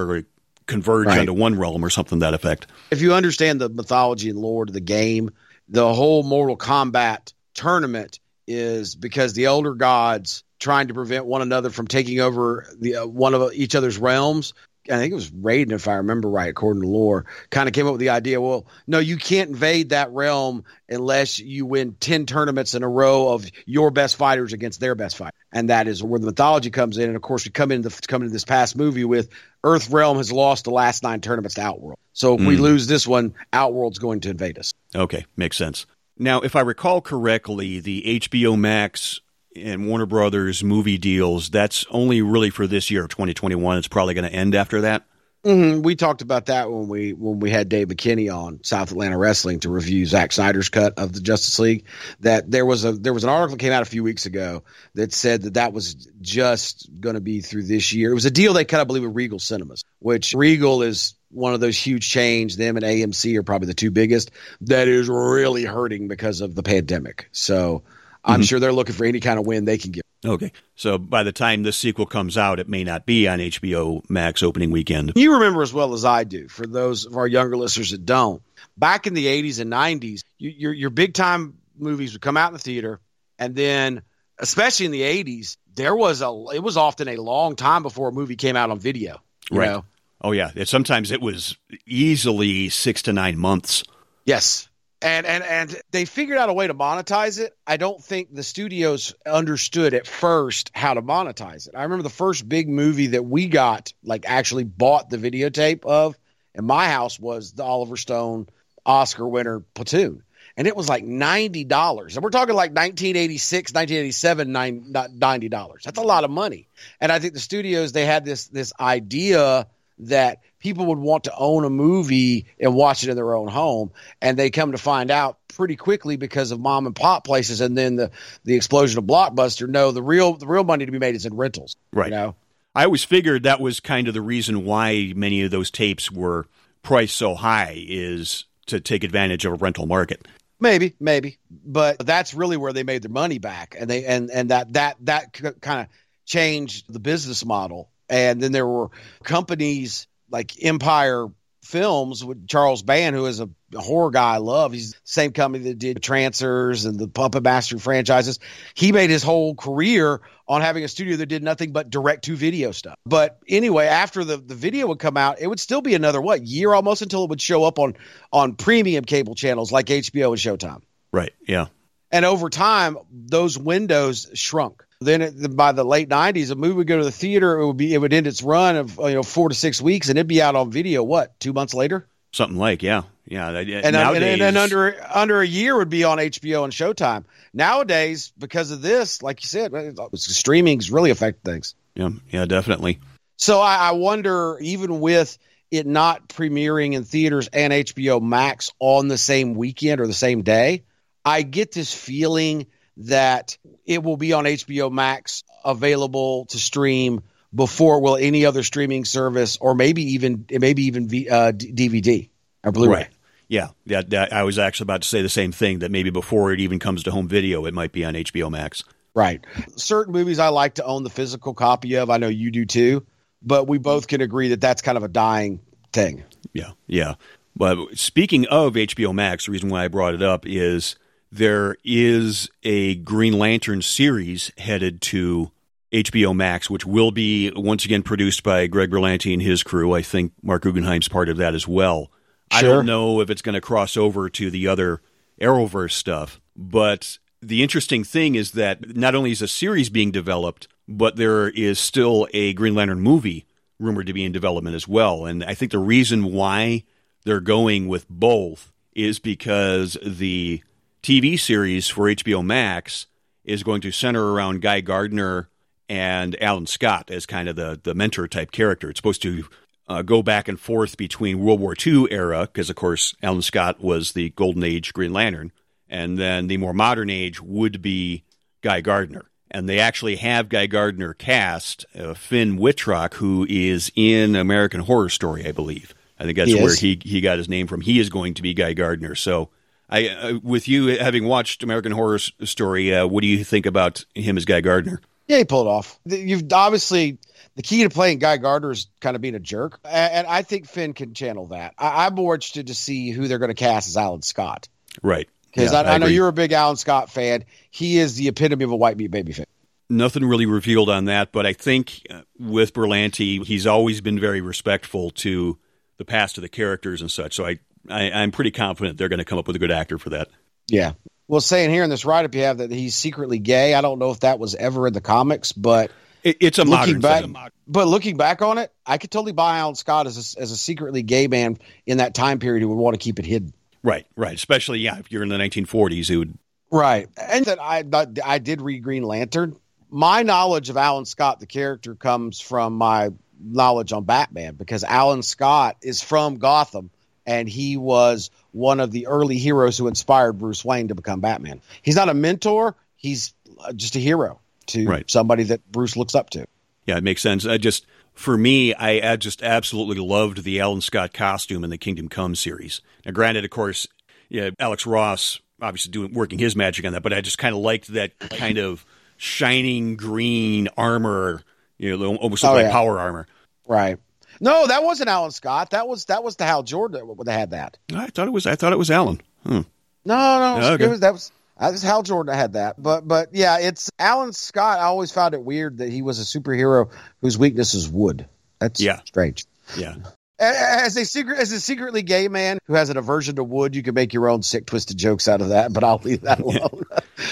converge 0.68 1.08
Right. 1.08 1.20
onto 1.20 1.34
one 1.34 1.58
realm 1.58 1.84
or 1.84 1.90
something 1.90 2.20
to 2.20 2.26
that 2.26 2.34
effect. 2.36 2.68
if 2.92 3.02
you 3.02 3.14
understand 3.14 3.60
the 3.60 3.70
mythology 3.70 4.30
and 4.30 4.38
lore 4.38 4.64
of 4.64 4.74
the 4.74 4.80
game, 4.82 5.32
the 5.68 5.92
whole 5.94 6.22
Mortal 6.22 6.58
Kombat 6.58 7.34
tournament 7.56 8.20
is 8.46 8.94
because 8.96 9.34
the 9.34 9.46
elder 9.46 9.74
gods 9.74 10.44
trying 10.60 10.90
to 10.90 10.94
prevent 10.94 11.26
one 11.26 11.42
another 11.42 11.70
from 11.70 11.88
taking 11.88 12.20
over 12.20 12.68
the 12.80 12.98
uh, 12.98 13.06
one 13.08 13.34
of 13.34 13.52
each 13.54 13.74
other's 13.76 13.98
realms. 13.98 14.54
I 14.90 14.98
think 14.98 15.12
it 15.12 15.16
was 15.16 15.30
Raiden, 15.32 15.72
if 15.72 15.88
I 15.88 15.96
remember 15.96 16.30
right, 16.30 16.50
according 16.50 16.82
to 16.82 16.88
lore, 16.88 17.26
kind 17.50 17.68
of 17.68 17.74
came 17.74 17.88
up 17.88 17.94
with 17.94 18.00
the 18.00 18.10
idea. 18.10 18.40
Well, 18.42 18.68
no, 18.86 19.00
you 19.00 19.18
can't 19.18 19.50
invade 19.50 19.90
that 19.90 20.12
realm 20.12 20.66
unless 20.90 21.40
you 21.40 21.66
win 21.66 21.96
ten 22.00 22.26
tournaments 22.26 22.76
in 22.76 22.84
a 22.84 22.90
row 22.90 23.30
of 23.30 23.46
your 23.66 23.92
best 23.92 24.16
fighters 24.16 24.54
against 24.54 24.80
their 24.80 24.96
best 24.96 25.18
fighter, 25.18 25.36
and 25.52 25.70
that 25.70 25.88
is 25.88 26.04
where 26.04 26.20
the 26.20 26.26
mythology 26.26 26.70
comes 26.70 26.98
in. 26.98 27.06
And 27.08 27.16
of 27.16 27.22
course, 27.22 27.46
we 27.46 27.52
come 27.52 27.72
into 27.72 27.90
come 28.08 28.22
into 28.22 28.34
this 28.34 28.46
past 28.46 28.76
movie 28.76 29.06
with 29.06 29.30
Earth 29.64 29.90
Realm 29.90 30.18
has 30.18 30.32
lost 30.32 30.66
the 30.66 30.72
last 30.72 31.04
nine 31.04 31.22
tournaments 31.22 31.56
to 31.56 31.62
Outworld. 31.62 32.00
So 32.14 32.36
if 32.36 32.42
we 32.42 32.56
hmm. 32.56 32.64
lose 32.64 32.88
this 32.88 33.06
one, 33.06 33.36
Outworld's 33.54 34.00
going 34.00 34.22
to 34.22 34.30
invade 34.30 34.58
us. 34.58 34.74
Okay, 34.96 35.26
makes 35.36 35.58
sense. 35.58 35.86
Now, 36.18 36.42
if 36.42 36.56
I 36.56 36.62
recall 36.62 37.02
correctly, 37.02 37.80
the 37.80 38.20
HBO 38.22 38.58
Max 38.58 39.22
and 39.64 39.88
Warner 39.88 40.06
Brothers 40.06 40.64
movie 40.64 40.98
deals, 40.98 41.50
that's 41.50 41.86
only 41.90 42.22
really 42.22 42.50
for 42.50 42.68
this 42.68 42.92
year, 42.92 43.08
2021. 43.08 43.78
It's 43.78 43.88
probably 43.88 44.14
going 44.14 44.30
to 44.30 44.36
end 44.36 44.56
after 44.56 44.82
that. 44.82 45.06
hmm 45.44 45.82
We 45.82 45.96
talked 45.96 46.22
about 46.22 46.48
that 46.48 46.72
when 46.72 46.88
we 46.88 47.14
when 47.14 47.40
we 47.40 47.50
had 47.50 47.70
Dave 47.70 47.88
McKinney 47.88 48.34
on 48.34 48.64
South 48.64 48.92
Atlanta 48.92 49.18
Wrestling 49.18 49.60
to 49.62 49.70
review 49.70 50.06
Zack 50.06 50.32
Snyder's 50.32 50.70
cut 50.70 50.94
of 50.98 51.14
the 51.14 51.22
Justice 51.22 51.60
League. 51.60 51.86
That 52.22 52.50
there 52.50 52.66
was 52.66 52.86
a 52.86 52.92
there 52.92 53.14
was 53.14 53.24
an 53.24 53.30
article 53.30 53.56
that 53.56 53.62
came 53.62 53.74
out 53.74 53.82
a 53.82 53.86
few 53.86 54.04
weeks 54.04 54.26
ago 54.26 54.64
that 54.96 55.14
said 55.14 55.44
that 55.44 55.54
that 55.56 55.74
was 55.74 55.94
just 56.22 56.90
going 57.00 57.16
to 57.16 57.22
be 57.22 57.42
through 57.42 57.64
this 57.64 57.94
year. 57.94 58.12
It 58.12 58.16
was 58.16 58.26
a 58.26 58.32
deal 58.32 58.54
they 58.54 58.66
cut, 58.66 58.82
I 58.82 58.84
believe, 58.84 59.04
with 59.04 59.16
Regal 59.16 59.40
Cinemas, 59.40 59.84
which 60.00 60.34
Regal 60.34 60.82
is 60.82 61.14
one 61.30 61.54
of 61.54 61.60
those 61.60 61.78
huge 61.78 62.10
chains. 62.10 62.58
Them 62.58 62.78
and 62.78 62.86
AMC 62.86 63.38
are 63.38 63.44
probably 63.44 63.68
the 63.68 63.74
two 63.74 63.92
biggest. 63.92 64.32
That 64.62 64.88
is 64.88 65.10
really 65.10 65.66
hurting 65.66 66.08
because 66.08 66.42
of 66.42 66.56
the 66.56 66.64
pandemic. 66.64 67.30
So 67.32 67.84
I'm 68.28 68.42
mm-hmm. 68.42 68.44
sure 68.44 68.60
they're 68.60 68.74
looking 68.74 68.94
for 68.94 69.06
any 69.06 69.20
kind 69.20 69.40
of 69.40 69.46
win 69.48 69.66
they 69.66 69.78
can 69.78 69.92
get. 69.92 70.04
Okay, 70.26 70.52
so 70.76 70.98
by 70.98 71.24
the 71.24 71.32
time 71.32 71.64
this 71.64 71.78
sequel 71.78 72.06
comes 72.06 72.38
out, 72.38 72.60
it 72.60 72.68
may 72.68 72.84
not 72.84 73.06
be 73.06 73.28
on 73.28 73.40
HBO 73.40 74.08
Max 74.10 74.44
opening 74.44 74.72
weekend. 74.72 75.14
You 75.16 75.34
remember 75.34 75.62
as 75.62 75.72
well 75.72 75.94
as 75.94 76.04
I 76.04 76.24
do, 76.24 76.48
for 76.48 76.66
those 76.66 77.06
of 77.06 77.16
our 77.16 77.28
younger 77.28 77.56
listeners 77.56 77.92
that 77.92 78.06
don't, 78.06 78.42
back 78.76 79.08
in 79.08 79.14
the 79.14 79.26
80s 79.26 79.60
and 79.62 79.72
90s, 79.72 80.24
you, 80.38 80.50
your, 80.50 80.74
your 80.74 80.90
big 80.90 81.14
time 81.14 81.60
movies 81.78 82.14
would 82.14 82.22
come 82.22 82.36
out 82.36 82.48
in 82.48 82.54
the 82.54 82.60
theater, 82.60 83.00
and 83.40 83.56
then, 83.56 84.02
especially 84.40 84.88
in 84.88 84.92
the 84.92 85.02
80s, 85.02 85.58
there 85.76 85.96
was 85.96 86.22
a, 86.22 86.46
it 86.54 86.64
was 86.64 86.78
often 86.78 87.08
a 87.08 87.18
long 87.18 87.56
time 87.56 87.84
before 87.84 88.10
a 88.10 88.12
movie 88.12 88.36
came 88.36 88.56
out 88.56 88.72
on 88.72 88.80
video. 88.80 89.22
You 89.52 89.60
Right. 89.60 89.70
know? 89.70 89.86
Oh 90.22 90.32
yeah, 90.32 90.52
it, 90.56 90.68
sometimes 90.68 91.12
it 91.12 91.22
was 91.22 91.56
easily 91.86 92.70
six 92.70 93.04
to 93.04 93.14
nine 93.14 93.38
months. 93.38 93.84
Yes. 94.26 94.68
And 95.02 95.28
and 95.28 95.44
and 95.44 95.82
they 95.92 96.06
figured 96.06 96.40
out 96.40 96.50
a 96.50 96.54
way 96.54 96.66
to 96.66 96.74
monetize 96.74 97.40
it. 97.40 97.56
I 97.68 97.78
don't 97.78 98.04
think 98.04 98.34
the 98.34 98.42
studios 98.42 99.14
understood 99.26 99.94
at 99.94 100.08
first 100.08 100.72
how 100.74 100.96
to 100.96 101.04
monetize 101.04 101.68
it. 101.68 101.76
I 101.76 101.84
remember 101.84 102.04
the 102.04 102.10
first 102.10 102.50
big 102.50 102.68
movie 102.68 103.08
that 103.08 103.24
we 103.24 103.48
got, 103.48 103.94
like 104.04 104.26
actually 104.28 104.64
bought 104.64 105.10
the 105.10 105.18
videotape 105.18 105.86
of 105.86 106.18
in 106.56 106.66
my 106.66 106.90
house 106.90 107.20
was 107.20 107.54
the 107.54 107.64
Oliver 107.64 107.98
Stone 107.98 108.48
Oscar 108.86 109.28
winner 109.28 109.60
Platoon. 109.60 110.24
And 110.58 110.66
it 110.66 110.76
was 110.76 110.90
like 110.90 111.06
$90. 111.06 112.16
And 112.16 112.24
we're 112.24 112.32
talking 112.32 112.56
like 112.56 112.72
1986, 112.72 113.74
1987, 113.74 114.48
$90. 114.48 115.84
That's 115.84 116.00
a 116.00 116.02
lot 116.02 116.24
of 116.24 116.32
money. 116.32 116.68
And 117.00 117.12
I 117.12 117.20
think 117.20 117.36
the 117.36 117.40
studios, 117.40 117.92
they 117.92 118.08
had 118.08 118.26
this, 118.26 118.48
this 118.48 118.74
idea 118.80 119.68
that 120.00 120.40
people 120.60 120.88
would 120.88 120.98
want 120.98 121.26
to 121.26 121.34
own 121.38 121.66
a 121.66 121.70
movie 121.70 122.48
and 122.60 122.74
watch 122.74 123.04
it 123.04 123.10
in 123.10 123.16
their 123.16 123.36
own 123.36 123.48
home. 123.48 123.92
And 124.22 124.38
they 124.38 124.50
come 124.50 124.72
to 124.72 124.78
find 124.78 125.12
out 125.12 125.38
pretty 125.48 125.76
quickly 125.76 126.18
because 126.18 126.52
of 126.52 126.60
mom 126.60 126.86
and 126.86 126.96
pop 126.96 127.24
places 127.24 127.62
and 127.62 127.78
then 127.78 127.96
the, 127.96 128.12
the 128.44 128.56
explosion 128.56 128.98
of 128.98 129.06
Blockbuster. 129.06 129.68
No, 129.68 129.92
the 129.92 130.04
real, 130.04 130.34
the 130.34 130.48
real 130.48 130.64
money 130.64 130.86
to 130.86 130.92
be 130.92 131.00
made 131.00 131.16
is 131.16 131.26
in 131.26 131.36
rentals. 131.36 131.76
Right. 131.92 132.10
You 132.10 132.16
know? 132.16 132.36
I 132.76 132.86
always 132.86 133.04
figured 133.04 133.44
that 133.44 133.60
was 133.60 133.80
kind 133.80 134.08
of 134.08 134.14
the 134.14 134.22
reason 134.22 134.64
why 134.64 135.12
many 135.16 135.42
of 135.42 135.52
those 135.52 135.72
tapes 135.72 136.12
were 136.12 136.46
priced 136.84 137.16
so 137.16 137.34
high 137.34 137.84
is 137.88 138.46
to 138.68 138.80
take 138.80 139.04
advantage 139.04 139.46
of 139.46 139.54
a 139.54 139.56
rental 139.56 139.88
market. 139.88 140.28
Maybe, 140.60 140.96
maybe, 141.00 141.38
but 141.50 142.00
that's 142.00 142.34
really 142.34 142.58
where 142.58 142.74
they 142.74 142.84
made 142.84 143.04
their 143.04 143.12
money 143.12 143.38
back, 143.38 143.76
and 143.80 143.88
they 143.88 144.06
and 144.06 144.32
and 144.32 144.50
that 144.50 144.74
that 144.74 144.98
that 145.02 145.34
kind 145.62 145.82
of 145.82 145.88
changed 146.26 146.92
the 146.92 147.00
business 147.00 147.46
model. 147.46 147.90
And 148.10 148.42
then 148.42 148.52
there 148.52 148.66
were 148.66 148.90
companies 149.24 150.08
like 150.30 150.64
Empire 150.64 151.28
Films 151.64 152.24
with 152.24 152.48
Charles 152.48 152.82
Band, 152.82 153.16
who 153.16 153.26
is 153.26 153.42
a 153.42 153.50
horror 153.76 154.10
guy 154.10 154.36
I 154.36 154.38
love. 154.38 154.72
He's 154.72 154.94
the 154.94 155.00
same 155.04 155.34
company 155.34 155.66
that 155.66 155.78
did 155.78 156.02
Trancers 156.02 156.86
and 156.86 156.98
the 156.98 157.10
Puppet 157.10 157.44
Master 157.44 157.78
franchises. 157.78 158.40
He 158.74 158.94
made 158.94 159.10
his 159.10 159.22
whole 159.22 159.54
career 159.54 160.22
on 160.48 160.62
having 160.62 160.86
a 160.86 160.88
studio 160.88 161.18
that 161.18 161.26
did 161.26 161.44
nothing 161.44 161.74
but 161.74 161.90
direct 161.90 162.24
to 162.26 162.36
video 162.38 162.72
stuff. 162.72 162.96
But 163.06 163.40
anyway, 163.50 163.88
after 163.88 164.24
the, 164.24 164.38
the 164.38 164.56
video 164.56 164.88
would 164.88 165.00
come 165.00 165.18
out, 165.18 165.42
it 165.42 165.48
would 165.48 165.60
still 165.60 165.82
be 165.82 165.94
another 165.94 166.22
what 166.22 166.42
year 166.42 166.74
almost 166.74 167.02
until 167.02 167.26
it 167.26 167.30
would 167.32 167.42
show 167.42 167.66
up 167.66 167.80
on 167.80 167.96
on 168.32 168.56
premium 168.56 169.04
cable 169.04 169.36
channels 169.36 169.72
like 169.72 169.88
HBO 169.88 170.30
and 170.30 170.38
Showtime. 170.38 170.82
Right. 171.12 171.34
Yeah. 171.46 171.68
And 172.12 172.24
over 172.24 172.50
time, 172.50 172.98
those 173.12 173.58
windows 173.58 174.30
shrunk. 174.34 174.84
Then 175.00 175.22
it, 175.22 175.56
by 175.56 175.74
the 175.74 175.84
late 175.84 176.10
'90s, 176.10 176.52
a 176.52 176.56
movie 176.56 176.74
would 176.74 176.88
go 176.88 176.98
to 176.98 177.04
the 177.04 177.12
theater. 177.12 177.60
It 177.60 177.68
would 177.68 177.78
be 177.78 177.94
it 177.94 178.00
would 178.00 178.14
end 178.14 178.26
its 178.26 178.42
run 178.42 178.76
of 178.76 178.98
you 178.98 179.14
know 179.14 179.24
four 179.24 179.50
to 179.50 179.56
six 179.56 179.82
weeks, 179.82 180.10
and 180.10 180.18
it'd 180.18 180.28
be 180.28 180.42
out 180.42 180.56
on 180.56 180.72
video. 180.72 181.04
What 181.04 181.40
two 181.40 181.54
months 181.54 181.74
later? 181.74 182.08
Something 182.32 182.58
like 182.58 182.82
yeah, 182.82 183.04
yeah. 183.26 183.50
Uh, 183.50 183.54
and, 183.54 183.94
nowadays, 183.94 184.34
and, 184.34 184.42
and 184.42 184.58
under 184.58 184.96
under 185.14 185.42
a 185.42 185.48
year 185.48 185.78
would 185.78 185.90
be 185.90 186.04
on 186.04 186.18
HBO 186.18 186.64
and 186.64 186.74
Showtime. 186.74 187.26
Nowadays, 187.54 188.32
because 188.38 188.72
of 188.72 188.82
this, 188.82 189.22
like 189.22 189.44
you 189.44 189.48
said, 189.48 189.74
uh, 189.74 190.04
uh, 190.04 190.10
streaming's 190.16 190.92
really 190.92 191.12
affected 191.12 191.44
things. 191.44 191.76
Yeah, 191.96 192.10
yeah, 192.32 192.46
definitely. 192.46 193.00
So 193.38 193.60
I, 193.60 193.90
I 193.90 193.92
wonder, 193.92 194.58
even 194.62 195.00
with 195.00 195.38
it 195.70 195.86
not 195.86 196.28
premiering 196.28 196.94
in 196.94 197.04
theaters 197.04 197.48
and 197.48 197.72
HBO 197.72 198.22
Max 198.22 198.72
on 198.80 199.08
the 199.08 199.18
same 199.18 199.56
weekend 199.56 200.02
or 200.02 200.08
the 200.08 200.14
same 200.14 200.42
day, 200.42 200.84
I 201.24 201.42
get 201.42 201.72
this 201.72 201.94
feeling 201.94 202.68
that 202.98 203.58
it 203.86 204.04
will 204.04 204.18
be 204.18 204.34
on 204.34 204.46
HBO 204.46 204.92
Max 204.92 205.44
available 205.64 206.46
to 206.46 206.58
stream 206.58 207.22
before 207.54 208.02
will 208.02 208.18
any 208.18 208.46
other 208.46 208.64
streaming 208.64 209.06
service 209.06 209.58
or 209.58 209.74
maybe 209.76 210.14
even 210.14 210.46
maybe 210.50 210.84
even 210.84 211.08
v, 211.08 211.30
uh, 211.30 211.52
DVD 211.52 212.30
or 212.64 212.72
Blu-ray. 212.72 212.96
Right. 212.96 213.08
Yeah, 213.50 213.70
yeah, 213.86 214.02
that, 214.08 214.34
I 214.34 214.44
was 214.44 214.60
actually 214.60 214.86
about 214.86 215.04
to 215.04 215.08
say 215.08 215.22
the 215.22 215.30
same 215.30 215.54
thing 215.54 215.80
that 215.80 215.90
maybe 215.90 216.10
before 216.10 216.52
it 216.52 216.60
even 216.60 216.80
comes 216.80 217.04
to 217.04 217.12
home 217.12 217.30
video, 217.30 217.66
it 217.66 217.74
might 217.74 217.94
be 217.94 218.04
on 218.04 218.14
HBO 218.14 218.52
Max. 218.52 218.84
Right. 219.14 219.44
Certain 219.78 220.12
movies 220.12 220.38
I 220.38 220.50
like 220.50 220.76
to 220.76 220.84
own 220.84 221.04
the 221.04 221.10
physical 221.10 221.54
copy 221.54 221.96
of. 221.96 222.10
I 222.10 222.18
know 222.18 222.28
you 222.28 222.52
do 222.52 222.66
too, 222.66 223.06
but 223.42 223.66
we 223.68 223.78
both 223.78 224.08
can 224.08 224.20
agree 224.20 224.50
that 224.50 224.60
that's 224.60 224.82
kind 224.82 224.98
of 224.98 225.04
a 225.04 225.08
dying 225.08 225.62
thing. 225.94 226.26
Yeah, 226.52 226.72
yeah. 226.88 227.16
But 227.56 227.98
speaking 227.98 228.46
of 228.48 228.74
HBO 228.74 229.14
Max, 229.14 229.46
the 229.46 229.54
reason 229.54 229.70
why 229.70 229.86
I 229.86 229.88
brought 229.88 230.14
it 230.14 230.22
up 230.22 230.46
is 230.46 230.98
there 231.32 231.76
is 231.84 232.50
a 232.64 232.96
Green 232.96 233.38
Lantern 233.38 233.82
series 233.82 234.52
headed 234.58 235.02
to 235.02 235.52
HBO 235.92 236.36
Max, 236.36 236.70
which 236.70 236.86
will 236.86 237.12
be 237.12 237.52
once 237.56 237.86
again 237.86 238.04
produced 238.04 238.44
by 238.44 238.68
Greg 238.68 238.92
Berlanti 238.92 239.34
and 239.34 239.42
his 239.42 239.64
crew. 239.64 239.94
I 239.94 240.02
think 240.02 240.34
Marc 240.42 240.64
Guggenheim's 240.64 241.08
part 241.08 241.30
of 241.30 241.38
that 241.38 241.56
as 241.56 241.68
well. 241.68 242.12
Sure. 242.52 242.60
I 242.60 242.62
don't 242.62 242.86
know 242.86 243.22
if 243.22 243.30
it's 243.30 243.42
going 243.42 243.56
to 243.56 243.62
cross 243.62 243.98
over 243.98 244.30
to 244.30 244.50
the 244.50 244.68
other 244.68 245.02
Arrowverse 245.42 245.92
stuff, 245.92 246.40
but 246.56 247.18
the 247.42 247.62
interesting 247.62 248.04
thing 248.04 248.36
is 248.36 248.52
that 248.52 248.96
not 248.96 249.16
only 249.16 249.32
is 249.32 249.42
a 249.42 249.48
series 249.48 249.90
being 249.90 250.12
developed, 250.12 250.68
but 250.88 251.16
there 251.18 251.50
is 251.50 251.80
still 251.80 252.28
a 252.34 252.54
Green 252.54 252.74
Lantern 252.74 253.02
movie 253.02 253.46
rumored 253.80 254.08
to 254.08 254.14
be 254.14 254.24
in 254.24 254.32
development 254.32 254.76
as 254.76 254.88
well. 254.88 255.26
And 255.26 255.44
I 255.44 255.54
think 255.54 255.72
the 255.72 255.80
reason 255.80 256.32
why 256.32 256.84
they're 257.26 257.40
going 257.40 257.88
with 257.88 258.08
both 258.10 258.72
is 258.96 259.20
because 259.20 259.98
the 260.04 260.64
TV 261.08 261.40
series 261.40 261.88
for 261.88 262.08
HBO 262.08 262.46
Max 262.46 263.08
is 263.46 263.64
going 263.64 263.80
to 263.80 263.92
center 263.92 264.34
around 264.34 264.62
Guy 264.62 264.82
Gardner 264.82 265.48
and 265.88 266.36
Alan 266.44 266.68
Scott 266.68 267.10
as 267.10 267.26
kind 267.26 267.48
of 267.48 267.56
the, 267.56 267.80
the 267.82 267.96
mentor 267.96 268.28
type 268.28 268.52
character. 268.52 268.90
It's 268.90 268.98
supposed 268.98 269.22
to 269.22 269.46
uh, 269.88 270.02
go 270.02 270.22
back 270.22 270.50
and 270.50 270.60
forth 270.60 270.98
between 270.98 271.40
World 271.40 271.62
War 271.62 271.76
II 271.80 272.12
era, 272.12 272.42
because 272.42 272.70
of 272.70 272.76
course 272.76 273.16
Alan 273.24 273.42
Scott 273.42 273.80
was 273.80 274.12
the 274.12 274.32
Golden 274.32 274.66
Age 274.66 274.92
Green 274.92 275.14
Lantern, 275.14 275.54
and 275.88 276.18
then 276.18 276.48
the 276.48 276.58
more 276.58 276.74
modern 276.74 277.10
age 277.10 277.42
would 277.42 277.82
be 277.82 278.26
Guy 278.60 278.82
Gardner. 278.82 279.32
And 279.50 279.70
they 279.70 279.80
actually 279.80 280.18
have 280.18 280.50
Guy 280.50 280.66
Gardner 280.66 281.14
cast, 281.14 281.86
uh, 281.98 282.16
Finn 282.16 282.58
Wittrock, 282.58 283.14
who 283.14 283.46
is 283.50 283.94
in 283.96 284.36
American 284.36 284.82
Horror 284.82 285.08
Story, 285.08 285.48
I 285.48 285.54
believe. 285.54 285.96
I 286.20 286.26
think 286.26 286.36
that's 286.36 286.52
he 286.52 286.62
where 286.62 286.76
he 286.76 287.00
he 287.02 287.22
got 287.22 287.38
his 287.38 287.48
name 287.48 287.66
from. 287.66 287.80
He 287.80 287.98
is 287.98 288.10
going 288.10 288.34
to 288.34 288.42
be 288.42 288.54
Guy 288.54 288.74
Gardner. 288.74 289.16
So, 289.16 289.52
I 289.90 290.10
uh, 290.10 290.40
with 290.44 290.68
you 290.68 290.98
having 290.98 291.26
watched 291.26 291.64
American 291.64 291.92
Horror 291.92 292.20
Story, 292.20 292.94
uh, 292.94 293.08
what 293.08 293.22
do 293.22 293.28
you 293.28 293.44
think 293.44 293.66
about 293.66 294.06
him 294.16 294.38
as 294.38 294.46
Guy 294.46 294.62
Gardner? 294.62 295.02
Yeah, 295.28 295.40
he 295.40 295.46
pulled 295.46 295.68
off. 295.68 296.00
You've 296.06 296.52
obviously 296.54 297.18
the 297.56 297.62
key 297.62 297.84
to 297.84 297.90
playing 297.90 298.20
Guy 298.20 298.38
Gardner 298.38 298.72
is 298.72 298.88
kind 299.02 299.16
of 299.16 299.22
being 299.22 299.36
a 299.36 299.40
jerk, 299.40 299.80
and 299.84 300.28
I 300.28 300.42
think 300.42 300.68
Finn 300.68 300.94
can 300.94 301.14
channel 301.14 301.48
that. 301.48 301.74
I, 301.78 302.08
am 302.08 302.16
more 302.16 302.36
interested 302.36 302.68
to 302.68 302.76
see 302.76 303.12
who 303.12 303.28
they're 303.28 303.40
going 303.40 303.50
to 303.50 303.56
cast 303.56 303.88
as 303.88 303.98
Alan 303.98 304.22
Scott. 304.22 304.70
Right. 305.02 305.28
Because 305.48 305.74
yeah, 305.74 305.82
I, 305.82 305.84
I, 305.84 305.96
I 305.96 305.98
know 305.98 306.06
you're 306.06 306.28
a 306.28 306.34
big 306.34 306.52
Alan 306.52 306.76
Scott 306.76 307.10
fan. 307.10 307.46
He 307.72 307.98
is 307.98 308.16
the 308.16 308.28
epitome 308.28 308.64
of 308.64 308.72
a 308.72 308.76
white 308.76 308.96
meat 308.96 309.12
baby 309.12 309.34
fan. 309.34 309.48
Nothing 309.90 310.26
really 310.26 310.46
revealed 310.46 310.90
on 310.90 311.06
that, 311.06 311.32
but 311.32 311.46
I 311.46 311.54
think 311.54 312.06
uh, 312.10 312.22
with 312.38 312.74
Berlanti, 312.74 313.44
he's 313.46 313.66
always 313.66 314.02
been 314.02 314.20
very 314.20 314.42
respectful 314.42 315.10
to 315.12 315.58
the 315.98 316.06
past 316.06 316.38
of 316.38 316.44
the 316.44 316.50
characters 316.50 317.02
and 317.02 317.10
such. 317.10 317.36
So 317.36 317.46
I, 317.46 317.60
I 317.90 318.12
I'm 318.12 318.32
pretty 318.32 318.52
confident 318.52 318.98
they're 318.98 319.10
going 319.10 319.20
to 319.20 319.26
come 319.26 319.38
up 319.38 319.48
with 319.48 319.56
a 319.56 319.60
good 319.60 319.72
actor 319.72 319.98
for 319.98 320.10
that. 320.12 320.30
Yeah, 320.70 320.94
well, 321.28 321.42
saying 321.42 321.70
here 321.72 321.84
in 321.84 321.90
this 321.90 322.06
write 322.06 322.26
up, 322.26 322.34
you 322.34 322.42
have 322.42 322.60
that 322.60 322.72
he's 322.72 322.96
secretly 322.96 323.40
gay. 323.40 323.74
I 323.74 323.82
don't 323.82 324.00
know 324.00 324.12
if 324.12 324.22
that 324.22 324.40
was 324.40 324.56
ever 324.56 324.88
in 324.88 324.94
the 324.94 325.02
comics, 325.02 325.52
but 325.52 325.92
it, 326.24 326.38
it's 326.40 326.58
a 326.58 326.64
looking 326.64 327.00
modern 327.00 327.02
back, 327.02 327.22
thing. 327.24 327.36
But 327.68 327.88
looking 327.88 328.16
back 328.16 328.42
on 328.42 328.58
it, 328.58 328.72
I 328.86 328.98
could 328.98 329.12
totally 329.12 329.34
buy 329.34 329.58
Alan 329.58 329.76
Scott 329.76 330.08
as 330.08 330.36
a, 330.36 330.42
as 330.42 330.52
a 330.52 330.58
secretly 330.58 331.04
gay 331.04 331.28
man 331.28 331.58
in 331.86 331.98
that 331.98 332.14
time 332.14 332.40
period 332.40 332.62
who 332.62 332.70
would 332.70 332.82
want 332.82 332.94
to 332.94 333.00
keep 333.00 333.20
it 333.20 333.26
hidden. 333.26 333.54
Right, 333.84 334.08
right. 334.16 334.34
Especially 334.34 334.80
yeah, 334.80 335.00
if 335.00 335.12
you're 335.12 335.24
in 335.24 335.30
the 335.30 335.38
1940s, 335.38 336.08
who 336.08 336.20
would 336.20 336.38
right. 336.72 337.10
And 337.18 337.46
that 337.46 337.62
I 337.62 337.84
I 338.24 338.40
did 338.40 338.62
read 338.62 338.84
Green 338.84 339.04
Lantern. 339.04 339.58
My 339.90 340.24
knowledge 340.24 340.70
of 340.70 340.78
Alan 340.78 341.06
Scott, 341.06 341.40
the 341.40 341.46
character, 341.46 341.96
comes 341.96 342.40
from 342.40 342.74
my 342.74 343.10
knowledge 343.40 343.92
on 343.92 344.04
Batman 344.06 344.56
because 344.56 344.84
Alan 344.84 345.24
Scott 345.24 345.78
is 345.82 346.02
from 346.02 346.38
Gotham 346.38 346.90
and 347.28 347.48
he 347.48 347.78
was 347.78 348.32
one 348.52 348.80
of 348.80 348.92
the 348.92 349.06
early 349.06 349.38
heroes 349.38 349.78
who 349.78 349.88
inspired 349.88 350.34
Bruce 350.34 350.66
Wayne 350.66 350.88
to 350.88 350.96
become 350.96 351.20
Batman. 351.20 351.62
He's 351.84 351.96
not 351.96 352.10
a 352.10 352.14
mentor; 352.14 352.76
he's 352.96 353.34
uh, 353.60 353.74
just 353.74 353.96
a 353.96 354.00
hero 354.00 354.40
to 354.68 354.88
right. 354.88 355.10
somebody 355.12 355.44
that 355.44 355.70
Bruce 355.72 355.96
looks 355.96 356.16
up 356.16 356.32
to. 356.32 356.48
Yeah, 356.86 356.98
it 356.98 357.04
makes 357.04 357.22
sense. 357.22 357.46
I 357.46 357.58
just 357.58 357.86
for 358.14 358.36
me, 358.36 358.74
I, 358.74 359.12
I 359.14 359.16
just 359.18 359.44
absolutely 359.44 360.00
loved 360.00 360.44
the 360.44 360.60
Alan 360.60 360.82
Scott 360.82 361.14
costume 361.14 361.64
in 361.64 361.70
the 361.70 361.78
Kingdom 361.78 362.10
Come 362.10 362.34
series. 362.34 362.82
Now, 363.06 363.12
granted, 363.12 363.46
of 363.46 363.52
course, 363.52 363.88
yeah, 364.30 364.50
Alex 364.58 364.88
Ross 364.88 365.40
obviously 365.62 365.92
doing 365.92 366.14
working 366.14 366.40
his 366.40 366.56
magic 366.56 366.86
on 366.86 366.94
that, 366.94 367.04
but 367.04 367.14
I 367.14 367.22
just 367.22 367.38
kind 367.38 367.54
of 367.54 367.62
liked 367.62 367.88
that 367.90 368.18
kind 368.20 368.58
of 368.58 368.86
shining 369.18 369.96
green 369.96 370.68
armor, 370.78 371.42
you 371.78 371.98
know, 371.98 372.16
almost 372.16 372.46
oh, 372.46 372.54
like 372.54 372.66
yeah. 372.66 372.72
power 372.72 373.00
armor. 373.00 373.28
Right. 373.66 373.98
No, 374.40 374.68
that 374.68 374.84
wasn't 374.84 375.10
Alan 375.10 375.32
Scott. 375.32 375.72
That 375.72 375.88
was 375.88 376.06
that 376.06 376.24
was 376.24 376.36
the 376.36 376.46
Hal 376.46 376.64
Jordan 376.64 377.08
that 377.26 377.32
had 377.32 377.52
that. 377.52 377.78
I 377.94 378.08
thought 378.08 378.28
it 378.28 378.32
was 378.32 378.46
I 378.46 378.56
thought 378.56 378.74
it 378.74 378.78
was 378.78 378.92
Alan. 378.92 379.22
Hmm. 379.44 379.62
No, 380.06 380.60
no, 380.60 380.74
okay. 380.74 380.86
it 380.86 380.90
was, 380.90 381.00
that 381.02 381.14
was 381.14 381.32
that 381.60 381.72
was 381.72 381.84
Hal 381.84 382.04
Jordan 382.04 382.32
that 382.32 382.38
had 382.38 382.54
that. 382.54 382.82
But 382.82 383.08
but 383.08 383.30
yeah, 383.34 383.60
it's 383.60 383.90
Alan 384.00 384.34
Scott. 384.34 384.80
I 384.80 384.84
always 384.84 385.12
found 385.12 385.34
it 385.34 385.42
weird 385.42 385.80
that 385.80 385.90
he 385.90 386.02
was 386.02 386.20
a 386.20 386.40
superhero 386.40 386.90
whose 387.22 387.38
weakness 387.38 387.74
is 387.74 387.90
wood. 387.90 388.28
That's 388.60 388.80
yeah. 388.80 389.02
strange. 389.06 389.46
Yeah. 389.76 389.96
As 390.40 390.96
a 390.98 391.04
secret, 391.04 391.40
as 391.40 391.52
a 391.52 391.60
secretly 391.60 392.04
gay 392.04 392.28
man 392.28 392.60
who 392.66 392.76
has 392.76 392.92
an 392.92 392.98
aversion 392.98 393.38
to 393.38 393.44
wood, 393.44 393.76
you 393.76 393.82
can 393.82 393.96
make 393.96 394.14
your 394.14 394.30
own 394.30 394.44
sick, 394.44 394.68
twisted 394.68 394.96
jokes 394.96 395.28
out 395.28 395.42
of 395.42 395.50
that. 395.50 395.74
But 395.74 395.84
I'll 395.84 396.00
leave 396.04 396.22
that 396.22 396.40
alone. 396.42 396.84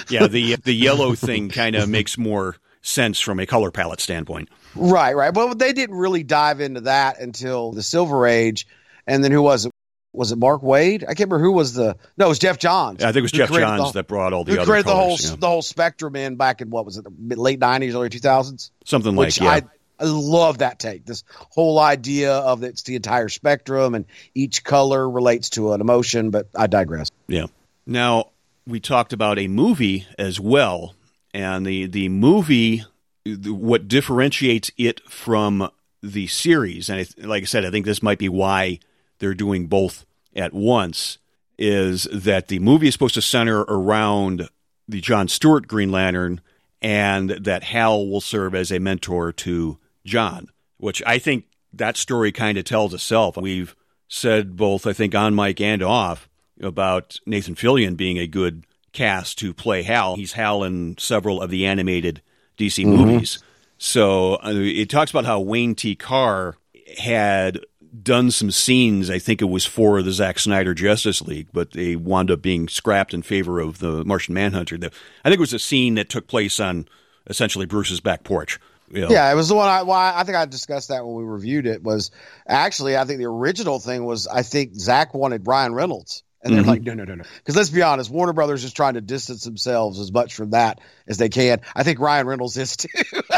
yeah, 0.10 0.26
the 0.26 0.56
the 0.64 0.74
yellow 0.74 1.14
thing 1.14 1.50
kind 1.50 1.76
of 1.76 1.88
makes 1.88 2.18
more 2.18 2.56
sense 2.86 3.20
from 3.20 3.40
a 3.40 3.46
color 3.46 3.72
palette 3.72 4.00
standpoint. 4.00 4.50
Right, 4.76 5.16
right. 5.16 5.34
Well, 5.34 5.56
they 5.56 5.74
didn't 5.74 5.96
really 5.96 6.24
dive 6.24 6.62
into 6.62 6.82
that 6.82 7.20
until 7.20 7.72
the 7.72 7.84
Silver 7.84 8.28
Age, 8.28 8.68
and 9.08 9.24
then 9.24 9.32
who 9.32 9.42
was 9.42 9.66
it? 9.66 9.72
Was 10.14 10.32
it 10.32 10.38
Mark 10.38 10.62
Waid? 10.62 11.04
I 11.04 11.08
can't 11.08 11.30
remember 11.30 11.40
who 11.40 11.52
was 11.52 11.74
the. 11.74 11.98
No, 12.18 12.28
it 12.28 12.30
was 12.30 12.40
Geoff 12.40 12.58
Johns. 12.58 13.02
Yeah, 13.02 13.10
I 13.10 13.12
think 13.12 13.18
it 13.18 13.22
was 13.24 13.32
Geoff 13.34 13.52
Johns 13.52 13.94
that 13.94 14.08
brought 14.08 14.32
all 14.32 14.46
the 14.46 14.54
who 14.54 14.60
other 14.60 14.66
created 14.66 14.86
colors, 14.86 15.20
the 15.20 15.28
whole 15.28 15.34
yeah. 15.34 15.40
the 15.40 15.48
whole 15.48 15.62
spectrum 15.62 16.16
in 16.16 16.38
back 16.38 16.62
in 16.62 16.70
what 16.70 16.86
was 16.86 16.98
it, 16.98 17.04
the 17.04 17.36
late 17.36 17.60
nineties, 17.60 17.96
early 17.96 18.10
two 18.10 18.20
thousands, 18.20 18.72
something 18.86 19.14
like 19.14 19.38
yeah. 19.38 19.50
I, 19.50 19.62
I 20.00 20.06
love 20.06 20.60
that 20.60 20.80
take. 20.80 21.06
This 21.06 21.26
whole 21.50 21.80
idea 21.80 22.34
of 22.34 22.64
it's 22.64 22.84
the 22.84 22.96
entire 22.96 23.28
spectrum 23.28 23.94
and 23.94 24.06
each 24.34 24.64
color 24.64 25.10
relates 25.10 25.50
to 25.52 25.74
an 25.74 25.82
emotion. 25.82 26.30
But 26.30 26.48
I 26.56 26.68
digress. 26.68 27.12
Yeah. 27.28 27.48
Now 27.86 28.30
we 28.66 28.80
talked 28.80 29.12
about 29.12 29.38
a 29.38 29.50
movie 29.50 30.08
as 30.18 30.40
well, 30.40 30.96
and 31.36 31.66
the 31.66 31.86
the 31.88 32.08
movie, 32.08 32.86
what 33.26 33.90
differentiates 33.90 34.72
it 34.78 35.02
from 35.10 35.70
the 36.02 36.28
series, 36.28 36.90
and 36.90 37.06
like 37.18 37.44
I 37.44 37.46
said, 37.46 37.66
I 37.66 37.72
think 37.72 37.86
this 37.86 38.02
might 38.02 38.20
be 38.20 38.30
why 38.30 38.80
they're 39.20 39.34
doing 39.34 39.68
both 39.68 40.06
at 40.34 40.54
once, 40.54 41.18
is 41.58 42.04
that 42.06 42.48
the 42.48 42.60
movie 42.60 42.88
is 42.88 42.94
supposed 42.94 43.16
to 43.16 43.22
center 43.22 43.62
around 43.64 44.48
the 44.88 45.02
John 45.02 45.28
Stewart 45.28 45.68
Green 45.68 45.92
Lantern, 45.92 46.40
and 46.82 47.32
that 47.32 47.64
Hal 47.64 48.08
will 48.08 48.22
serve 48.22 48.56
as 48.56 48.72
a 48.72 48.80
mentor 48.80 49.34
to 49.34 49.78
John, 50.06 50.48
which 50.78 51.04
I 51.06 51.20
think 51.20 51.48
that 51.74 51.98
story 51.98 52.32
kind 52.32 52.58
of 52.58 52.64
tells 52.64 52.94
itself. 52.94 53.36
We've 53.36 53.76
said 54.08 54.56
both, 54.56 54.88
I 54.88 54.94
think, 54.94 55.14
on 55.14 55.36
mic 55.36 55.60
and 55.60 55.84
off 55.84 56.30
about 56.62 57.20
Nathan 57.26 57.56
Fillion 57.56 57.98
being 57.98 58.20
a 58.20 58.28
good 58.28 58.66
cast 58.96 59.38
to 59.40 59.54
play 59.54 59.84
Hal. 59.84 60.16
He's 60.16 60.34
Hal 60.34 60.64
in 60.64 60.98
several 60.98 61.42
of 61.42 61.52
the 61.52 61.66
animated 61.68 62.22
DC 62.58 62.84
Mm-hmm. 62.86 62.96
movies. 63.06 63.40
So 63.78 64.36
uh, 64.36 64.54
it 64.56 64.90
talks 64.90 65.12
about 65.12 65.26
how 65.26 65.40
Wayne 65.42 65.76
T. 65.76 65.96
Carr 65.96 66.56
had 66.98 67.60
done 68.02 68.32
some 68.32 68.52
scenes. 68.52 69.10
I 69.10 69.20
think 69.20 69.42
it 69.42 69.46
was 69.50 69.66
for 69.66 70.02
the 70.02 70.12
Zack 70.12 70.40
Snyder 70.40 70.74
Justice 70.74 71.22
League, 71.22 71.48
but 71.54 71.72
they 71.72 71.96
wound 71.96 72.32
up 72.32 72.42
being 72.42 72.68
scrapped 72.68 73.14
in 73.14 73.22
favor 73.22 73.60
of 73.60 73.80
the 73.80 74.04
Martian 74.06 74.34
Manhunter. 74.34 74.78
The- 74.78 74.92
I 75.24 75.30
think 75.30 75.38
it 75.38 75.42
was 75.42 75.54
a 75.54 75.60
scene 75.60 75.96
that 75.96 76.10
took 76.10 76.28
place 76.28 76.60
on 76.60 76.88
essentially 77.28 77.66
Bruce's 77.66 78.00
back 78.00 78.24
porch. 78.24 78.60
You 78.92 79.02
know. 79.02 79.10
Yeah, 79.10 79.32
it 79.32 79.36
was 79.36 79.50
the 79.50 79.56
one 79.56 79.68
I. 79.68 79.82
Why 79.82 80.14
I 80.16 80.24
think 80.24 80.38
I 80.38 80.46
discussed 80.46 80.90
that 80.90 81.04
when 81.06 81.16
we 81.16 81.24
reviewed 81.24 81.66
it. 81.66 81.82
Was 81.82 82.12
actually 82.48 82.96
I 82.96 83.04
think 83.06 83.18
the 83.18 83.26
original 83.26 83.80
thing 83.80 84.06
was 84.06 84.28
I 84.28 84.44
think 84.44 84.76
Zack 84.76 85.14
wanted 85.16 85.48
Ryan 85.48 85.74
Reynolds, 85.74 86.22
and 86.46 86.56
they're 86.56 86.64
Mhm. 86.64 86.68
like, 86.68 86.84
no, 86.84 86.94
no, 86.94 87.04
no, 87.04 87.16
no. 87.16 87.24
Because 87.40 87.56
let's 87.56 87.70
be 87.72 87.82
honest, 87.82 88.10
Warner 88.10 88.32
Brothers 88.34 88.64
is 88.64 88.72
trying 88.72 88.94
to 88.94 89.02
distance 89.02 89.44
themselves 89.44 90.00
as 90.00 90.12
much 90.12 90.36
from 90.36 90.52
that 90.52 90.80
as 91.08 91.18
they 91.18 91.28
can. 91.30 91.60
I 91.76 91.84
think 91.84 92.00
Ryan 92.00 92.28
Reynolds 92.28 92.56
is 92.56 92.78
too. 92.78 92.88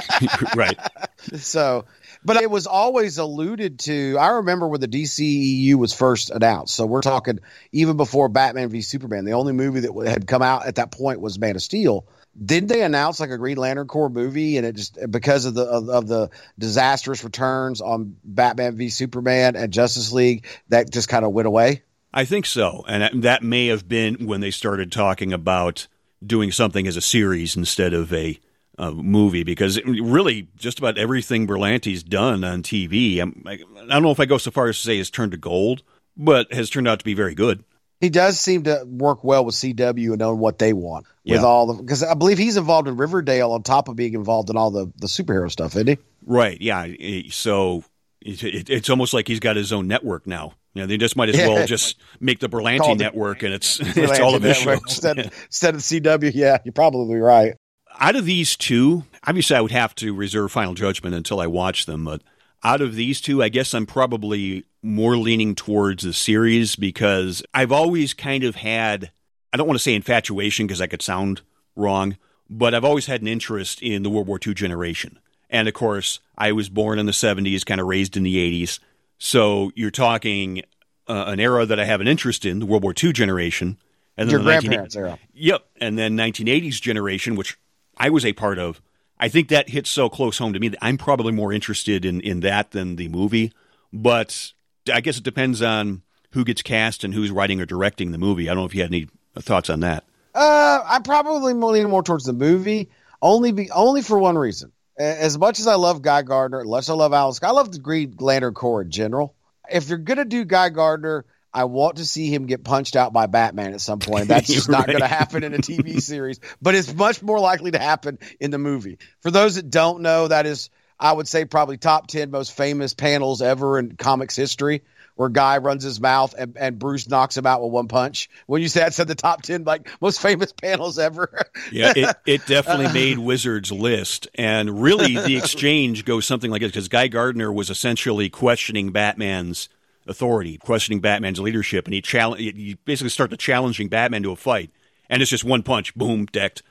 right. 0.56 0.78
so, 1.38 1.86
but 2.24 2.38
it 2.38 2.52
was 2.52 2.68
always 2.68 3.18
alluded 3.18 3.80
to. 3.80 4.18
I 4.20 4.28
remember 4.30 4.68
when 4.68 4.82
the 4.82 4.88
DCEU 4.88 5.76
was 5.76 5.94
first 5.94 6.30
announced. 6.30 6.76
So 6.76 6.86
we're 6.86 7.02
talking 7.02 7.40
even 7.72 7.98
before 7.98 8.30
Batman 8.30 8.70
v 8.70 8.82
Superman. 8.82 9.26
The 9.26 9.34
only 9.34 9.54
movie 9.54 9.82
that 9.82 10.08
had 10.08 10.28
come 10.28 10.42
out 10.42 10.66
at 10.68 10.76
that 10.76 10.92
point 10.92 11.22
was 11.22 11.40
Man 11.40 11.56
of 11.56 11.62
Steel. 11.62 12.06
Didn't 12.44 12.70
they 12.70 12.84
announce 12.84 13.20
like 13.20 13.32
a 13.32 13.38
Green 13.40 13.58
Lantern 13.58 13.88
Corps 13.88 14.10
movie, 14.10 14.58
and 14.58 14.66
it 14.68 14.76
just 14.76 15.00
because 15.10 15.46
of 15.46 15.56
the 15.56 15.64
of, 15.64 15.90
of 15.90 16.08
the 16.08 16.30
disastrous 16.60 17.24
returns 17.24 17.82
on 17.82 18.16
Batman 18.24 18.76
v 18.78 18.90
Superman 18.90 19.56
and 19.56 19.74
Justice 19.74 20.12
League, 20.12 20.46
that 20.70 20.92
just 20.92 21.10
kind 21.10 21.26
of 21.26 21.32
went 21.32 21.48
away. 21.48 21.82
I 22.14 22.26
think 22.26 22.46
so. 22.46 22.84
And 22.88 23.24
that- 23.24 23.44
may 23.44 23.68
have 23.68 23.88
been 23.88 24.26
when 24.26 24.42
they 24.42 24.52
started 24.52 24.92
talking 24.92 25.34
about 25.34 25.88
doing 26.26 26.52
something 26.52 26.88
as 26.88 26.98
a 26.98 27.02
series 27.02 27.56
instead 27.56 27.94
of 27.94 28.12
a, 28.14 28.40
uh 28.80 28.92
movie, 28.92 29.44
because 29.44 29.82
really 29.84 30.48
just 30.56 30.78
about 30.80 30.98
everything 31.00 31.48
Berlanti's 31.48 32.04
done 32.04 32.44
on 32.44 32.62
TV, 32.64 33.20
I'm, 33.20 33.44
I, 33.46 33.54
I 33.54 33.86
don't 33.88 34.04
know 34.04 34.12
if 34.12 34.20
I 34.20 34.26
go 34.26 34.38
so 34.38 34.52
far 34.52 34.68
as 34.68 34.78
to 34.78 34.84
say 34.84 34.98
has 35.00 35.10
turned 35.10 35.32
to 35.32 35.38
gold, 35.38 35.82
but 36.16 36.52
has 36.54 36.70
turned 36.70 36.88
out 36.88 37.00
to 37.00 37.06
be 37.06 37.14
very 37.16 37.34
good. 37.36 37.64
He 38.00 38.10
does 38.10 38.40
seem 38.40 38.64
to 38.66 38.84
work 38.86 39.24
well 39.24 39.44
with 39.44 39.56
CW 39.56 40.10
and 40.10 40.20
knowing 40.20 40.38
what 40.38 40.60
they 40.60 40.74
want 40.74 41.08
with 41.26 41.42
Yeah. 41.42 41.44
all 41.44 41.66
the 41.74 41.82
because 41.82 42.04
I 42.04 42.14
believe 42.14 42.38
he's 42.38 42.56
involved 42.58 42.88
in 42.88 42.96
Riverdale 42.98 43.52
on 43.52 43.64
top 43.64 43.90
of 43.90 43.96
being 43.96 44.14
involved 44.14 44.52
in 44.52 44.58
all 44.58 44.70
the 44.70 44.92
the 44.98 45.08
superhero 45.08 45.50
stuff, 45.52 45.76
isn't 45.76 45.88
he? 45.88 45.98
Right. 46.24 46.62
Yeah. 46.62 46.86
So 47.32 47.84
it, 48.22 48.44
it, 48.44 48.70
it's 48.70 48.90
almost 48.92 49.14
like 49.16 49.28
he's 49.28 49.40
got 49.40 49.56
his 49.56 49.74
own 49.74 49.88
network 49.88 50.28
now. 50.28 50.54
You 50.78 50.84
know, 50.84 50.88
they 50.88 50.98
just 50.98 51.16
might 51.16 51.30
as 51.30 51.38
well 51.38 51.54
Yeah. 51.60 51.66
just 51.66 51.98
make 52.20 52.38
the 52.40 52.48
Berlanti 52.48 52.92
it- 52.92 52.98
network 53.00 53.42
and 53.42 53.52
it's, 53.52 53.80
it's 53.82 54.20
all 54.20 54.36
of 54.36 54.44
his 54.44 54.60
Network 54.60 54.88
shows. 54.88 54.98
instead, 55.04 55.32
instead 55.48 55.74
of 55.76 55.82
CW. 55.82 56.32
Yeah, 56.36 56.60
you're 56.64 56.72
probably 56.72 57.16
right. 57.16 57.56
out 58.00 58.16
of 58.16 58.26
these 58.26 58.56
two, 58.56 59.06
obviously 59.26 59.56
I 59.56 59.62
would 59.62 59.72
have 59.72 59.96
to 59.96 60.14
reserve 60.14 60.52
final 60.52 60.76
judgment 60.76 61.16
until 61.16 61.40
I 61.40 61.48
watch 61.48 61.88
them, 61.88 62.06
but 62.06 62.22
out 62.64 62.82
of 62.82 62.94
these 62.94 63.20
two, 63.22 63.42
I 63.42 63.50
guess 63.50 63.74
I'm 63.74 63.88
probably 63.88 64.66
more 64.84 65.18
leaning 65.18 65.56
towards 65.56 66.04
the 66.04 66.14
series 66.14 66.76
because 66.76 67.42
I've 67.56 67.72
always 67.72 68.14
kind 68.14 68.44
of 68.44 68.56
had, 68.58 69.10
I 69.52 69.58
don't 69.58 69.66
want 69.68 69.80
to 69.80 69.84
say 69.84 69.96
infatuation 69.96 70.68
because 70.68 70.78
that 70.80 70.90
could 70.90 71.02
sound 71.02 71.42
wrong, 71.76 72.18
but 72.52 72.76
I've 72.76 72.86
always 72.86 73.08
had 73.08 73.22
an 73.24 73.28
interest 73.28 73.82
in 73.82 74.04
the 74.04 74.12
World 74.12 74.28
War 74.28 74.40
II 74.46 74.54
generation. 74.54 75.18
And 75.50 75.68
of 75.68 75.74
course, 75.74 76.20
I 76.38 76.52
was 76.52 76.70
born 76.70 77.00
in 77.00 77.06
the 77.08 77.12
70s, 77.14 77.66
kind 77.66 77.80
of 77.82 77.88
raised 77.88 78.16
in 78.18 78.24
the 78.24 78.36
80s. 78.36 78.80
So 79.18 79.72
you're 79.76 79.92
talking 79.92 80.64
uh, 81.08 81.26
an 81.28 81.40
era 81.40 81.66
that 81.66 81.80
I 81.80 81.86
have 81.86 82.02
an 82.02 82.08
interest 82.08 82.46
in, 82.46 82.60
the 82.60 82.66
World 82.66 82.84
War 82.84 82.94
II 83.02 83.14
generation. 83.14 83.78
And 84.18 84.30
Your 84.32 84.40
the 84.40 84.46
19 84.46 84.70
grandparents 84.70 84.96
era. 84.96 85.20
Yep. 85.34 85.66
And 85.80 85.98
then 85.98 86.18
1980s 86.18 86.82
generation, 86.82 87.36
which 87.36 87.58
I 87.98 88.10
was 88.10 88.26
a 88.26 88.34
part 88.34 88.60
of. 88.60 88.82
I 89.20 89.30
think 89.30 89.50
that 89.50 89.70
hits 89.70 89.90
so 89.90 90.10
close 90.10 90.38
home 90.38 90.54
to 90.54 90.60
me 90.60 90.70
that 90.70 90.80
I'm 90.82 90.98
probably 90.98 91.32
more 91.32 91.52
interested 91.52 92.06
in, 92.06 92.22
in 92.22 92.42
that 92.42 92.72
than 92.72 92.96
the 92.96 93.08
movie. 93.10 93.52
But 93.92 94.54
I 94.92 95.02
guess 95.02 95.18
it 95.18 95.24
depends 95.24 95.62
on 95.62 96.04
who 96.32 96.44
gets 96.44 96.62
cast 96.62 97.04
and 97.04 97.14
who's 97.14 97.32
writing 97.32 97.62
or 97.62 97.66
directing 97.66 98.12
the 98.12 98.18
movie. 98.18 98.50
I 98.50 98.54
don't 98.54 98.64
know 98.64 98.66
if 98.66 98.76
you 98.76 98.82
had 98.82 98.92
any 98.92 99.08
thoughts 99.40 99.70
on 99.70 99.80
that. 99.82 100.04
Uh, 100.36 100.82
I'm 100.86 101.04
probably 101.04 101.54
leaning 101.54 101.90
more 101.90 102.04
towards 102.04 102.26
the 102.26 102.34
movie, 102.34 102.90
only 103.22 103.52
be 103.52 103.72
only 103.72 104.02
for 104.04 104.20
one 104.20 104.38
reason. 104.38 104.72
As 104.98 105.38
much 105.38 105.60
as 105.60 105.68
I 105.68 105.76
love 105.76 106.02
Guy 106.02 106.24
Gardner, 106.24 106.64
as 106.76 106.90
I 106.90 106.94
love 106.94 107.14
Alice, 107.14 107.40
I 107.44 107.52
love 107.52 107.72
the 107.72 107.80
Green 107.80 108.16
Lantern 108.20 108.54
Corps 108.54 108.82
in 108.82 108.90
general. 108.92 109.36
If 109.70 109.90
you're 109.90 109.98
gonna 110.00 110.26
do 110.26 110.44
Guy 110.46 110.70
Gardner, 110.70 111.26
I 111.54 111.64
want 111.64 111.98
to 111.98 112.06
see 112.06 112.34
him 112.34 112.46
get 112.46 112.64
punched 112.64 112.96
out 112.96 113.14
by 113.14 113.26
Batman 113.26 113.74
at 113.74 113.82
some 113.82 114.00
point. 114.00 114.28
That's 114.28 114.48
just 114.54 114.70
not 114.70 114.82
Right. 114.82 114.88
going 114.88 115.02
to 115.02 115.08
happen 115.08 115.44
in 115.44 115.54
a 115.54 115.58
TV 115.60 116.00
series, 116.00 116.40
but 116.62 116.76
it's 116.76 116.94
much 116.94 117.24
more 117.24 117.40
likely 117.40 117.72
to 117.72 117.80
happen 117.80 118.20
in 118.40 118.52
the 118.52 118.58
movie. 118.60 119.00
For 119.22 119.32
those 119.32 119.56
that 119.56 119.70
don't 119.72 120.02
know, 120.02 120.28
that 120.28 120.46
is, 120.46 120.70
I 121.00 121.14
would 121.14 121.28
say, 121.28 121.46
probably 121.46 121.78
top 121.78 122.08
10 122.08 122.30
most 122.30 122.56
famous 122.56 122.94
panels 122.94 123.42
ever 123.42 123.80
in 123.80 123.96
comics 123.96 124.36
history, 124.36 124.84
where 125.18 125.30
Guy 125.30 125.58
runs 125.58 125.84
his 125.84 126.00
mouth 126.00 126.34
and, 126.38 126.56
and 126.58 126.80
Bruce 126.80 127.10
knocks 127.10 127.36
him 127.36 127.46
out 127.46 127.62
with 127.62 127.72
one 127.72 127.88
punch. 127.88 128.30
When 128.46 128.62
you 128.62 128.70
said, 128.70 128.94
said 128.94 129.08
the 129.08 129.16
top 129.16 129.42
10 129.42 129.66
like 129.66 129.90
most 130.00 130.22
famous 130.22 130.54
panels 130.62 130.98
ever. 130.98 131.46
Yeah, 131.72 131.94
it, 131.96 132.16
it 132.26 132.46
definitely 132.46 132.94
made 132.94 133.18
Wizard's 133.18 133.72
list. 133.72 134.28
And 134.36 134.82
really, 134.82 135.16
the 135.16 135.38
exchange 135.44 136.06
goes 136.06 136.26
something 136.26 136.50
like 136.50 136.62
this 136.62 136.72
because 136.72 136.88
Guy 136.88 137.08
Gardner 137.08 137.52
was 137.52 137.70
essentially 137.70 138.30
questioning 138.30 138.92
Batman's 138.92 139.70
authority, 140.08 140.58
questioning 140.58 141.02
Batman's 141.02 141.40
leadership, 141.40 141.86
and 141.86 141.94
he 141.94 142.02
challenge. 142.02 142.42
You 142.42 142.78
basically 142.86 143.10
start 143.10 143.32
to 143.32 143.38
challenging 143.38 143.90
Batman 143.90 144.24
to 144.24 144.32
a 144.32 144.36
fight, 144.36 144.70
and 145.10 145.22
it's 145.22 145.32
just 145.32 145.44
one 145.44 145.64
punch, 145.64 145.96
boom, 145.96 146.28
decked. 146.28 146.62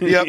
yep. 0.00 0.26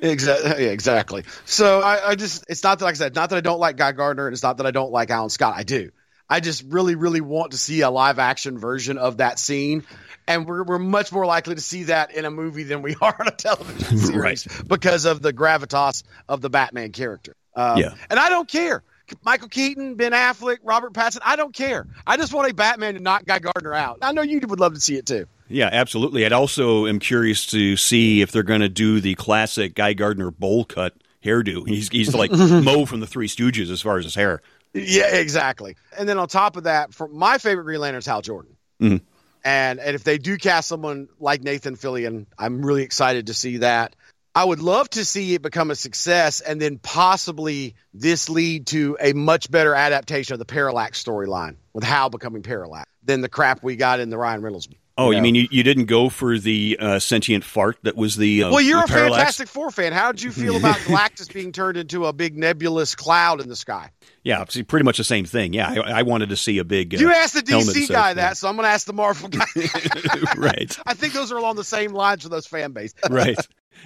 Exactly. 0.00 0.64
Yeah, 0.64 0.70
exactly. 0.70 1.24
So 1.44 1.80
I, 1.80 2.10
I 2.10 2.14
just, 2.14 2.44
it's 2.48 2.62
not 2.62 2.78
that, 2.78 2.84
like 2.84 2.94
I 2.94 2.98
said, 2.98 3.14
not 3.14 3.30
that 3.30 3.36
I 3.36 3.40
don't 3.40 3.58
like 3.58 3.76
Guy 3.76 3.92
Gardner 3.92 4.26
and 4.26 4.32
it's 4.32 4.42
not 4.42 4.58
that 4.58 4.66
I 4.66 4.70
don't 4.70 4.92
like 4.92 5.10
Alan 5.10 5.28
Scott. 5.30 5.54
I 5.56 5.64
do. 5.64 5.90
I 6.28 6.40
just 6.40 6.64
really, 6.68 6.94
really 6.94 7.20
want 7.20 7.52
to 7.52 7.58
see 7.58 7.80
a 7.80 7.90
live 7.90 8.18
action 8.18 8.58
version 8.58 8.98
of 8.98 9.18
that 9.18 9.38
scene. 9.38 9.84
And 10.26 10.46
we're, 10.46 10.62
we're 10.62 10.78
much 10.78 11.10
more 11.10 11.24
likely 11.24 11.54
to 11.54 11.60
see 11.60 11.84
that 11.84 12.14
in 12.14 12.26
a 12.26 12.30
movie 12.30 12.64
than 12.64 12.82
we 12.82 12.94
are 13.00 13.16
on 13.18 13.28
a 13.28 13.32
television 13.32 13.98
series 13.98 14.46
because 14.66 15.06
of 15.06 15.22
the 15.22 15.32
gravitas 15.32 16.02
of 16.28 16.40
the 16.42 16.50
Batman 16.50 16.92
character. 16.92 17.34
Um, 17.54 17.78
Yeah. 17.78 17.94
And 18.10 18.20
I 18.20 18.28
don't 18.28 18.48
care. 18.48 18.82
Michael 19.24 19.48
Keaton, 19.48 19.94
Ben 19.94 20.12
Affleck, 20.12 20.58
Robert 20.62 20.92
Pattinson. 20.92 21.20
I 21.24 21.36
don't 21.36 21.54
care. 21.54 21.86
I 22.06 22.18
just 22.18 22.34
want 22.34 22.50
a 22.50 22.54
Batman 22.54 22.94
to 22.94 23.00
knock 23.00 23.24
Guy 23.24 23.38
Gardner 23.38 23.72
out. 23.72 23.98
I 24.02 24.12
know 24.12 24.20
you 24.20 24.38
would 24.46 24.60
love 24.60 24.74
to 24.74 24.80
see 24.80 24.96
it 24.96 25.06
too. 25.06 25.26
Yeah, 25.48 25.70
absolutely. 25.72 26.26
I'd 26.26 26.32
also 26.34 26.86
am 26.86 26.98
curious 26.98 27.46
to 27.46 27.78
see 27.78 28.20
if 28.20 28.32
they're 28.32 28.42
going 28.42 28.60
to 28.60 28.68
do 28.68 29.00
the 29.00 29.14
classic 29.14 29.74
Guy 29.74 29.94
Gardner 29.94 30.30
bowl 30.30 30.66
cut 30.66 30.94
hairdo. 31.24 31.66
He's 31.66 31.88
he's 31.88 32.14
like 32.14 32.30
Moe 32.32 32.84
from 32.84 33.00
the 33.00 33.06
Three 33.06 33.28
Stooges 33.28 33.70
as 33.70 33.80
far 33.80 33.96
as 33.96 34.04
his 34.04 34.14
hair. 34.14 34.42
Yeah, 34.74 35.14
exactly. 35.14 35.76
And 35.98 36.08
then 36.08 36.18
on 36.18 36.28
top 36.28 36.56
of 36.56 36.64
that, 36.64 36.92
for 36.94 37.08
my 37.08 37.38
favorite 37.38 37.64
Green 37.64 37.80
Lantern 37.80 37.98
is 37.98 38.06
Hal 38.06 38.22
Jordan. 38.22 38.56
Mhm. 38.80 39.00
And 39.44 39.80
and 39.80 39.94
if 39.94 40.04
they 40.04 40.18
do 40.18 40.36
cast 40.36 40.68
someone 40.68 41.08
like 41.18 41.42
Nathan 41.42 41.76
Fillion, 41.76 42.26
I'm 42.38 42.64
really 42.64 42.82
excited 42.82 43.28
to 43.28 43.34
see 43.34 43.58
that. 43.58 43.94
I 44.34 44.44
would 44.44 44.60
love 44.60 44.88
to 44.90 45.04
see 45.04 45.34
it 45.34 45.42
become 45.42 45.70
a 45.70 45.74
success 45.74 46.40
and 46.40 46.60
then 46.60 46.78
possibly 46.78 47.74
this 47.92 48.28
lead 48.28 48.68
to 48.68 48.96
a 49.00 49.12
much 49.12 49.50
better 49.50 49.74
adaptation 49.74 50.34
of 50.34 50.38
the 50.38 50.44
Parallax 50.44 51.02
storyline 51.02 51.56
with 51.72 51.82
Hal 51.82 52.10
becoming 52.10 52.42
Parallax 52.42 52.88
than 53.02 53.20
the 53.20 53.28
crap 53.28 53.62
we 53.62 53.74
got 53.74 54.00
in 54.00 54.10
the 54.10 54.18
Ryan 54.18 54.42
Reynolds. 54.42 54.68
Oh, 54.98 55.12
you, 55.12 55.18
know? 55.18 55.22
mean 55.22 55.34
you, 55.36 55.48
you 55.52 55.62
didn't 55.62 55.84
go 55.84 56.08
for 56.08 56.38
the 56.38 56.76
uh, 56.80 56.98
sentient 56.98 57.44
fart 57.44 57.78
that 57.84 57.96
was 57.96 58.16
the 58.16 58.42
uh, 58.42 58.50
Well, 58.50 58.60
you're 58.60 58.80
the 58.80 58.84
a 58.84 58.88
parallax? 58.88 59.16
Fantastic 59.16 59.48
Four 59.48 59.70
fan. 59.70 59.92
How 59.92 60.10
did 60.10 60.22
you 60.22 60.32
feel 60.32 60.56
about 60.56 60.76
Galactus 60.78 61.32
being 61.32 61.52
turned 61.52 61.76
into 61.76 62.04
a 62.06 62.12
big 62.12 62.36
nebulous 62.36 62.96
cloud 62.96 63.40
in 63.40 63.48
the 63.48 63.54
sky? 63.54 63.92
Yeah, 64.24 64.42
it's 64.42 64.60
pretty 64.62 64.82
much 64.82 64.98
the 64.98 65.04
same 65.04 65.24
thing. 65.24 65.52
Yeah, 65.52 65.70
I, 65.70 66.00
I 66.00 66.02
wanted 66.02 66.30
to 66.30 66.36
see 66.36 66.58
a 66.58 66.64
big. 66.64 66.96
Uh, 66.96 66.98
You 66.98 67.12
asked 67.12 67.34
the 67.34 67.42
DC 67.42 67.86
set, 67.86 67.88
guy 67.88 68.08
yeah. 68.08 68.14
that, 68.14 68.36
so 68.36 68.48
I'm 68.48 68.56
going 68.56 68.64
to 68.64 68.70
ask 68.70 68.86
the 68.86 68.92
Marvel 68.92 69.28
guy. 69.28 69.46
right, 70.36 70.76
I 70.84 70.94
think 70.94 71.12
those 71.12 71.30
are 71.30 71.36
along 71.36 71.54
the 71.54 71.64
same 71.64 71.92
lines 71.92 72.24
for 72.24 72.28
those 72.28 72.48
fan 72.48 72.72
base. 72.72 72.92
right, 73.10 73.38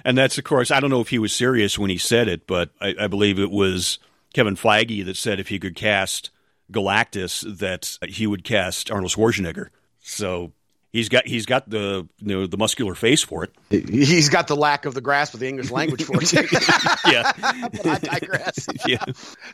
and 0.03 0.17
that's 0.17 0.39
of 0.39 0.45
course. 0.45 0.71
I 0.71 0.79
don't 0.79 0.89
know 0.89 1.01
if 1.01 1.09
he 1.09 1.19
was 1.19 1.31
serious 1.31 1.77
when 1.77 1.91
he 1.91 1.99
said 1.99 2.27
it, 2.27 2.47
but 2.47 2.71
I, 2.81 2.95
I 3.01 3.07
believe 3.07 3.37
it 3.37 3.51
was 3.51 3.99
Kevin 4.33 4.55
Feige 4.55 5.05
that 5.05 5.15
said 5.15 5.39
if 5.39 5.49
he 5.49 5.59
could 5.59 5.75
cast 5.75 6.31
Galactus, 6.71 7.59
that 7.59 7.97
he 8.09 8.25
would 8.25 8.43
cast 8.43 8.89
Arnold 8.89 9.11
Schwarzenegger. 9.11 9.67
So 9.99 10.53
he's 10.93 11.09
got 11.09 11.27
he's 11.27 11.45
got 11.45 11.69
the 11.69 12.07
you 12.19 12.27
know 12.35 12.47
the 12.47 12.55
muscular 12.57 12.95
face 12.95 13.21
for 13.21 13.43
it. 13.43 13.51
He's 13.89 14.29
got 14.29 14.47
the 14.47 14.55
lack 14.55 14.85
of 14.85 14.93
the 14.93 15.01
grasp 15.01 15.33
of 15.33 15.41
the 15.41 15.49
English 15.49 15.69
language 15.71 16.03
for 16.03 16.13
it. 16.21 16.31
Yeah, 17.11 17.31
but 17.71 17.85
I 17.85 17.99
digress. 17.99 18.67
yeah, 18.87 19.03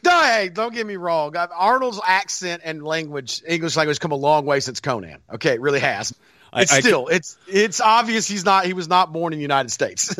No, 0.06 0.22
hey, 0.22 0.50
don't 0.54 0.74
get 0.74 0.86
me 0.86 0.98
wrong. 0.98 1.36
Arnold's 1.36 2.00
accent 2.06 2.62
and 2.64 2.84
language, 2.84 3.42
English 3.48 3.76
language, 3.76 4.00
come 4.00 4.12
a 4.12 4.16
long 4.16 4.46
way 4.46 4.60
since 4.60 4.80
Conan. 4.80 5.18
Okay, 5.34 5.54
it 5.56 5.62
really 5.62 5.80
has. 5.80 6.14
I- 6.54 6.62
It's 6.62 6.72
I- 6.74 6.80
still, 6.82 7.08
it's 7.08 7.38
it's 7.48 7.82
obvious 7.82 8.28
he's 8.28 8.46
not. 8.46 8.66
He 8.68 8.74
was 8.74 8.88
not 8.88 9.12
born 9.12 9.34
in 9.34 9.40
the 9.40 9.44
United 9.44 9.70
States. 9.72 10.14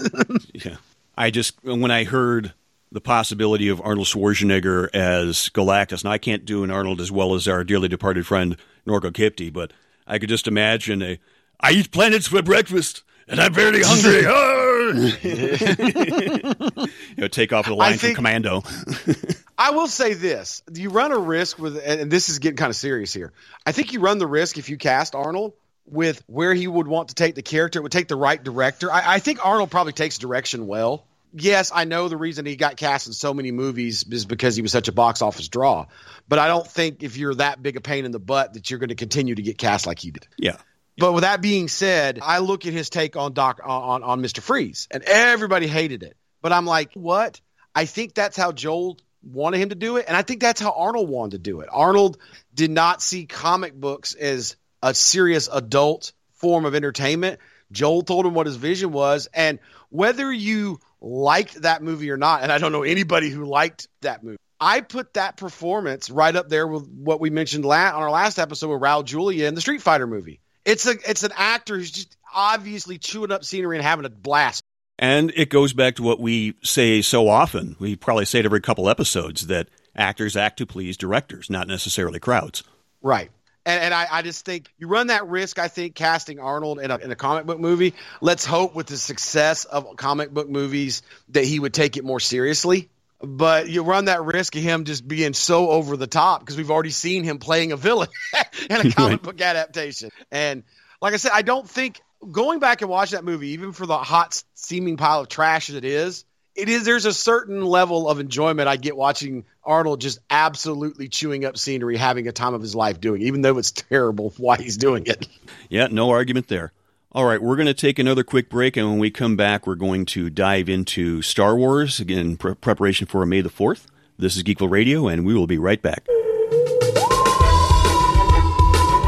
yeah. 0.54 0.78
I 1.18 1.30
just 1.32 1.62
when 1.64 1.92
I 1.92 2.06
heard 2.06 2.54
the 2.92 3.02
possibility 3.02 3.68
of 3.68 3.80
Arnold 3.82 4.08
Schwarzenegger 4.08 4.90
as 4.96 5.50
Galactus, 5.50 6.04
and 6.04 6.12
I 6.12 6.18
can't 6.18 6.46
do 6.46 6.64
an 6.64 6.72
Arnold 6.72 7.02
as 7.02 7.12
well 7.12 7.36
as 7.36 7.48
our 7.48 7.64
dearly 7.64 7.88
departed 7.88 8.26
friend 8.26 8.56
Norco 8.88 9.12
Kipti, 9.12 9.52
but 9.54 9.72
I 10.10 10.20
could 10.20 10.30
just 10.30 10.48
imagine 10.48 11.02
a 11.02 11.20
I 11.62 11.72
eat 11.72 11.92
planets 11.92 12.28
for 12.28 12.42
breakfast 12.42 13.04
and 13.30 13.40
I'm 13.40 13.54
very 13.54 13.82
hungry. 13.84 14.24
you 15.24 17.16
know, 17.18 17.28
take 17.28 17.54
off 17.54 17.68
the 17.68 17.76
line 17.76 17.98
think- 17.98 18.16
from 18.16 18.26
Commando. 18.26 18.64
I 19.58 19.72
will 19.72 19.88
say 19.88 20.14
this: 20.14 20.64
you 20.74 20.90
run 20.90 21.12
a 21.12 21.18
risk 21.18 21.60
with, 21.60 21.78
and 21.86 22.10
this 22.10 22.30
is 22.30 22.40
getting 22.40 22.56
kind 22.56 22.70
of 22.70 22.76
serious 22.76 23.14
here. 23.14 23.34
I 23.66 23.74
think 23.74 23.94
you 23.94 24.00
run 24.00 24.18
the 24.18 24.28
risk 24.28 24.58
if 24.58 24.70
you 24.70 24.78
cast 24.78 25.16
Arnold 25.16 25.54
with 25.86 26.24
where 26.28 26.54
he 26.54 26.66
would 26.66 26.88
want 26.88 27.10
to 27.10 27.16
take 27.16 27.36
the 27.36 27.42
character. 27.42 27.80
It 27.80 27.84
would 27.84 27.92
take 27.92 28.08
the 28.08 28.16
right 28.16 28.42
director. 28.42 28.92
I, 28.92 29.16
I 29.16 29.20
think 29.20 29.46
Arnold 29.46 29.70
probably 29.70 29.94
takes 29.94 30.18
direction 30.18 30.66
well. 30.66 31.06
Yes, 31.34 31.72
I 31.74 31.86
know 31.86 32.08
the 32.08 32.18
reason 32.18 32.46
he 32.46 32.56
got 32.56 32.76
cast 32.78 33.08
in 33.08 33.14
so 33.14 33.34
many 33.34 33.52
movies 33.52 34.04
is 34.10 34.26
because 34.26 34.56
he 34.56 34.62
was 34.62 34.72
such 34.72 34.88
a 34.88 34.92
box 34.92 35.22
office 35.22 35.48
draw. 35.48 35.86
But 36.28 36.40
I 36.40 36.48
don't 36.48 36.66
think 36.66 37.04
if 37.04 37.18
you're 37.18 37.36
that 37.36 37.62
big 37.62 37.78
a 37.78 37.82
pain 37.82 38.06
in 38.06 38.12
the 38.12 38.20
butt 38.20 38.54
that 38.54 38.70
you're 38.70 38.80
going 38.80 38.90
to 38.90 38.96
continue 38.96 39.36
to 39.36 39.42
get 39.42 39.58
cast 39.58 39.86
like 39.86 40.00
he 40.00 40.12
did. 40.12 40.28
yeah. 40.38 40.58
But 40.98 41.14
with 41.14 41.24
that 41.24 41.42
being 41.42 41.70
said, 41.70 42.20
I 42.22 42.40
look 42.40 42.66
at 42.66 42.74
his 42.74 42.90
take 42.90 43.16
on 43.16 43.32
Doc 43.32 43.62
on 43.64 44.04
on 44.04 44.22
Mr. 44.22 44.42
Freeze, 44.42 44.90
and 44.92 45.02
everybody 45.04 45.66
hated 45.66 46.04
it. 46.04 46.18
But 46.42 46.52
I'm 46.52 46.66
like, 46.66 46.92
what? 46.94 47.40
I 47.74 47.86
think 47.86 48.14
that's 48.14 48.36
how 48.36 48.52
Joel 48.52 48.98
wanted 49.24 49.60
him 49.60 49.70
to 49.70 49.76
do 49.76 49.96
it, 49.96 50.06
and 50.08 50.18
I 50.18 50.24
think 50.24 50.42
that's 50.42 50.60
how 50.60 50.72
Arnold 50.72 51.10
wanted 51.10 51.32
to 51.32 51.38
do 51.52 51.62
it. 51.62 51.70
Arnold 51.72 52.18
did 52.54 52.72
not 52.72 53.02
see 53.02 53.26
comic 53.26 53.74
books 53.74 54.14
as 54.14 54.58
a 54.84 54.94
serious 54.94 55.48
adult 55.52 56.12
form 56.34 56.66
of 56.66 56.76
entertainment. 56.76 57.40
Joel 57.72 58.02
told 58.02 58.26
him 58.26 58.34
what 58.34 58.48
his 58.48 58.56
vision 58.56 58.92
was, 58.92 59.28
and 59.34 59.60
whether 59.90 60.32
you 60.32 60.80
liked 61.02 61.62
that 61.62 61.82
movie 61.82 62.12
or 62.12 62.18
not, 62.18 62.44
and 62.44 62.52
I 62.52 62.58
don't 62.58 62.72
know 62.72 62.84
anybody 62.84 63.30
who 63.30 63.46
liked 63.46 63.88
that 64.02 64.24
movie. 64.24 64.38
I 64.60 64.82
put 64.82 65.14
that 65.14 65.38
performance 65.38 66.10
right 66.10 66.36
up 66.36 66.50
there 66.50 66.68
with 66.68 66.88
what 66.88 67.22
we 67.22 67.30
mentioned 67.30 67.64
la- 67.64 67.96
on 67.96 68.04
our 68.04 68.12
last 68.12 68.40
episode 68.40 68.70
with 68.70 68.82
Raul 68.82 69.06
Julia 69.06 69.48
in 69.48 69.56
the 69.56 69.62
Street 69.62 69.82
Fighter 69.82 70.08
movie. 70.08 70.42
It's 70.66 70.86
a 70.86 70.96
it's 71.10 71.24
an 71.24 71.32
actor 71.36 71.78
who's 71.78 71.92
just 71.92 72.18
obviously 72.34 72.98
chewing 72.98 73.32
up 73.32 73.46
scenery 73.46 73.78
and 73.78 73.86
having 73.86 74.06
a 74.06 74.10
blast. 74.10 74.62
And 74.98 75.32
it 75.36 75.50
goes 75.50 75.72
back 75.72 75.96
to 75.96 76.04
what 76.04 76.20
we 76.20 76.56
say 76.62 77.02
so 77.02 77.30
often. 77.30 77.78
We 77.80 77.96
probably 77.96 78.26
say 78.26 78.40
it 78.40 78.46
every 78.46 78.60
couple 78.60 78.90
episodes 78.90 79.48
that 79.48 79.70
actors 79.96 80.36
act 80.36 80.58
to 80.58 80.66
please 80.66 80.98
directors, 80.98 81.50
not 81.50 81.68
necessarily 81.68 82.20
crowds. 82.20 82.64
Right. 83.02 83.32
And, 83.70 83.84
and 83.84 83.94
I, 83.94 84.08
I 84.10 84.22
just 84.24 84.46
think 84.46 84.74
you 84.80 84.88
run 84.88 85.08
that 85.08 85.28
risk. 85.28 85.60
I 85.60 85.68
think 85.68 85.94
casting 85.94 86.40
Arnold 86.40 86.80
in 86.80 86.90
a, 86.90 86.98
in 86.98 87.12
a 87.12 87.16
comic 87.16 87.46
book 87.46 87.60
movie. 87.60 87.94
Let's 88.20 88.44
hope 88.44 88.74
with 88.74 88.88
the 88.88 88.98
success 88.98 89.66
of 89.66 89.96
comic 89.96 90.32
book 90.32 90.50
movies 90.50 91.04
that 91.30 91.44
he 91.46 91.60
would 91.60 91.72
take 91.74 91.96
it 91.96 92.04
more 92.04 92.20
seriously. 92.20 92.90
But 93.22 93.70
you 93.70 93.84
run 93.84 94.06
that 94.06 94.24
risk 94.24 94.56
of 94.56 94.64
him 94.64 94.86
just 94.86 95.08
being 95.08 95.34
so 95.34 95.70
over 95.70 95.98
the 95.98 96.08
top 96.08 96.40
because 96.40 96.58
we've 96.58 96.72
already 96.72 96.90
seen 96.90 97.24
him 97.24 97.38
playing 97.38 97.72
a 97.72 97.78
villain 97.78 98.08
in 98.72 98.82
a 98.82 98.86
comic 98.92 99.12
Right. 99.12 99.22
book 99.22 99.40
adaptation. 99.42 100.10
And 100.32 100.64
like 101.00 101.14
I 101.14 101.18
said, 101.18 101.32
I 101.34 101.44
don't 101.44 101.70
think 101.70 102.02
going 102.32 102.60
back 102.60 102.82
and 102.82 102.90
watching 102.90 103.18
that 103.18 103.24
movie, 103.24 103.50
even 103.50 103.72
for 103.74 103.86
the 103.86 103.98
hot 104.00 104.44
seeming 104.56 104.98
pile 104.98 105.22
of 105.22 105.30
trash 105.30 105.68
that 105.68 105.76
it 105.78 105.86
is, 105.86 106.26
it 106.60 106.68
is 106.70 106.84
there's 106.84 107.06
a 107.06 107.14
certain 107.14 107.64
level 107.64 108.10
of 108.10 108.20
enjoyment 108.20 108.68
I 108.68 108.76
get 108.76 108.98
watching 108.98 109.46
Arnold 109.64 110.02
just 110.02 110.20
absolutely 110.30 111.08
chewing 111.08 111.46
up 111.46 111.58
scenery, 111.58 111.96
having 111.96 112.28
a 112.28 112.32
time 112.32 112.54
of 112.54 112.62
his 112.62 112.76
life 112.76 113.00
doing, 113.00 113.22
it, 113.22 113.26
even 113.26 113.42
though 113.42 113.58
it's 113.58 113.72
terrible 113.72 114.34
why 114.38 114.58
he's 114.58 114.78
doing 114.78 115.06
it. 115.06 115.28
Yeah, 115.70 115.88
no 115.90 116.10
argument 116.10 116.48
there. 116.50 116.74
All 117.12 117.26
right, 117.26 117.42
we're 117.42 117.56
going 117.56 117.68
to 117.68 117.74
take 117.74 117.98
another 117.98 118.24
quick 118.24 118.50
break, 118.50 118.78
and 118.78 118.88
when 118.88 119.00
we 119.00 119.10
come 119.10 119.36
back, 119.36 119.66
we're 119.66 119.76
going 119.76 120.06
to 120.08 120.30
dive 120.30 120.70
into 120.70 121.24
Star 121.24 121.56
Wars 121.56 122.00
again 122.00 122.20
in 122.20 122.38
pre- 122.38 122.54
preparation 122.54 123.08
for 123.08 123.26
May 123.26 123.42
the 123.42 123.50
4th. 123.50 123.86
This 124.18 124.38
is 124.38 124.44
Geekville 124.44 124.70
Radio, 124.70 125.08
and 125.08 125.26
we 125.26 125.34
will 125.34 125.48
be 125.48 125.58
right 125.58 125.82
back. 125.82 126.06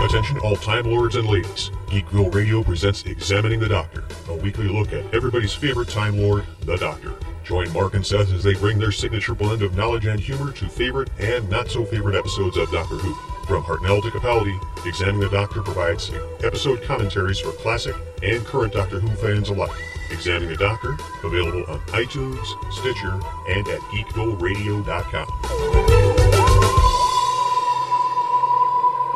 Attention 0.04 0.39
all 0.39 0.56
Time 0.56 0.86
Lords 0.86 1.16
and 1.16 1.28
ladies. 1.28 1.70
Geekville 1.88 2.34
Radio 2.34 2.64
presents 2.64 3.04
Examining 3.04 3.60
the 3.60 3.70
Doctor, 3.70 4.04
a 4.30 4.36
weekly 4.36 4.68
look 4.68 4.91
at 4.93 5.14
everybody's 5.14 5.54
favorite 5.54 5.89
Time 5.89 6.18
Lord, 6.18 6.43
the 6.62 6.78
Doctor. 6.78 7.14
Join 7.44 7.72
Mark 7.74 7.94
and 7.96 8.06
Seth 8.06 8.32
as 8.32 8.44
they 8.44 8.54
bring 8.54 8.80
their 8.80 8.92
signature 8.92 9.34
blend 9.34 9.62
of 9.62 9.76
knowledge 9.76 10.06
and 10.06 10.20
humor 10.20 10.52
to 10.54 10.70
favorite 10.70 11.10
and 11.20 11.50
not 11.50 11.70
so 11.70 11.84
favorite 11.86 12.16
episodes 12.16 12.58
of 12.58 12.72
Doctor 12.72 12.96
Who. 12.96 13.14
From 13.46 13.64
Hartnell 13.64 14.02
to 14.04 14.10
Capaldi, 14.10 14.58
Examining 14.86 15.22
the 15.22 15.30
Doctor 15.30 15.62
provides 15.62 16.12
episode 16.44 16.82
commentaries 16.84 17.39
for 17.39 17.52
classic 17.54 17.96
and 18.24 18.46
current 18.46 18.74
Doctor 18.74 19.00
Who 19.00 19.10
fans 19.16 19.50
alike. 19.50 19.72
Examining 20.12 20.50
the 20.50 20.58
Doctor, 20.58 20.96
available 21.24 21.64
on 21.72 21.80
iTunes, 21.88 22.46
Stitcher, 22.72 23.20
and 23.50 23.68
at 23.68 23.80
geekvilleradio.com. 23.92 25.28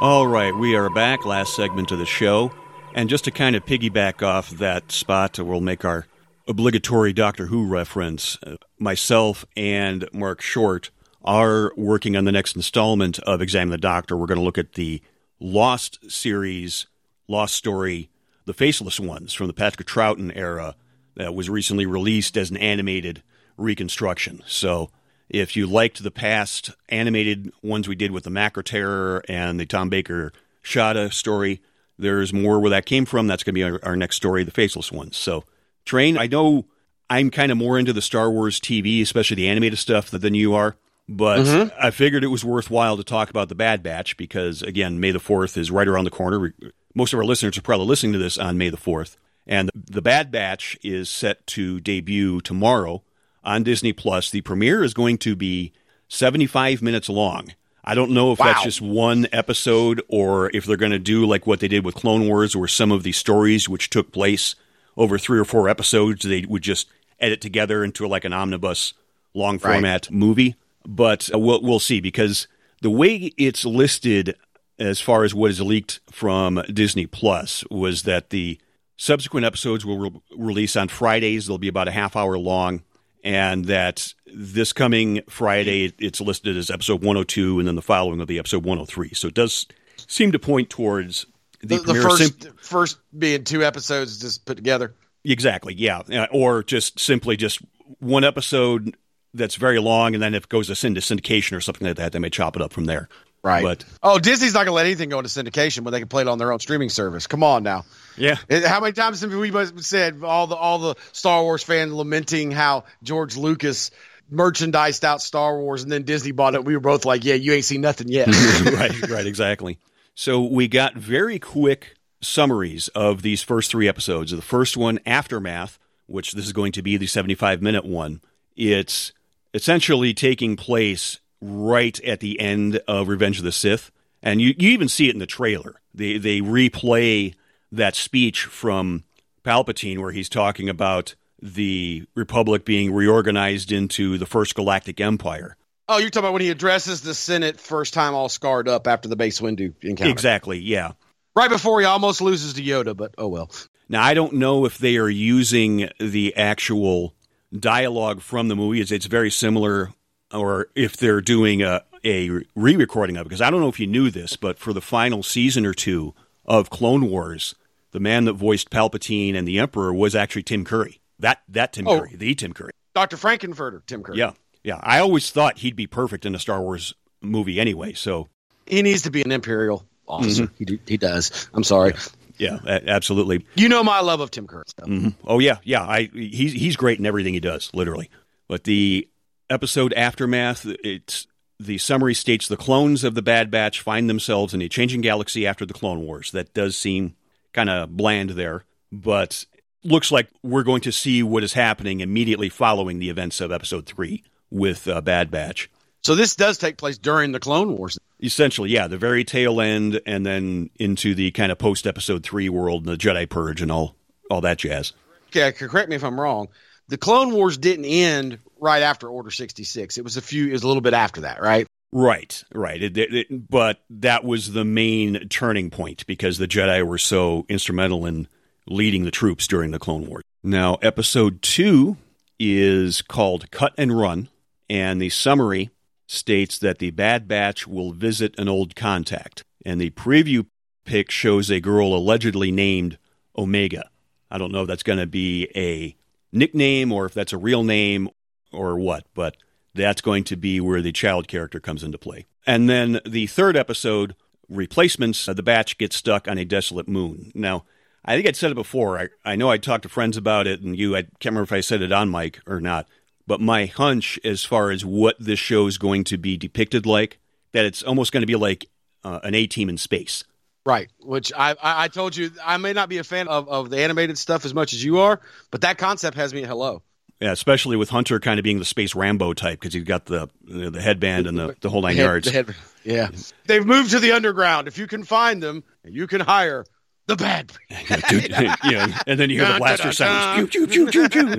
All 0.02 0.28
right, 0.28 0.54
we 0.56 0.76
are 0.76 0.90
back, 0.90 1.26
last 1.26 1.56
segment 1.56 1.92
of 1.92 2.00
the 2.00 2.06
show. 2.06 2.52
And 2.94 3.10
just 3.10 3.24
to 3.26 3.32
kind 3.32 3.56
of 3.56 3.66
piggyback 3.66 4.22
off 4.22 4.50
that 4.52 4.92
spot, 4.92 5.40
we'll 5.40 5.62
make 5.62 5.86
our 5.86 6.06
obligatory 6.48 7.14
Doctor 7.14 7.48
Who 7.48 7.66
reference. 7.66 8.38
Uh, 8.46 8.58
Myself 8.78 9.46
and 9.56 10.08
Mark 10.14 10.42
Short 10.42 10.92
are 11.24 11.72
working 11.76 12.16
on 12.16 12.26
the 12.26 12.32
next 12.32 12.56
installment 12.56 13.20
of 13.20 13.42
Examine 13.42 13.72
the 13.72 13.78
Doctor. 13.78 14.16
We're 14.16 14.28
going 14.28 14.40
to 14.40 14.44
look 14.44 14.58
at 14.58 14.74
the 14.74 15.02
Lost 15.40 16.10
series, 16.10 16.88
Lost 17.28 17.56
Story, 17.56 18.10
The 18.46 18.54
Faceless 18.54 19.00
Ones 19.00 19.34
from 19.34 19.48
the 19.48 19.54
Patrick 19.54 19.88
Troughton 19.88 20.32
era 20.36 20.76
that 21.16 21.34
was 21.34 21.50
recently 21.50 21.86
released 21.86 22.38
as 22.38 22.52
an 22.52 22.58
animated 22.58 23.24
reconstruction. 23.58 24.42
So 24.46 24.92
if 25.30 25.56
you 25.56 25.66
liked 25.66 26.04
the 26.04 26.12
past 26.12 26.72
animated 26.90 27.52
ones 27.64 27.88
we 27.88 27.96
did 27.96 28.12
with 28.12 28.24
the 28.24 28.30
Macra 28.30 28.64
Terror 28.64 29.24
and 29.28 29.60
the 29.60 29.66
Tom 29.66 29.90
Baker 29.90 30.32
Shada 30.64 31.12
story, 31.12 31.62
there's 31.98 32.34
more 32.34 32.60
where 32.60 32.70
that 32.70 32.86
came 32.86 33.06
from. 33.06 33.28
That's 33.28 33.44
going 33.44 33.54
to 33.54 33.60
be 33.60 33.64
our, 33.64 33.80
our 33.82 33.96
next 33.96 34.18
story, 34.18 34.44
The 34.44 34.52
Faceless 34.52 34.92
Ones. 34.92 35.18
So, 35.18 35.44
Train, 35.86 36.18
I 36.18 36.28
know 36.28 36.66
I'm 37.10 37.30
kind 37.30 37.52
of 37.52 37.58
more 37.58 37.78
into 37.78 37.94
the 37.94 38.02
Star 38.02 38.32
Wars 38.32 38.60
TV, 38.60 39.02
especially 39.02 39.36
the 39.36 39.48
animated 39.48 39.80
stuff, 39.80 40.10
than 40.10 40.34
you 40.34 40.54
are. 40.54 40.76
But 41.08 41.46
mm-hmm. 41.46 41.78
I 41.80 41.92
figured 41.92 42.24
it 42.24 42.28
was 42.28 42.44
worthwhile 42.44 42.98
to 42.98 43.04
talk 43.04 43.30
about 43.30 43.50
the 43.50 43.56
Bad 43.56 43.84
Batch 43.84 44.18
because, 44.18 44.64
again, 44.64 45.00
May 45.00 45.12
the 45.12 45.20
4th 45.20 45.56
is 45.56 45.70
right 45.70 45.88
around 45.88 46.06
the 46.06 46.12
corner. 46.12 46.54
Most 46.96 47.14
of 47.14 47.20
our 47.20 47.26
listeners 47.26 47.58
are 47.58 47.62
probably 47.62 47.86
listening 47.86 48.14
to 48.14 48.20
this 48.20 48.38
on 48.38 48.58
May 48.58 48.70
the 48.70 48.78
4th. 48.78 49.18
And 49.46 49.70
the 49.74 50.02
Bad 50.02 50.32
Batch 50.32 50.78
is 50.82 51.08
set 51.08 51.46
to 51.48 51.80
debut 51.80 52.42
tomorrow 52.42 53.04
on 53.44 53.62
Disney 53.62 53.94
Plus. 53.94 54.32
The 54.32 54.42
premiere 54.42 54.84
is 54.84 54.96
going 54.96 55.20
to 55.20 55.36
be 55.36 55.74
75 56.08 56.82
minutes 56.82 57.08
long. 57.08 57.54
I 57.84 57.94
don't 57.94 58.12
know 58.12 58.32
if 58.32 58.40
that's 58.40 58.64
just 58.64 58.82
one 58.82 59.28
episode 59.32 60.02
or 60.08 60.50
if 60.56 60.66
they're 60.66 60.76
going 60.76 60.92
to 60.92 60.98
do 60.98 61.28
like 61.28 61.46
what 61.46 61.60
they 61.60 61.68
did 61.68 61.86
with 61.86 61.94
Clone 61.94 62.28
Wars, 62.28 62.56
where 62.56 62.68
some 62.68 62.92
of 62.92 63.04
the 63.04 63.12
stories 63.12 63.70
which 63.70 63.92
took 63.92 64.12
place 64.12 64.56
over 64.98 65.18
three 65.18 65.40
or 65.40 65.46
four 65.46 65.68
episodes, 65.70 66.24
they 66.26 66.46
would 66.48 66.62
just 66.62 66.88
edit 67.20 67.42
together 67.42 67.84
into 67.84 68.08
like 68.08 68.26
an 68.26 68.34
omnibus 68.34 68.94
long 69.34 69.56
Right. 69.56 69.74
format 69.76 70.12
movie. 70.12 70.56
But 70.86 71.30
uh, 71.34 71.40
we'll, 71.40 71.62
we'll 71.62 71.80
see 71.80 72.00
because 72.00 72.48
the 72.82 72.90
way 72.92 73.32
it's 73.38 73.66
listed 73.66 74.36
as 74.78 75.00
far 75.02 75.24
as 75.24 75.34
what 75.34 75.52
is 75.52 75.62
leaked 75.62 76.00
from 76.12 76.62
Disney 76.72 77.08
Plus 77.08 77.64
was 77.72 78.04
that 78.04 78.30
the 78.30 78.60
subsequent 78.98 79.46
episodes 79.46 79.86
will 79.86 79.98
re- 79.98 80.22
release 80.38 80.76
on 80.76 80.88
Fridays. 80.90 81.48
They'll 81.48 81.58
be 81.58 81.68
about 81.70 81.88
a 81.88 81.92
half 81.92 82.16
hour 82.16 82.38
long, 82.38 82.84
and 83.24 83.66
that 83.66 84.14
this 84.28 84.74
coming 84.74 85.22
Friday 85.30 85.94
it's 85.98 86.22
listed 86.22 86.56
as 86.58 86.70
episode 86.70 87.02
102, 87.02 87.60
and 87.60 87.68
then 87.68 87.76
the 87.76 87.82
following 87.82 88.20
will 88.20 88.26
be 88.26 88.38
episode 88.40 88.64
103. 88.64 89.14
So 89.14 89.30
it 89.30 89.34
does 89.34 89.66
seem 90.08 90.32
to 90.34 90.40
point 90.40 90.70
towards 90.70 91.26
the, 91.68 91.78
The, 91.78 91.94
the 91.94 92.02
first 92.02 92.42
sim- 92.44 92.54
first 92.58 92.98
being 93.18 93.44
two 93.44 93.64
episodes 93.64 94.20
just 94.20 94.46
put 94.46 94.58
together. 94.58 94.94
exactly, 95.24 95.74
yeah, 95.74 96.00
Uh, 96.00 96.28
or 96.32 96.64
just 96.64 97.00
simply 97.00 97.38
just 97.38 97.60
one 98.00 98.24
episode 98.24 98.96
that's 99.34 99.56
very 99.56 99.80
long, 99.80 100.14
and 100.14 100.24
then 100.24 100.34
if 100.34 100.44
it 100.46 100.50
goes 100.50 100.68
to 100.68 100.88
into 100.88 101.02
syndication 101.02 101.58
or 101.58 101.62
something 101.62 101.86
like 101.88 101.98
that, 101.98 102.12
they 102.14 102.20
may 102.20 102.30
chop 102.30 102.56
it 102.56 102.62
up 102.62 102.72
from 102.74 102.86
there. 102.86 103.10
Right. 103.44 103.62
But 103.64 103.86
oh, 104.02 104.18
Disney's 104.18 104.54
not 104.56 104.60
going 104.62 104.68
to 104.68 104.74
let 104.74 104.88
anything 104.88 105.10
go 105.10 105.20
into 105.20 105.30
syndication 105.30 105.82
when 105.82 105.92
they 105.92 106.00
can 106.00 106.08
play 106.08 106.24
it 106.24 106.28
on 106.28 106.40
their 106.40 106.52
own 106.52 106.60
streaming 106.60 106.90
service. 106.90 107.28
Come 107.28 107.44
on 107.44 107.62
now. 107.62 107.86
yeah, 108.18 108.38
How 108.66 108.80
many 108.80 108.94
times 108.94 109.22
have 109.22 109.32
we 109.32 109.52
said 109.84 110.24
all 110.24 110.48
the 110.48 110.56
all 110.56 110.80
the 110.80 110.96
Star 111.12 111.44
Wars 111.44 111.62
fans 111.62 111.94
lamenting 111.94 112.50
how 112.50 112.86
George 113.04 113.38
Lucas 113.38 113.92
merchandised 114.32 115.06
out 115.06 115.22
Star 115.22 115.60
Wars 115.60 115.84
and 115.84 115.92
then 115.92 116.04
Disney 116.04 116.32
bought 116.32 116.56
it? 116.56 116.66
We 116.66 116.74
were 116.74 116.80
both 116.80 117.06
like, 117.06 117.24
"Yeah, 117.24 117.36
you 117.36 117.54
ain't 117.54 117.66
seen 117.66 117.82
nothing 117.82 118.08
yet." 118.08 118.28
right, 118.66 119.10
right, 119.10 119.28
exactly. 119.28 119.78
So 120.16 120.42
we 120.42 120.70
got 120.70 120.96
very 120.96 121.40
quick 121.40 121.96
summaries 122.22 122.88
of 122.90 123.22
these 123.22 123.44
first 123.44 123.70
three 123.70 123.88
episodes. 123.88 124.32
The 124.32 124.42
first 124.42 124.78
one, 124.78 125.00
Aftermath, 125.06 125.78
which 126.08 126.32
this 126.32 126.46
is 126.46 126.54
going 126.54 126.72
to 126.72 126.82
be 126.82 126.96
the 126.96 127.06
75 127.06 127.62
minute 127.62 127.84
one, 127.84 128.22
it's 128.56 129.12
essentially 129.54 130.14
taking 130.14 130.56
place 130.56 131.20
right 131.42 132.02
at 132.06 132.22
the 132.22 132.40
end 132.40 132.80
of 132.88 133.10
Revenge 133.10 133.40
of 133.40 133.44
the 133.44 133.52
Sith. 133.52 133.92
And 134.24 134.42
you, 134.42 134.56
you 134.58 134.70
even 134.70 134.88
see 134.88 135.10
it 135.10 135.14
in 135.14 135.20
the 135.20 135.26
trailer. 135.26 135.82
They, 135.94 136.18
they 136.18 136.40
replay 136.40 137.36
that 137.74 137.96
speech 137.96 138.46
from 138.46 139.04
Palpatine 139.44 140.00
where 140.00 140.14
he's 140.14 140.30
talking 140.30 140.70
about 140.70 141.16
the 141.42 142.06
Republic 142.16 142.64
being 142.64 142.94
reorganized 142.94 143.72
into 143.72 144.18
the 144.18 144.26
First 144.26 144.56
Galactic 144.56 145.02
Empire. 145.02 145.58
Oh, 145.88 145.98
you're 146.00 146.10
talking 146.10 146.26
about 146.26 146.34
when 146.34 146.42
he 146.42 146.50
addresses 146.50 147.02
the 147.02 147.14
Senate 147.14 147.60
first 147.60 147.94
time, 147.94 148.14
all 148.16 148.30
scarred 148.30 148.68
up 148.68 148.88
after 148.88 149.08
the 149.08 149.16
Mace 149.16 149.40
Windu 149.40 149.74
encounter, 149.84 150.12
Exactly, 150.12 150.58
yeah. 150.60 150.94
right 151.36 151.50
before 151.50 151.80
he 151.80 151.86
almost 151.86 152.22
loses 152.22 152.54
to 152.54 152.64
Yoda. 152.64 152.96
But 152.98 153.14
oh 153.18 153.28
well. 153.28 153.52
Now, 153.88 154.04
I 154.04 154.16
don't 154.16 154.34
know 154.34 154.66
if 154.66 154.80
they 154.80 154.98
are 154.98 155.10
using 155.10 155.90
the 156.00 156.36
actual 156.36 157.14
dialogue 157.58 158.22
from 158.22 158.48
the 158.48 158.56
movie. 158.56 158.82
It's, 158.82 158.92
it's 158.92 159.06
very 159.06 159.30
similar, 159.30 159.92
or 160.34 160.70
if 160.76 160.98
they're 160.98 161.22
doing 161.22 161.62
a, 161.62 161.84
a 162.04 162.30
re 162.56 162.76
recording 162.76 163.16
of 163.18 163.22
it. 163.22 163.30
Because 163.30 163.42
I 163.42 163.52
don't 163.52 163.62
know 163.62 163.70
if 163.70 163.80
you 163.80 163.86
knew 163.86 164.10
this, 164.10 164.38
but 164.38 164.58
for 164.58 164.74
the 164.74 164.82
final 164.82 165.22
season 165.22 165.68
or 165.68 165.74
two 165.76 166.16
of 166.46 166.72
Clone 166.72 167.12
Wars, 167.12 167.54
the 167.92 168.00
man 168.00 168.26
that 168.26 168.34
voiced 168.34 168.72
Palpatine 168.72 169.36
and 169.36 169.48
the 169.48 169.60
Emperor 169.60 169.94
was 169.94 170.16
actually 170.16 170.44
Tim 170.44 170.66
Curry. 170.66 171.00
That, 171.20 171.44
that 171.50 171.72
Tim 171.74 171.88
Oh. 171.88 172.00
Curry, 172.00 172.16
the 172.16 172.34
Tim 172.34 172.54
Curry. 172.54 172.72
Dr. 172.96 173.18
Frank-N-Furter, 173.18 173.86
Tim 173.86 174.02
Curry. 174.04 174.18
Yeah, 174.18 174.32
yeah. 174.66 174.80
I 174.82 175.00
always 175.00 175.30
thought 175.30 175.60
he'd 175.60 175.76
be 175.76 175.88
perfect 175.88 176.26
in 176.26 176.36
a 176.36 176.40
Star 176.40 176.62
Wars 176.62 176.94
movie 177.22 177.60
anyway. 177.60 177.94
So, 177.94 178.28
he 178.66 178.82
needs 178.82 179.04
to 179.04 179.12
be 179.12 179.22
an 179.22 179.32
Imperial 179.32 179.86
officer. 180.08 180.44
Mm-hmm. 180.48 180.74
He 180.74 180.80
he 180.86 180.98
does. 180.98 181.48
I'm 181.54 181.64
sorry. 181.64 181.94
yeah, 182.38 182.60
a- 182.66 182.90
absolutely. 182.90 183.46
You 183.56 183.70
know 183.70 183.84
my 183.84 184.02
love 184.02 184.20
of 184.20 184.32
Tim 184.32 184.48
Curry. 184.48 184.64
so. 184.80 184.86
Mm-hmm. 184.86 185.10
Oh 185.26 185.40
yeah, 185.40 185.58
yeah. 185.64 185.84
I 185.84 186.10
he's 186.14 186.54
he's 186.54 186.76
great 186.76 187.00
in 187.00 187.06
everything 187.06 187.34
he 187.34 187.40
does, 187.40 187.70
literally. 187.74 188.10
But 188.48 188.64
the 188.66 189.08
episode 189.50 189.94
aftermath, 189.94 190.66
it's 190.84 191.28
the 191.60 191.78
summary 191.78 192.14
states 192.14 192.48
the 192.48 192.58
clones 192.58 193.04
of 193.04 193.16
the 193.16 193.22
Bad 193.22 193.50
Batch 193.50 193.82
find 193.82 194.10
themselves 194.10 194.54
in 194.54 194.62
a 194.62 194.68
changing 194.70 195.02
galaxy 195.02 195.48
after 195.48 195.66
the 195.66 195.74
Clone 195.74 196.02
Wars. 196.02 196.32
That 196.32 196.54
does 196.54 196.76
seem 196.76 197.16
kind 197.54 197.70
of 197.70 197.96
bland 197.96 198.32
there, 198.32 198.66
but 198.92 199.46
looks 199.84 200.12
like 200.12 200.28
we're 200.44 200.64
going 200.64 200.82
to 200.82 200.92
see 200.92 201.24
what 201.24 201.44
is 201.44 201.54
happening 201.54 202.00
immediately 202.02 202.50
following 202.50 203.00
the 203.00 203.10
events 203.10 203.40
of 203.40 203.52
Episode 203.52 203.86
Three 203.86 204.24
with 204.56 204.88
uh, 204.88 205.02
Bad 205.02 205.30
Batch. 205.32 205.70
So 206.04 206.16
this 206.16 206.36
does 206.36 206.58
take 206.58 206.78
place 206.78 206.98
during 206.98 207.32
the 207.32 207.40
Clone 207.40 207.76
Wars. 207.78 207.98
Essentially, 208.22 208.70
yeah, 208.70 208.88
the 208.88 208.98
very 208.98 209.24
tail 209.24 209.60
end, 209.60 210.00
and 210.06 210.26
then 210.26 210.70
into 210.80 211.16
the 211.16 211.32
kind 211.32 211.52
of 211.52 211.58
post 211.58 211.86
Episode 211.88 212.24
Three 212.24 212.48
world, 212.50 212.86
and 212.88 212.94
the 212.94 212.98
Jedi 212.98 213.28
Purge, 213.30 213.62
and 213.62 213.72
all 213.72 213.96
all 214.30 214.42
that 214.42 214.60
jazz. 214.60 214.94
Okay, 215.30 215.52
correct 215.52 215.90
me 215.90 215.96
if 215.96 216.04
I'm 216.04 216.20
wrong. 216.20 216.48
The 216.88 216.98
Clone 216.98 217.34
Wars 217.34 217.58
didn't 217.58 217.86
end 217.86 218.38
right 218.60 218.84
after 218.84 219.10
Order 219.10 219.32
66. 219.32 219.98
It 219.98 220.04
was 220.04 220.18
a 220.18 220.22
few. 220.22 220.48
It 220.48 220.54
was 220.54 220.64
a 220.64 220.68
little 220.68 220.82
bit 220.82 220.94
after 220.94 221.22
that, 221.22 221.42
right? 221.42 221.68
Right, 221.92 222.44
right. 222.54 222.82
It, 222.82 222.98
it, 222.98 223.14
it- 223.14 223.50
but 223.50 223.82
that 223.90 224.24
was 224.24 224.54
the 224.54 224.64
main 224.66 225.28
turning 225.30 225.70
point 225.70 226.06
because 226.08 226.38
the 226.38 226.48
Jedi 226.48 226.86
were 226.86 226.98
so 226.98 227.46
instrumental 227.50 228.06
in 228.06 228.28
leading 228.68 229.04
the 229.06 229.12
troops 229.12 229.48
during 229.48 229.72
the 229.72 229.80
Clone 229.80 230.06
Wars. 230.08 230.24
Now, 230.44 230.76
episode 230.76 231.42
two 231.42 231.98
is 232.40 233.02
called 233.02 233.50
Cut 233.52 233.74
and 233.78 233.98
Run, 233.98 234.30
and 234.70 235.02
the 235.02 235.10
summary 235.10 235.70
states 236.08 236.60
that 236.60 236.80
the 236.80 236.92
Bad 236.92 237.28
Batch 237.28 237.68
will 237.68 237.92
visit 237.92 238.38
an 238.38 238.48
old 238.48 238.76
contact. 238.76 239.44
And 239.66 239.82
the 239.82 239.90
preview 239.92 240.46
pic 240.86 241.10
shows 241.10 241.50
a 241.50 241.60
girl 241.60 241.96
allegedly 241.96 242.52
named 242.52 242.98
Omega. 243.38 243.90
I 244.30 244.38
don't 244.38 244.52
know 244.52 244.62
if 244.62 244.68
that's 244.68 244.84
going 244.84 245.00
to 245.00 245.08
be 245.08 245.50
a 245.56 245.96
nickname 246.32 246.92
or 246.92 247.06
if 247.06 247.14
that's 247.14 247.34
a 247.34 247.38
real 247.38 247.64
name 247.64 248.10
or 248.52 248.78
what, 248.78 249.06
but 249.14 249.38
that's 249.74 250.02
going 250.02 250.24
to 250.26 250.36
be 250.36 250.60
where 250.60 250.82
the 250.82 250.92
child 250.92 251.28
character 251.28 251.60
comes 251.60 251.84
into 251.84 251.98
play. 251.98 252.28
And 252.46 252.70
then 252.70 253.02
the 253.06 253.28
third 253.28 253.58
episode, 253.58 254.16
Replacements, 254.48 255.26
the 255.26 255.42
batch 255.42 255.78
gets 255.78 255.96
stuck 255.96 256.28
on 256.28 256.38
a 256.38 256.46
desolate 256.46 256.88
moon. 256.88 257.32
Now, 257.34 257.66
I 258.04 258.16
think 258.16 258.28
I'd 258.28 258.36
said 258.36 258.52
it 258.52 258.56
before. 258.56 259.00
I, 259.00 259.08
I 259.24 259.36
know 259.36 259.50
I 259.50 259.58
talked 259.58 259.84
to 259.84 259.90
friends 259.90 260.18
about 260.18 260.46
it, 260.46 260.62
and 260.62 260.78
you, 260.78 260.96
I 260.96 261.02
can't 261.02 261.26
remember 261.26 261.44
if 261.44 261.52
I 261.52 261.62
said 261.62 261.82
it 261.82 261.92
on 261.92 262.12
mic 262.12 262.40
or 262.46 262.62
not, 262.62 262.88
but 263.28 263.42
my 263.42 263.66
hunch 263.66 264.20
as 264.24 264.44
far 264.46 264.72
as 264.72 264.86
what 264.86 265.16
this 265.20 265.40
show 265.40 265.68
is 265.68 265.78
going 265.78 266.04
to 266.06 266.18
be 266.18 266.38
depicted 266.38 266.86
like, 266.86 267.20
that 267.54 267.66
it's 267.66 267.84
almost 267.84 268.12
going 268.12 268.22
to 268.22 268.28
be 268.28 268.36
like 268.36 268.68
uh, 269.04 269.20
an 269.24 269.36
A 269.36 269.48
team 269.48 269.70
in 269.70 269.78
space. 269.78 270.24
Right. 270.66 270.90
Which 271.00 271.32
I, 271.38 271.52
I 271.52 271.84
I 271.84 271.88
told 271.90 272.16
you 272.16 272.32
I 272.44 272.58
may 272.58 272.74
not 272.74 272.90
be 272.90 272.98
a 272.98 273.04
fan 273.04 273.28
of, 273.28 273.48
of 273.48 273.70
the 273.70 273.80
animated 273.80 274.18
stuff 274.18 274.46
as 274.46 274.54
much 274.54 274.74
as 274.74 274.84
you 274.84 275.00
are, 275.00 275.22
but 275.52 275.62
that 275.62 275.78
concept 275.78 276.18
has 276.18 276.34
me 276.34 276.42
at 276.42 276.50
hello. 276.50 276.82
Yeah, 277.22 277.32
especially 277.32 277.78
with 277.78 277.90
Hunter 277.90 278.20
kind 278.20 278.40
of 278.40 278.44
being 278.44 278.60
the 278.60 278.66
space 278.66 278.94
Rambo 278.94 279.34
type 279.34 279.60
because 279.60 279.74
he's 279.74 279.84
got 279.86 280.06
the 280.06 280.28
you 280.46 280.64
know, 280.64 280.70
the 280.72 280.82
headband 280.82 281.28
and 281.28 281.38
the, 281.38 281.56
the 281.62 281.70
whole 281.70 281.82
nine 281.82 281.96
head- 281.96 282.04
yards. 282.04 282.30
head- 282.30 282.56
yeah. 282.84 283.10
They've 283.46 283.66
moved 283.66 283.92
to 283.92 284.00
the 284.00 284.12
underground. 284.12 284.68
If 284.68 284.78
you 284.78 284.86
can 284.86 285.04
find 285.04 285.42
them, 285.42 285.64
you 285.84 286.08
can 286.08 286.20
hire 286.20 286.66
the 287.08 287.16
bad. 287.16 287.52
yeah, 287.70 289.00
and 289.06 289.20
then 289.20 289.30
you 289.30 289.40
hear 289.42 289.54
the 289.54 289.60
blaster 289.60 289.92
sounds. 289.92 290.56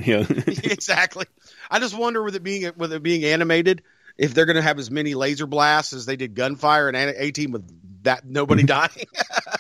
Yeah. 0.06 0.24
exactly. 0.72 1.26
I 1.70 1.80
just 1.80 1.96
wonder 1.96 2.22
with 2.22 2.36
it 2.36 2.42
being 2.42 2.70
with 2.76 2.92
it 2.92 3.02
being 3.02 3.24
animated, 3.24 3.82
if 4.16 4.34
they're 4.34 4.46
going 4.46 4.56
to 4.56 4.62
have 4.62 4.78
as 4.78 4.90
many 4.90 5.14
laser 5.14 5.46
blasts 5.46 5.92
as 5.92 6.06
they 6.06 6.16
did 6.16 6.34
gunfire 6.34 6.88
and 6.88 6.96
A 6.96 7.30
team 7.32 7.52
with 7.52 8.02
that 8.04 8.24
nobody 8.24 8.62
mm-hmm. 8.62 8.88
dying. 8.94 9.06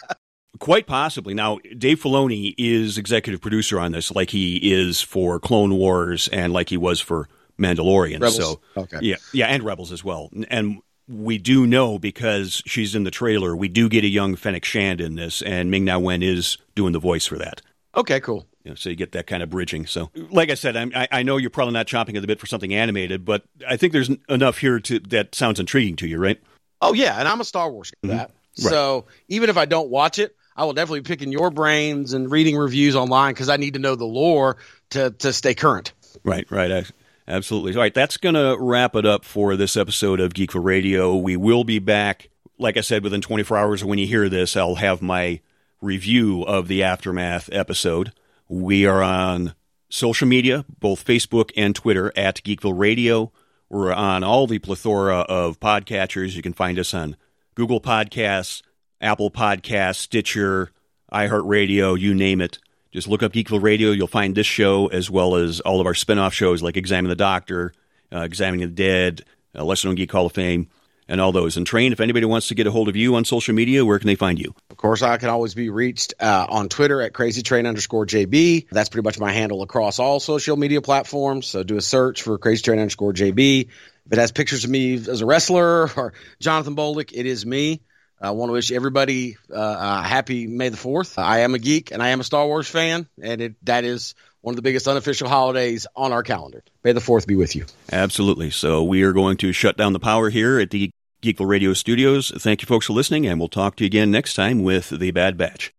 Quite 0.58 0.86
possibly. 0.86 1.34
Now, 1.34 1.58
Dave 1.76 2.00
Filoni 2.00 2.54
is 2.56 2.96
executive 2.96 3.42
producer 3.42 3.78
on 3.78 3.92
this, 3.92 4.14
like 4.14 4.30
he 4.30 4.56
is 4.56 5.02
for 5.02 5.38
Clone 5.38 5.74
Wars 5.74 6.28
and 6.28 6.52
like 6.52 6.70
he 6.70 6.78
was 6.78 6.98
for 6.98 7.28
Mandalorian. 7.58 8.20
Rebels. 8.22 8.36
So, 8.36 8.60
Okay. 8.76 8.98
yeah, 9.02 9.16
yeah, 9.34 9.46
and 9.48 9.62
Rebels 9.62 9.92
as 9.92 10.02
well. 10.02 10.30
And 10.48 10.80
we 11.08 11.38
do 11.38 11.66
know 11.66 11.98
because 11.98 12.62
she's 12.66 12.94
in 12.94 13.04
the 13.04 13.10
trailer, 13.10 13.54
we 13.54 13.68
do 13.68 13.88
get 13.88 14.04
a 14.04 14.08
young 14.08 14.36
Fennec 14.36 14.64
Shand 14.64 15.00
in 15.00 15.14
this, 15.14 15.40
and 15.42 15.70
Ming-Na 15.70 15.98
Wen 15.98 16.22
is 16.22 16.58
doing 16.74 16.92
the 16.92 16.98
voice 16.98 17.26
for 17.26 17.38
that. 17.38 17.62
okay, 17.96 18.20
cool. 18.20 18.46
You 18.64 18.72
know, 18.72 18.74
so 18.74 18.90
you 18.90 18.96
get 18.96 19.12
that 19.12 19.28
kind 19.28 19.44
of 19.44 19.48
bridging. 19.50 19.86
So, 19.86 20.10
like 20.32 20.50
I 20.50 20.54
said, 20.54 20.76
I'm, 20.76 20.90
I, 20.92 21.06
I 21.12 21.22
know 21.22 21.36
you're 21.36 21.50
probably 21.50 21.74
not 21.74 21.86
chomping 21.86 22.16
at 22.16 22.20
the 22.20 22.26
bit 22.26 22.40
for 22.40 22.46
something 22.46 22.74
animated, 22.74 23.24
but 23.24 23.44
I 23.66 23.76
think 23.76 23.92
there's 23.92 24.10
enough 24.28 24.58
here 24.58 24.80
to 24.80 24.98
that 24.98 25.36
sounds 25.36 25.60
intriguing 25.60 25.94
to 25.96 26.08
you, 26.08 26.18
right? 26.18 26.40
Oh 26.80 26.92
yeah, 26.92 27.16
and 27.16 27.28
I'm 27.28 27.40
a 27.40 27.44
Star 27.44 27.70
Wars 27.70 27.92
guy. 28.04 28.08
That 28.08 28.32
so 28.54 29.04
even 29.28 29.50
if 29.50 29.56
I 29.56 29.66
don't 29.66 29.88
watch 29.88 30.18
it, 30.18 30.34
I 30.56 30.64
will 30.64 30.72
definitely 30.72 31.00
be 31.00 31.06
picking 31.08 31.30
your 31.30 31.50
brains 31.50 32.12
and 32.12 32.28
reading 32.28 32.56
reviews 32.56 32.96
online 32.96 33.34
because 33.34 33.48
I 33.48 33.56
need 33.56 33.74
to 33.74 33.78
know 33.80 33.94
the 33.94 34.04
lore 34.04 34.56
to 34.90 35.10
to 35.12 35.32
stay 35.32 35.54
current. 35.54 35.92
Right, 36.24 36.50
right. 36.50 36.72
I- 36.72 36.84
Absolutely. 37.28 37.74
All 37.74 37.80
right, 37.80 37.94
that's 37.94 38.16
going 38.16 38.36
to 38.36 38.56
wrap 38.58 38.94
it 38.94 39.04
up 39.04 39.24
for 39.24 39.56
this 39.56 39.76
episode 39.76 40.20
of 40.20 40.32
Geekville 40.34 40.62
Radio. 40.62 41.16
We 41.16 41.36
will 41.36 41.64
be 41.64 41.80
back, 41.80 42.28
like 42.58 42.76
I 42.76 42.82
said, 42.82 43.02
within 43.02 43.20
24 43.20 43.56
hours. 43.56 43.84
When 43.84 43.98
you 43.98 44.06
hear 44.06 44.28
this, 44.28 44.56
I'll 44.56 44.76
have 44.76 45.02
my 45.02 45.40
review 45.80 46.42
of 46.44 46.68
the 46.68 46.84
Aftermath 46.84 47.48
episode. 47.52 48.12
We 48.48 48.86
are 48.86 49.02
on 49.02 49.54
social 49.88 50.28
media, 50.28 50.64
both 50.78 51.04
Facebook 51.04 51.50
and 51.56 51.74
Twitter, 51.74 52.12
at 52.16 52.42
Geekville 52.44 52.78
Radio. 52.78 53.32
We're 53.68 53.92
on 53.92 54.22
all 54.22 54.46
the 54.46 54.60
plethora 54.60 55.18
of 55.20 55.58
podcatchers. 55.58 56.36
You 56.36 56.42
can 56.42 56.52
find 56.52 56.78
us 56.78 56.94
on 56.94 57.16
Google 57.56 57.80
Podcasts, 57.80 58.62
Apple 59.00 59.32
Podcasts, 59.32 59.96
Stitcher, 59.96 60.70
iHeartRadio, 61.12 61.98
you 61.98 62.14
name 62.14 62.40
it. 62.40 62.58
Just 62.92 63.08
look 63.08 63.22
up 63.22 63.32
Geekville 63.32 63.62
Radio. 63.62 63.90
You'll 63.90 64.06
find 64.06 64.34
this 64.34 64.46
show 64.46 64.86
as 64.86 65.10
well 65.10 65.36
as 65.36 65.60
all 65.60 65.80
of 65.80 65.86
our 65.86 65.94
spin 65.94 66.18
off 66.18 66.32
shows 66.32 66.62
like 66.62 66.76
Examine 66.76 67.08
the 67.08 67.16
Doctor, 67.16 67.72
uh, 68.12 68.20
Examining 68.20 68.68
the 68.68 68.74
Dead, 68.74 69.24
uh, 69.54 69.64
Lesser 69.64 69.88
Known 69.88 69.96
Geek 69.96 70.10
Hall 70.12 70.26
of 70.26 70.32
Fame. 70.32 70.68
and 71.08 71.20
all 71.20 71.30
those. 71.30 71.56
And 71.56 71.64
Train, 71.64 71.92
if 71.92 72.00
anybody 72.00 72.26
wants 72.26 72.48
to 72.48 72.56
get 72.56 72.66
a 72.66 72.70
hold 72.72 72.88
of 72.88 72.96
you 72.96 73.14
on 73.14 73.24
social 73.24 73.54
media, 73.54 73.84
where 73.84 73.98
can 74.00 74.08
they 74.08 74.16
find 74.16 74.40
you? 74.40 74.54
Of 74.70 74.76
course, 74.76 75.02
I 75.02 75.18
can 75.18 75.28
always 75.28 75.54
be 75.54 75.70
reached 75.70 76.14
uh, 76.18 76.46
on 76.48 76.68
Twitter 76.68 77.00
at 77.00 77.12
crazytrain 77.12 77.64
underscore 77.64 78.06
JB. 78.06 78.66
That's 78.72 78.88
pretty 78.88 79.04
much 79.04 79.16
my 79.20 79.30
handle 79.30 79.62
across 79.62 80.00
all 80.00 80.18
social 80.18 80.56
media 80.56 80.82
platforms. 80.82 81.46
So 81.46 81.62
do 81.62 81.76
a 81.76 81.80
search 81.80 82.22
for 82.22 82.38
crazytrain 82.40 82.80
underscore 82.80 83.12
JB. 83.12 83.68
If 84.06 84.12
it 84.12 84.18
has 84.18 84.32
pictures 84.32 84.64
of 84.64 84.70
me 84.70 84.94
as 84.94 85.20
a 85.20 85.26
wrestler 85.26 85.88
or 85.96 86.12
Jonathan 86.40 86.74
Bolduc, 86.74 87.12
it 87.12 87.24
is 87.26 87.46
me. 87.46 87.82
I 88.20 88.30
want 88.30 88.48
to 88.48 88.54
wish 88.54 88.72
everybody 88.72 89.36
uh, 89.50 89.54
uh, 89.54 90.02
happy 90.02 90.46
May 90.46 90.70
the 90.70 90.76
4th. 90.76 91.18
I 91.18 91.40
am 91.40 91.54
a 91.54 91.58
geek 91.58 91.92
and 91.92 92.02
I 92.02 92.08
am 92.08 92.20
a 92.20 92.24
Star 92.24 92.46
Wars 92.46 92.68
fan, 92.68 93.06
and 93.20 93.40
it, 93.40 93.54
that 93.64 93.84
is 93.84 94.14
one 94.40 94.52
of 94.52 94.56
the 94.56 94.62
biggest 94.62 94.88
unofficial 94.88 95.28
holidays 95.28 95.86
on 95.94 96.12
our 96.12 96.22
calendar. 96.22 96.62
May 96.82 96.92
the 96.92 97.00
4th 97.00 97.26
be 97.26 97.34
with 97.34 97.54
you. 97.56 97.66
Absolutely. 97.92 98.50
So 98.50 98.82
we 98.84 99.02
are 99.02 99.12
going 99.12 99.36
to 99.38 99.52
shut 99.52 99.76
down 99.76 99.92
the 99.92 99.98
power 99.98 100.30
here 100.30 100.58
at 100.58 100.70
the 100.70 100.90
Geekville 101.22 101.48
Radio 101.48 101.72
Studios. 101.72 102.30
Thank 102.36 102.62
you, 102.62 102.66
folks, 102.66 102.86
for 102.86 102.92
listening, 102.92 103.26
and 103.26 103.38
we'll 103.38 103.48
talk 103.48 103.76
to 103.76 103.84
you 103.84 103.86
again 103.86 104.10
next 104.10 104.34
time 104.34 104.62
with 104.62 104.90
The 104.90 105.10
Bad 105.10 105.36
Batch. 105.36 105.72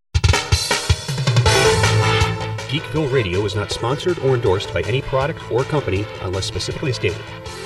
Geekville 2.78 3.12
Radio 3.12 3.44
is 3.44 3.56
not 3.56 3.72
sponsored 3.72 4.20
or 4.20 4.36
endorsed 4.36 4.72
by 4.72 4.82
any 4.82 5.02
product 5.02 5.52
or 5.52 5.64
company 5.64 6.06
unless 6.22 6.46
specifically 6.46 6.94
stated. 6.94 7.20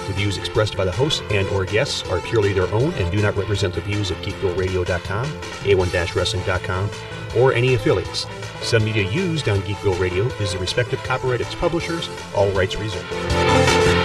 The 0.07 0.13
views 0.13 0.37
expressed 0.37 0.77
by 0.77 0.85
the 0.85 0.91
hosts 0.93 1.21
and 1.31 1.45
or 1.49 1.65
guests 1.65 2.09
are 2.09 2.21
purely 2.21 2.53
their 2.53 2.71
own 2.73 2.93
and 2.93 3.11
do 3.11 3.21
not 3.21 3.35
represent 3.35 3.73
the 3.73 3.81
views 3.81 4.09
of 4.09 4.15
geekvilleradio.com, 4.19 5.25
a1-wrestling.com, 5.25 6.89
or 7.35 7.51
any 7.51 7.73
affiliates. 7.73 8.25
Some 8.61 8.85
media 8.85 9.03
used 9.11 9.49
on 9.49 9.59
Geekville 9.63 9.99
Radio 9.99 10.27
is 10.39 10.53
the 10.53 10.59
respective 10.59 11.03
copyright 11.03 11.41
of 11.41 11.47
its 11.47 11.55
publishers, 11.55 12.09
all 12.33 12.49
rights 12.51 12.77
reserved. 12.77 14.00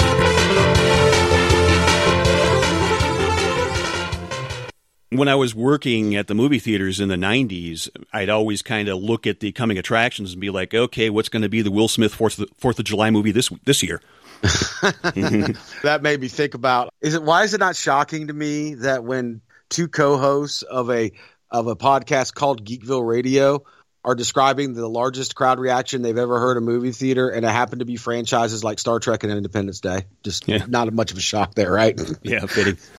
When 5.10 5.28
I 5.28 5.34
was 5.36 5.54
working 5.54 6.16
at 6.16 6.26
the 6.26 6.34
movie 6.34 6.58
theaters 6.58 7.00
in 7.00 7.08
the 7.08 7.16
90s, 7.16 7.88
I'd 8.12 8.28
always 8.28 8.62
kind 8.62 8.88
of 8.88 8.98
look 8.98 9.26
at 9.26 9.40
the 9.40 9.52
coming 9.52 9.78
attractions 9.78 10.32
and 10.32 10.40
be 10.40 10.50
like, 10.50 10.74
okay, 10.74 11.10
what's 11.10 11.28
going 11.28 11.42
to 11.42 11.48
be 11.48 11.62
the 11.62 11.70
Will 11.70 11.88
Smith 11.88 12.14
4th, 12.16 12.44
4th 12.60 12.78
of 12.78 12.84
July 12.84 13.10
movie 13.10 13.30
this 13.32 13.50
this 13.64 13.82
year? 13.82 14.00
that 14.42 16.00
made 16.02 16.20
me 16.20 16.28
think 16.28 16.52
about 16.54 16.90
is 17.00 17.14
it 17.14 17.22
why 17.22 17.42
is 17.44 17.54
it 17.54 17.58
not 17.58 17.74
shocking 17.74 18.26
to 18.26 18.34
me 18.34 18.74
that 18.74 19.02
when 19.02 19.40
two 19.70 19.88
co-hosts 19.88 20.60
of 20.62 20.90
a 20.90 21.10
of 21.50 21.66
a 21.68 21.74
podcast 21.76 22.34
called 22.34 22.62
Geekville 22.64 23.06
Radio 23.06 23.64
are 24.04 24.14
describing 24.14 24.74
the 24.74 24.86
largest 24.86 25.34
crowd 25.34 25.58
reaction 25.58 26.02
they've 26.02 26.18
ever 26.18 26.38
heard 26.38 26.56
a 26.56 26.60
movie 26.60 26.92
theater 26.92 27.28
and 27.30 27.44
it 27.44 27.48
happened 27.48 27.80
to 27.80 27.86
be 27.86 27.96
franchises 27.96 28.62
like 28.62 28.78
Star 28.78 29.00
Trek 29.00 29.24
and 29.24 29.32
Independence 29.32 29.80
Day. 29.80 30.02
Just 30.22 30.46
Yeah. 30.46 30.64
not 30.68 30.92
much 30.92 31.10
of 31.12 31.16
a 31.18 31.20
shock 31.22 31.54
there, 31.54 31.72
right? 31.72 31.98
Yeah, 32.22 32.46
fitting. 32.46 32.76